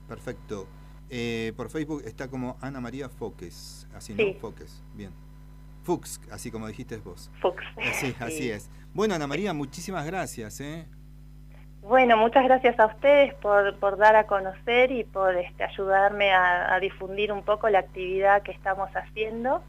Perfecto. 0.09 0.66
Eh, 1.09 1.53
por 1.57 1.70
Facebook 1.70 2.03
está 2.05 2.28
como 2.28 2.57
Ana 2.61 2.80
María 2.80 3.09
Foques, 3.09 3.86
así 3.95 4.14
Sí. 4.16 4.32
no, 4.34 4.41
Foques, 4.41 4.82
bien. 4.95 5.12
Fux, 5.84 6.20
así 6.32 6.51
como 6.51 6.66
dijiste 6.66 6.97
vos. 6.99 7.30
Fux. 7.41 7.62
Así, 7.76 8.14
así 8.20 8.32
Sí. 8.43 8.51
es. 8.51 8.68
Bueno, 8.93 9.14
Ana 9.14 9.26
María, 9.28 9.53
muchísimas 9.55 10.05
gracias. 10.07 10.61
¿eh? 10.61 10.84
Bueno, 11.83 12.16
muchas 12.16 12.45
gracias 12.45 12.78
a 12.78 12.87
ustedes 12.87 13.35
por, 13.35 13.76
por 13.78 13.97
dar 13.97 14.14
a 14.14 14.26
conocer 14.26 14.93
y 14.93 15.05
por 15.05 15.37
este, 15.37 15.64
ayudarme 15.64 16.31
a, 16.31 16.74
a 16.74 16.78
difundir 16.78 17.33
un 17.33 17.43
poco 17.43 17.68
la 17.68 17.81
actividad 17.81 18.43
que 18.43 18.53
estamos 18.53 18.91
haciendo. 18.91 19.62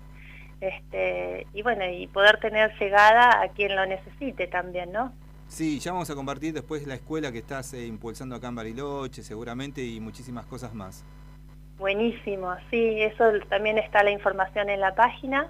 Este, 0.60 1.48
y 1.54 1.64
bueno, 1.64 1.86
y 1.86 2.08
poder 2.08 2.40
tener 2.40 2.72
llegada 2.80 3.42
a 3.42 3.48
quien 3.50 3.76
lo 3.76 3.86
necesite 3.86 4.46
también, 4.48 4.92
¿no? 4.92 5.12
Sí, 5.48 5.80
ya 5.80 5.92
vamos 5.92 6.10
a 6.10 6.16
compartir 6.16 6.54
después 6.54 6.86
la 6.86 6.94
escuela 6.94 7.32
que 7.32 7.40
estás 7.40 7.74
eh, 7.74 7.86
impulsando 7.86 8.36
acá 8.36 8.48
en 8.50 8.56
Bariloche, 8.56 9.24
seguramente, 9.24 9.84
y 9.84 10.00
muchísimas 10.00 10.46
cosas 10.46 10.74
más. 10.74 11.04
Buenísimo, 11.78 12.56
sí, 12.70 13.02
eso 13.02 13.24
también 13.50 13.80
está 13.80 14.04
la 14.04 14.12
información 14.12 14.70
en 14.70 14.80
la 14.80 14.94
página 14.94 15.48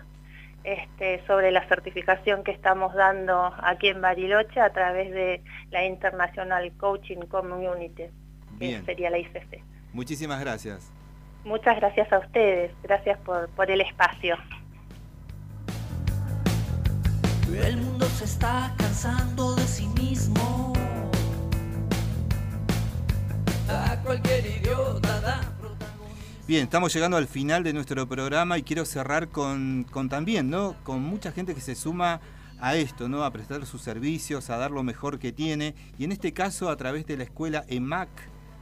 este, 0.64 1.26
sobre 1.26 1.52
la 1.52 1.68
certificación 1.68 2.44
que 2.44 2.52
estamos 2.52 2.94
dando 2.94 3.54
aquí 3.64 3.88
en 3.88 4.02
Bariloche 4.02 4.60
a 4.60 4.72
través 4.72 5.12
de 5.12 5.44
la 5.72 5.86
International 5.86 6.72
Coaching 6.78 7.22
Community, 7.28 8.04
que 8.04 8.12
Bien. 8.58 8.86
sería 8.86 9.10
la 9.10 9.18
ICC. 9.18 9.64
Muchísimas 9.94 10.40
gracias. 10.40 10.92
Muchas 11.44 11.78
gracias 11.78 12.12
a 12.14 12.20
ustedes, 12.20 12.72
gracias 12.84 13.18
por, 13.20 13.50
por 13.50 13.72
el 13.72 13.82
espacio. 13.82 14.38
El 17.52 17.78
mundo 17.78 18.06
se 18.06 18.26
está 18.26 18.74
cansando 18.78 19.56
de 19.56 19.64
sí 19.64 19.88
mismo. 19.88 20.74
A 23.68 23.98
cualquier 24.04 24.46
idiota 24.46 25.20
da 25.22 25.41
Bien, 26.52 26.64
estamos 26.64 26.94
llegando 26.94 27.16
al 27.16 27.28
final 27.28 27.64
de 27.64 27.72
nuestro 27.72 28.06
programa 28.10 28.58
y 28.58 28.64
quiero 28.64 28.84
cerrar 28.84 29.30
con, 29.30 29.86
con 29.90 30.10
también, 30.10 30.50
¿no? 30.50 30.76
Con 30.84 31.02
mucha 31.02 31.32
gente 31.32 31.56
que 31.56 31.62
se 31.62 31.76
suma 31.76 32.20
a 32.60 32.76
esto, 32.76 33.08
¿no? 33.08 33.24
A 33.24 33.32
prestar 33.32 33.66
sus 33.66 33.82
servicios, 33.82 34.50
a 34.50 34.58
dar 34.58 34.70
lo 34.70 34.84
mejor 34.84 35.18
que 35.18 35.32
tiene. 35.32 35.76
Y 35.98 36.04
en 36.04 36.12
este 36.12 36.34
caso 36.34 36.70
a 36.70 36.76
través 36.76 37.08
de 37.08 37.16
la 37.16 37.24
escuela 37.24 37.64
EMAC, 37.70 38.10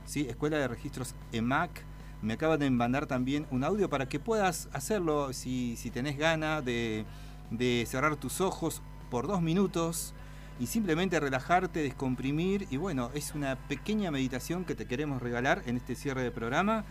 ¿sí? 0.05 0.27
Escuela 0.29 0.59
de 0.59 0.67
Registros 0.67 1.15
EMAC. 1.31 1.83
Me 2.21 2.33
acaban 2.33 2.59
de 2.59 2.69
mandar 2.69 3.07
también 3.07 3.47
un 3.49 3.63
audio 3.63 3.89
para 3.89 4.07
que 4.07 4.19
puedas 4.19 4.69
hacerlo 4.71 5.33
si, 5.33 5.75
si 5.75 5.89
tenés 5.89 6.15
gana 6.15 6.61
de, 6.61 7.05
de 7.49 7.87
cerrar 7.89 8.17
tus 8.17 8.39
ojos 8.39 8.83
por 9.09 9.25
dos 9.25 9.41
minutos 9.41 10.13
y 10.59 10.67
simplemente 10.67 11.19
relajarte, 11.19 11.81
descomprimir. 11.81 12.67
Y 12.69 12.77
bueno, 12.77 13.09
es 13.15 13.33
una 13.33 13.55
pequeña 13.55 14.11
meditación 14.11 14.63
que 14.63 14.75
te 14.75 14.85
queremos 14.85 15.23
regalar 15.23 15.63
en 15.65 15.77
este 15.77 15.95
cierre 15.95 16.21
de 16.21 16.29
programa. 16.29 16.85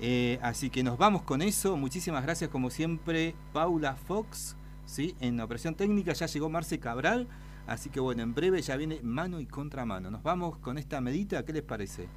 Eh, 0.00 0.38
así 0.42 0.70
que 0.70 0.82
nos 0.82 0.98
vamos 0.98 1.22
con 1.22 1.42
eso. 1.42 1.76
Muchísimas 1.76 2.22
gracias, 2.22 2.50
como 2.50 2.70
siempre, 2.70 3.34
Paula 3.52 3.96
Fox. 3.96 4.56
¿sí? 4.86 5.14
En 5.20 5.40
operación 5.40 5.74
técnica 5.74 6.12
ya 6.12 6.26
llegó 6.26 6.48
Marce 6.48 6.78
Cabral. 6.78 7.26
Así 7.66 7.90
que 7.90 7.98
bueno, 8.00 8.22
en 8.22 8.34
breve 8.34 8.62
ya 8.62 8.76
viene 8.76 9.00
mano 9.02 9.40
y 9.40 9.46
contramano. 9.46 10.10
Nos 10.10 10.22
vamos 10.22 10.58
con 10.58 10.78
esta 10.78 11.00
medita. 11.00 11.44
¿Qué 11.44 11.52
les 11.52 11.62
parece? 11.62 12.08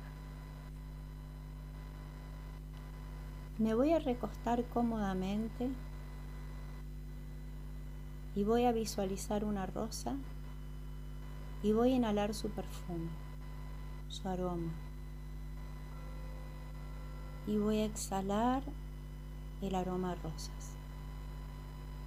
Me 3.57 3.73
voy 3.73 3.91
a 3.91 3.99
recostar 3.99 4.63
cómodamente 4.65 5.69
y 8.35 8.43
voy 8.43 8.65
a 8.65 8.71
visualizar 8.71 9.43
una 9.43 9.65
rosa 9.65 10.15
y 11.61 11.73
voy 11.73 11.91
a 11.91 11.95
inhalar 11.95 12.33
su 12.33 12.49
perfume, 12.49 13.09
su 14.07 14.29
aroma. 14.29 14.71
Y 17.49 17.57
voy 17.57 17.79
a 17.79 17.85
exhalar 17.85 18.61
el 19.63 19.73
aroma 19.73 20.13
rosas. 20.13 20.75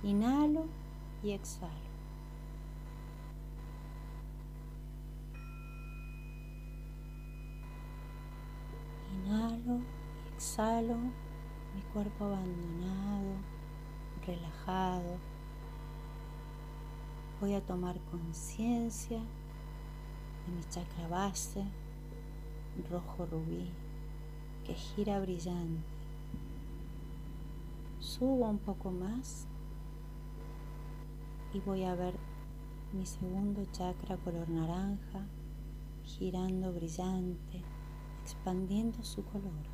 Inhalo 0.05 0.67
y 1.21 1.33
exhalo. 1.33 1.73
Inhalo 9.17 9.79
y 9.79 10.35
exhalo 10.37 10.95
mi 10.95 11.83
cuerpo 11.93 12.27
abandonado, 12.27 13.35
relajado. 14.25 15.19
Voy 17.41 17.55
a 17.55 17.61
tomar 17.67 17.99
conciencia 18.13 19.19
de 19.19 20.53
mi 20.55 20.63
chakra 20.71 21.09
base, 21.09 21.65
rojo 22.89 23.27
rubí, 23.27 23.69
que 24.65 24.75
gira 24.75 25.21
brillante. 25.21 25.83
Subo 27.99 28.49
un 28.49 28.59
poco 28.59 28.91
más 28.91 29.47
y 31.55 31.61
voy 31.61 31.85
a 31.85 31.95
ver 31.95 32.15
mi 32.93 33.07
segundo 33.07 33.65
chakra 33.73 34.17
color 34.19 34.49
naranja, 34.49 35.27
girando 36.05 36.73
brillante, 36.73 37.63
expandiendo 38.23 39.03
su 39.03 39.25
color. 39.25 39.65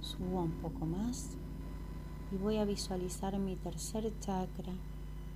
Subo 0.00 0.42
un 0.42 0.52
poco 0.62 0.86
más 0.86 1.36
y 2.32 2.36
voy 2.36 2.58
a 2.58 2.64
visualizar 2.64 3.38
mi 3.38 3.56
tercer 3.56 4.12
chakra, 4.20 4.72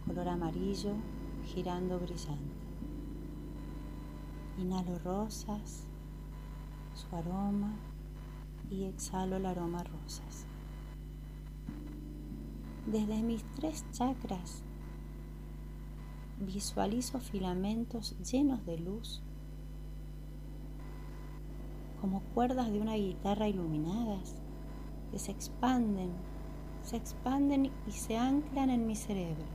color 0.06 0.28
amarillo, 0.28 0.94
girando 1.44 1.98
brillante. 1.98 2.54
Inhalo 4.58 4.98
rosas, 5.00 5.86
su 6.94 7.14
aroma 7.14 7.74
y 8.70 8.84
exhalo 8.84 9.36
el 9.36 9.46
aroma 9.46 9.82
rosas. 9.84 10.46
Desde 12.86 13.22
mis 13.22 13.44
tres 13.54 13.84
chakras 13.92 14.62
visualizo 16.38 17.20
filamentos 17.20 18.16
llenos 18.18 18.64
de 18.66 18.78
luz, 18.78 19.22
como 22.00 22.20
cuerdas 22.34 22.70
de 22.70 22.80
una 22.80 22.94
guitarra 22.94 23.48
iluminadas 23.48 24.36
que 25.10 25.18
se 25.18 25.32
expanden, 25.32 26.12
se 26.82 26.96
expanden 26.96 27.72
y 27.86 27.92
se 27.92 28.18
anclan 28.18 28.68
en 28.68 28.86
mi 28.86 28.94
cerebro. 28.94 29.46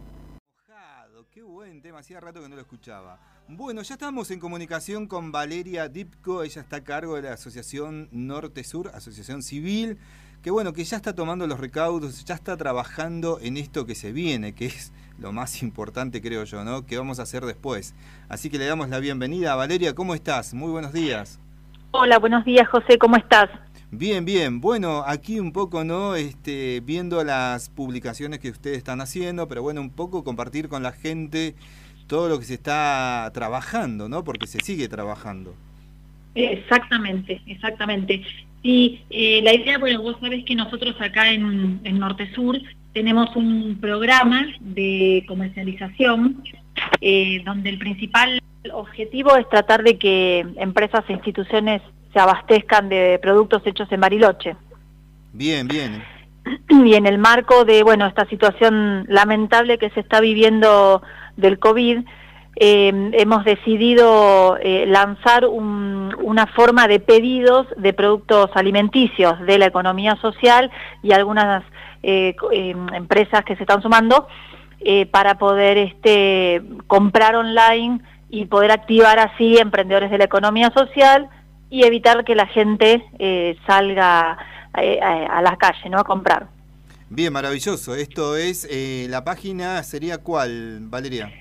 Mojado, 0.68 1.28
Qué 1.30 1.44
buen 1.44 1.82
tema, 1.82 2.00
hacía 2.00 2.20
rato 2.20 2.42
que 2.42 2.50
no 2.50 2.56
lo 2.56 2.62
escuchaba. 2.62 3.20
Bueno, 3.52 3.82
ya 3.82 3.95
estamos 3.95 4.30
en 4.30 4.39
comunicación 4.39 5.08
con 5.08 5.32
Valeria 5.32 5.89
Dipko, 5.89 6.43
ella 6.43 6.62
está 6.62 6.76
a 6.78 6.84
cargo 6.84 7.16
de 7.16 7.24
la 7.24 7.34
Asociación 7.34 8.08
Norte 8.12 8.64
Sur, 8.64 8.91
Asociación 8.93 9.41
Civil, 9.41 9.97
que 10.43 10.52
bueno, 10.52 10.72
que 10.72 10.84
ya 10.84 10.97
está 10.97 11.16
tomando 11.16 11.47
los 11.47 11.60
recaudos, 11.60 12.24
ya 12.26 12.36
está 12.36 12.56
trabajando 12.58 13.39
en 13.41 13.58
esto 13.58 13.88
que 13.88 13.95
se 13.95 14.12
viene, 14.12 14.54
que 14.54 14.68
es 14.68 14.93
lo 15.18 15.32
más 15.32 15.64
importante 15.64 16.22
creo 16.22 16.43
yo, 16.43 16.64
¿no? 16.64 16.86
Que 16.86 17.00
vamos 17.00 17.18
a 17.18 17.24
hacer 17.24 17.43
después. 17.43 17.95
Así 18.30 18.52
que 18.52 18.60
le 18.60 18.68
damos 18.68 18.89
la 18.89 19.00
bienvenida 19.00 19.56
Valeria, 19.56 19.95
¿cómo 19.95 20.14
estás? 20.14 20.54
Muy 20.54 20.70
buenos 20.70 20.93
días. 20.93 21.39
Hola, 21.89 22.20
buenos 22.20 22.45
días 22.45 22.70
José, 22.70 23.00
¿cómo 23.00 23.18
estás? 23.18 23.50
Bien, 23.89 24.24
bien. 24.24 24.62
Bueno, 24.62 25.04
aquí 25.08 25.39
un 25.39 25.52
poco, 25.52 25.84
¿no? 25.84 26.14
Este, 26.14 26.80
viendo 26.82 27.24
las 27.24 27.70
publicaciones 27.70 28.38
que 28.38 28.52
ustedes 28.52 28.78
están 28.78 29.02
haciendo, 29.02 29.47
pero 29.47 29.64
bueno, 29.64 29.82
un 29.82 29.89
poco 29.89 30.24
compartir 30.24 30.70
con 30.70 30.84
la 30.84 30.91
gente 30.91 31.56
todo 32.10 32.28
lo 32.28 32.39
que 32.39 32.45
se 32.45 32.55
está 32.55 33.32
trabajando, 33.34 34.10
¿no? 34.10 34.26
Porque 34.26 34.47
se 34.47 34.60
sigue 34.60 34.89
trabajando. 34.89 35.53
Exactamente, 36.36 37.41
exactamente. 37.45 38.24
Y 38.62 39.01
eh, 39.10 39.41
la 39.43 39.53
idea, 39.53 39.78
bueno, 39.78 40.01
vos 40.01 40.18
sabés 40.20 40.43
que 40.43 40.55
nosotros 40.55 40.95
acá 40.99 41.32
en, 41.32 41.80
en 41.84 41.99
Norte 41.99 42.30
Sur 42.34 42.60
tenemos 42.93 43.34
un 43.36 43.78
programa 43.80 44.45
de 44.60 45.24
comercialización 45.28 46.43
eh, 46.99 47.41
donde 47.45 47.70
el 47.70 47.78
principal 47.78 48.41
objetivo 48.74 49.38
es 49.38 49.47
tratar 49.47 49.84
de 49.84 49.97
que 49.97 50.39
empresas 50.57 51.05
e 51.07 51.14
instituciones 51.14 51.82
se 52.12 52.20
abastezcan 52.20 52.89
de 52.89 53.20
productos 53.22 53.62
hechos 53.66 53.89
en 53.91 54.01
Bariloche. 54.01 54.55
Bien, 55.32 55.68
bien. 55.68 56.03
Y 56.70 56.95
en 56.95 57.05
el 57.05 57.20
marco 57.20 57.64
de, 57.64 57.84
bueno, 57.84 58.07
esta 58.07 58.26
situación 58.28 59.05
lamentable 59.07 59.78
que 59.78 59.91
se 59.91 59.99
está 59.99 60.20
viviendo 60.20 61.03
del 61.40 61.60
COVID, 61.60 62.00
eh, 62.62 63.12
hemos 63.14 63.46
decidido 63.46 64.58
eh, 64.62 64.86
lanzar 64.88 65.46
un- 65.46 66.14
una 66.22 66.48
forma 66.48 66.88
de 66.88 67.00
pedidos 67.00 67.68
de 67.78 67.94
productos 67.94 68.50
alimenticios 68.56 69.40
de 69.42 69.58
la 69.58 69.66
economía 69.68 70.16
social 70.18 70.70
y 71.02 71.14
algunas 71.14 71.64
eh, 72.04 72.36
empresas 72.94 73.44
que 73.46 73.56
se 73.56 73.64
están 73.64 73.82
sumando 73.82 74.28
para 75.12 75.38
poder 75.38 75.78
este, 75.78 76.62
comprar 76.88 77.36
online 77.36 78.00
y 78.30 78.46
poder 78.46 78.72
activar 78.72 79.20
así 79.20 79.58
emprendedores 79.58 80.10
de 80.10 80.18
la 80.18 80.24
economía 80.24 80.72
social 80.72 81.28
y 81.70 81.84
evitar 81.84 82.24
que 82.24 82.34
la 82.36 82.46
gente 82.48 83.04
salga 83.68 84.38
eh, 84.78 85.00
a, 85.02 85.38
a 85.40 85.42
las 85.42 85.58
calles 85.58 85.92
¿no? 85.92 86.00
a 86.00 86.04
comprar. 86.06 86.48
Bien, 87.10 87.34
maravilloso. 87.34 87.95
Esto 87.95 88.36
es, 88.36 88.68
eh, 88.70 89.07
la 89.10 89.24
página 89.24 89.82
sería 89.84 90.20
cuál, 90.20 90.80
Valeria. 90.84 91.32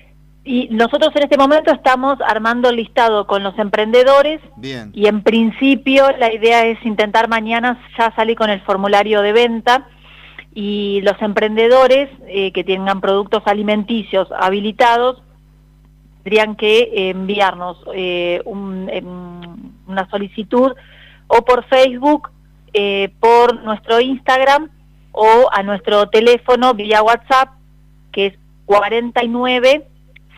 Y 0.43 0.67
nosotros 0.71 1.09
en 1.15 1.23
este 1.23 1.37
momento 1.37 1.71
estamos 1.71 2.17
armando 2.25 2.69
el 2.69 2.77
listado 2.77 3.27
con 3.27 3.43
los 3.43 3.57
emprendedores 3.59 4.41
Bien. 4.55 4.89
y 4.95 5.05
en 5.07 5.21
principio 5.21 6.05
la 6.17 6.33
idea 6.33 6.65
es 6.65 6.83
intentar 6.85 7.27
mañana 7.27 7.79
ya 7.97 8.13
salir 8.15 8.35
con 8.37 8.49
el 8.49 8.61
formulario 8.61 9.21
de 9.21 9.33
venta 9.33 9.87
y 10.55 11.01
los 11.03 11.21
emprendedores 11.21 12.09
eh, 12.27 12.51
que 12.51 12.63
tengan 12.63 12.99
productos 13.01 13.43
alimenticios 13.45 14.27
habilitados 14.39 15.21
tendrían 16.23 16.55
que 16.55 17.09
enviarnos 17.11 17.77
eh, 17.93 18.41
un- 18.45 18.89
em, 18.91 19.05
una 19.87 20.09
solicitud 20.09 20.71
o 21.27 21.41
por 21.45 21.65
Facebook, 21.65 22.29
eh, 22.73 23.09
por 23.19 23.61
nuestro 23.63 23.99
Instagram 23.99 24.69
o 25.21 25.49
a 25.51 25.63
nuestro 25.63 26.07
teléfono 26.07 26.73
vía 26.73 27.03
WhatsApp 27.03 27.49
que 28.13 28.27
es 28.27 28.33
49 28.65 29.85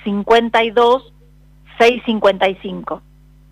52 0.03 1.13
655. 1.77 3.01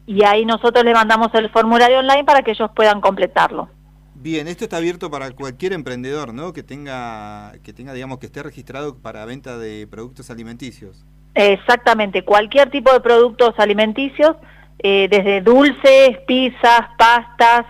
Y 0.07 0.23
ahí 0.23 0.43
nosotros 0.45 0.83
le 0.83 0.93
mandamos 0.93 1.29
el 1.35 1.49
formulario 1.51 1.99
online 1.99 2.23
para 2.23 2.41
que 2.41 2.51
ellos 2.51 2.71
puedan 2.75 2.99
completarlo. 2.99 3.69
Bien, 4.15 4.47
esto 4.47 4.63
está 4.63 4.77
abierto 4.77 5.11
para 5.11 5.31
cualquier 5.31 5.73
emprendedor, 5.73 6.33
¿no? 6.33 6.51
Que 6.51 6.63
tenga, 6.63 7.53
que 7.63 7.73
tenga, 7.73 7.93
digamos, 7.93 8.17
que 8.17 8.25
esté 8.25 8.41
registrado 8.41 8.97
para 8.97 9.23
venta 9.25 9.57
de 9.57 9.87
productos 9.87 10.31
alimenticios. 10.31 11.05
Exactamente, 11.35 12.23
cualquier 12.23 12.71
tipo 12.71 12.91
de 12.91 12.99
productos 13.01 13.53
alimenticios, 13.57 14.35
eh, 14.79 15.07
desde 15.09 15.41
dulces, 15.41 16.17
pizzas, 16.27 16.81
pastas, 16.97 17.65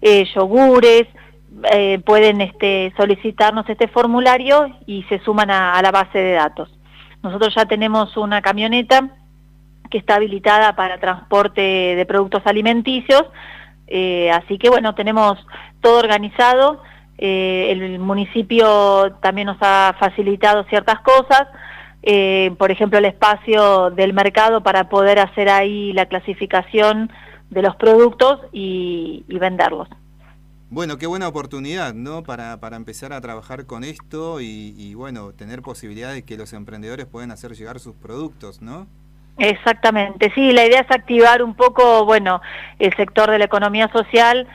eh, 0.00 0.24
yogures, 0.32 1.08
eh, 1.72 1.98
pueden 2.06 2.40
este, 2.40 2.92
solicitarnos 2.96 3.68
este 3.68 3.88
formulario 3.88 4.70
y 4.86 5.02
se 5.04 5.18
suman 5.18 5.50
a, 5.50 5.82
la 5.82 5.90
base 5.90 6.18
de 6.18 6.32
datos. 6.32 6.70
Nosotros 7.22 7.52
ya 7.54 7.66
tenemos 7.66 8.16
una 8.16 8.40
camioneta 8.40 9.10
que 9.90 9.98
está 9.98 10.14
habilitada 10.14 10.76
para 10.76 11.00
transporte 11.00 11.60
de 11.60 12.06
productos 12.06 12.46
alimenticios, 12.46 13.24
eh, 13.88 14.30
así 14.30 14.58
que 14.58 14.70
bueno, 14.70 14.94
tenemos 14.94 15.44
todo 15.80 15.98
organizado. 15.98 16.82
Eh, 17.18 17.66
el 17.72 17.98
municipio 17.98 19.16
también 19.20 19.46
nos 19.46 19.58
ha 19.60 19.96
facilitado 19.98 20.64
ciertas 20.64 21.00
cosas, 21.00 21.48
por 22.56 22.70
ejemplo 22.70 22.98
el 22.98 23.04
espacio 23.04 23.90
del 23.90 24.14
mercado 24.14 24.62
para 24.62 24.88
poder 24.88 25.18
hacer 25.18 25.50
ahí 25.50 25.92
la 25.92 26.06
clasificación 26.06 27.12
de 27.50 27.60
los 27.60 27.76
productos 27.76 28.40
y 28.52 29.24
venderlos. 29.28 29.88
Bueno, 30.72 30.98
qué 30.98 31.08
buena 31.08 31.26
oportunidad, 31.26 31.94
¿no? 31.94 32.22
Para, 32.22 32.60
para 32.60 32.76
empezar 32.76 33.12
a 33.12 33.20
trabajar 33.20 33.66
con 33.66 33.82
esto 33.82 34.40
y, 34.40 34.72
y, 34.78 34.94
bueno, 34.94 35.32
tener 35.32 35.62
posibilidad 35.62 36.12
de 36.12 36.22
que 36.22 36.36
los 36.36 36.52
emprendedores 36.52 37.06
puedan 37.06 37.32
hacer 37.32 37.56
llegar 37.56 37.80
sus 37.80 37.96
productos, 37.96 38.62
¿no? 38.62 38.86
Exactamente, 39.36 40.30
sí, 40.32 40.52
la 40.52 40.64
idea 40.64 40.82
es 40.82 40.90
activar 40.92 41.42
un 41.42 41.54
poco, 41.54 42.04
bueno, 42.04 42.40
el 42.78 42.94
sector 42.94 43.32
de 43.32 43.40
la 43.40 43.46
economía 43.46 43.88
social, 43.88 44.46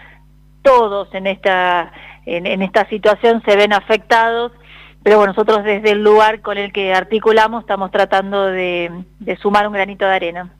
todos 0.61 1.13
en 1.13 1.27
esta, 1.27 1.91
en, 2.25 2.61
esta 2.61 2.87
situación 2.87 3.43
se 3.45 3.57
ven 3.57 3.73
afectados, 3.73 4.53
pero 5.03 5.17
bueno, 5.17 5.33
nosotros 5.33 5.65
desde 5.65 5.91
el 5.91 6.01
lugar 6.01 6.39
con 6.41 6.57
el 6.57 6.71
que 6.71 6.93
articulamos 6.93 7.63
estamos 7.63 7.91
tratando 7.91 8.45
de 8.45 8.89
sumar 9.41 9.67
un 9.67 9.73
granito 9.73 10.05
de 10.05 10.13
arena. 10.13 10.53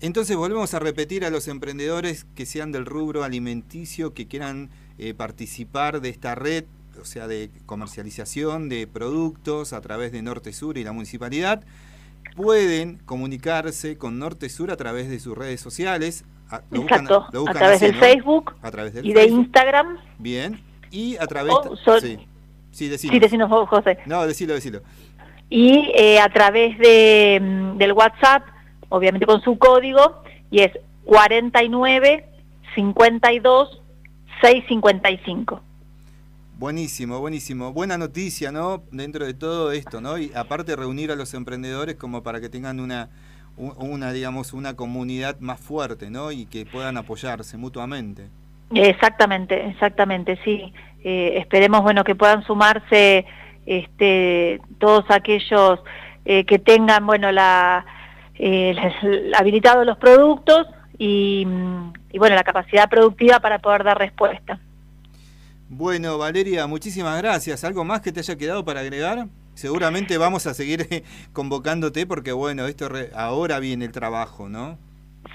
Entonces 0.00 0.36
volvemos 0.36 0.72
a 0.74 0.78
repetir 0.78 1.24
a 1.24 1.30
los 1.30 1.46
emprendedores 1.48 2.24
que 2.34 2.46
sean 2.46 2.72
del 2.72 2.86
rubro 2.86 3.22
alimenticio, 3.22 4.14
que 4.14 4.26
quieran 4.26 4.70
eh, 4.98 5.12
participar 5.14 6.00
de 6.00 6.08
esta 6.08 6.34
red, 6.34 6.64
o 7.00 7.04
sea, 7.04 7.26
de 7.26 7.50
comercialización 7.66 8.68
de 8.68 8.86
productos 8.86 9.72
a 9.72 9.80
través 9.80 10.12
de 10.12 10.22
Norte 10.22 10.52
Sur 10.52 10.78
y 10.78 10.84
la 10.84 10.92
municipalidad, 10.92 11.62
pueden 12.34 12.96
comunicarse 13.04 13.98
con 13.98 14.18
Norte 14.18 14.48
Sur 14.48 14.70
a 14.70 14.76
través 14.76 15.10
de 15.10 15.20
sus 15.20 15.36
redes 15.36 15.60
sociales. 15.60 16.24
a- 16.50 16.62
lo 16.70 16.82
buscan- 16.82 17.06
a 17.48 17.52
través 17.52 17.76
así, 17.76 17.86
del 17.86 17.94
¿no? 17.94 18.00
Facebook 18.00 18.54
a 18.62 18.70
través 18.72 18.92
del 18.94 19.06
y 19.06 19.12
de. 19.12 19.24
Instagram. 19.26 19.98
Bien. 20.18 20.60
Y 20.90 21.16
a 21.18 21.26
través... 21.28 21.54
O 21.54 21.76
sol- 21.76 22.00
sí, 22.00 22.18
sí, 22.72 22.88
decinos. 22.88 23.14
Sí, 23.14 23.20
decinos 23.20 23.48
vos, 23.48 23.68
José. 23.68 23.98
No, 24.06 24.26
decilo, 24.26 24.54
decilo. 24.54 24.80
y 25.48 25.90
eh, 25.94 26.18
a 26.20 26.28
través 26.28 26.76
de, 26.78 27.38
mm, 27.40 27.76
del 27.78 27.92
WhatsApp, 27.92 28.42
obviamente 28.90 29.26
con 29.26 29.40
su 29.40 29.58
código, 29.58 30.22
y 30.50 30.60
es 30.60 30.72
49 31.04 32.26
52 32.74 33.80
655. 34.42 35.60
Buenísimo, 36.58 37.20
buenísimo. 37.20 37.72
Buena 37.72 37.96
noticia, 37.96 38.52
¿no? 38.52 38.82
Dentro 38.90 39.24
de 39.24 39.32
todo 39.32 39.72
esto, 39.72 40.02
¿no? 40.02 40.18
Y 40.18 40.30
aparte 40.34 40.76
reunir 40.76 41.10
a 41.10 41.16
los 41.16 41.32
emprendedores 41.32 41.96
como 41.96 42.22
para 42.22 42.40
que 42.40 42.50
tengan 42.50 42.80
una, 42.80 43.08
una 43.56 44.12
digamos, 44.12 44.52
una 44.52 44.76
comunidad 44.76 45.40
más 45.40 45.58
fuerte, 45.58 46.10
¿no? 46.10 46.32
Y 46.32 46.44
que 46.44 46.66
puedan 46.66 46.98
apoyarse 46.98 47.56
mutuamente. 47.56 48.28
Exactamente, 48.74 49.68
exactamente, 49.68 50.38
sí. 50.44 50.72
Eh, 51.02 51.38
esperemos, 51.38 51.82
bueno, 51.82 52.04
que 52.04 52.14
puedan 52.14 52.44
sumarse 52.44 53.24
este, 53.64 54.60
todos 54.78 55.04
aquellos 55.10 55.80
eh, 56.26 56.44
que 56.44 56.58
tengan, 56.58 57.06
bueno, 57.06 57.32
la, 57.32 57.86
eh, 58.42 58.74
habilitados 59.36 59.84
los 59.84 59.98
productos 59.98 60.66
y, 60.98 61.46
y, 62.12 62.18
bueno, 62.18 62.34
la 62.34 62.42
capacidad 62.44 62.88
productiva 62.88 63.40
para 63.40 63.58
poder 63.58 63.84
dar 63.84 63.98
respuesta. 63.98 64.58
Bueno, 65.68 66.18
Valeria, 66.18 66.66
muchísimas 66.66 67.20
gracias. 67.20 67.62
¿Algo 67.64 67.84
más 67.84 68.00
que 68.00 68.12
te 68.12 68.20
haya 68.20 68.36
quedado 68.36 68.64
para 68.64 68.80
agregar? 68.80 69.26
Seguramente 69.54 70.18
vamos 70.18 70.46
a 70.46 70.54
seguir 70.54 71.04
convocándote 71.32 72.06
porque, 72.06 72.32
bueno, 72.32 72.66
esto 72.66 72.88
re- 72.88 73.10
ahora 73.14 73.58
viene 73.60 73.84
el 73.84 73.92
trabajo, 73.92 74.48
¿no? 74.48 74.78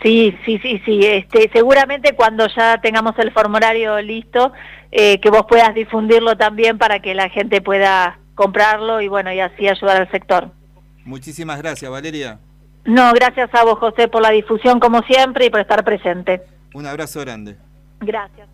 Sí, 0.02 0.36
sí, 0.46 0.58
sí, 0.60 0.82
sí. 0.84 1.00
Este, 1.06 1.50
seguramente 1.54 2.16
cuando 2.16 2.48
ya 2.48 2.80
tengamos 2.82 3.18
el 3.20 3.32
formulario 3.32 4.02
listo, 4.02 4.52
eh, 4.92 5.20
que 5.22 5.30
vos 5.30 5.46
puedas 5.48 5.74
difundirlo 5.74 6.36
también 6.36 6.78
para 6.78 7.00
que 7.00 7.14
la 7.14 7.30
gente 7.30 7.62
pueda 7.62 8.20
comprarlo 8.34 9.00
y 9.00 9.08
bueno, 9.08 9.32
y 9.32 9.40
así 9.40 9.68
ayudar 9.70 9.98
al 10.02 10.12
sector. 10.12 10.52
Muchísimas 11.06 11.60
gracias, 11.60 11.90
Valeria. 11.90 12.40
No, 12.86 13.12
gracias 13.14 13.54
a 13.54 13.64
vos, 13.64 13.80
José, 13.80 14.08
por 14.08 14.22
la 14.22 14.30
difusión 14.30 14.80
como 14.80 15.02
siempre 15.02 15.46
y 15.46 15.50
por 15.50 15.60
estar 15.60 15.84
presente. 15.84 16.44
Un 16.74 16.86
abrazo 16.86 17.22
grande. 17.22 17.58
Gracias. 18.00 18.48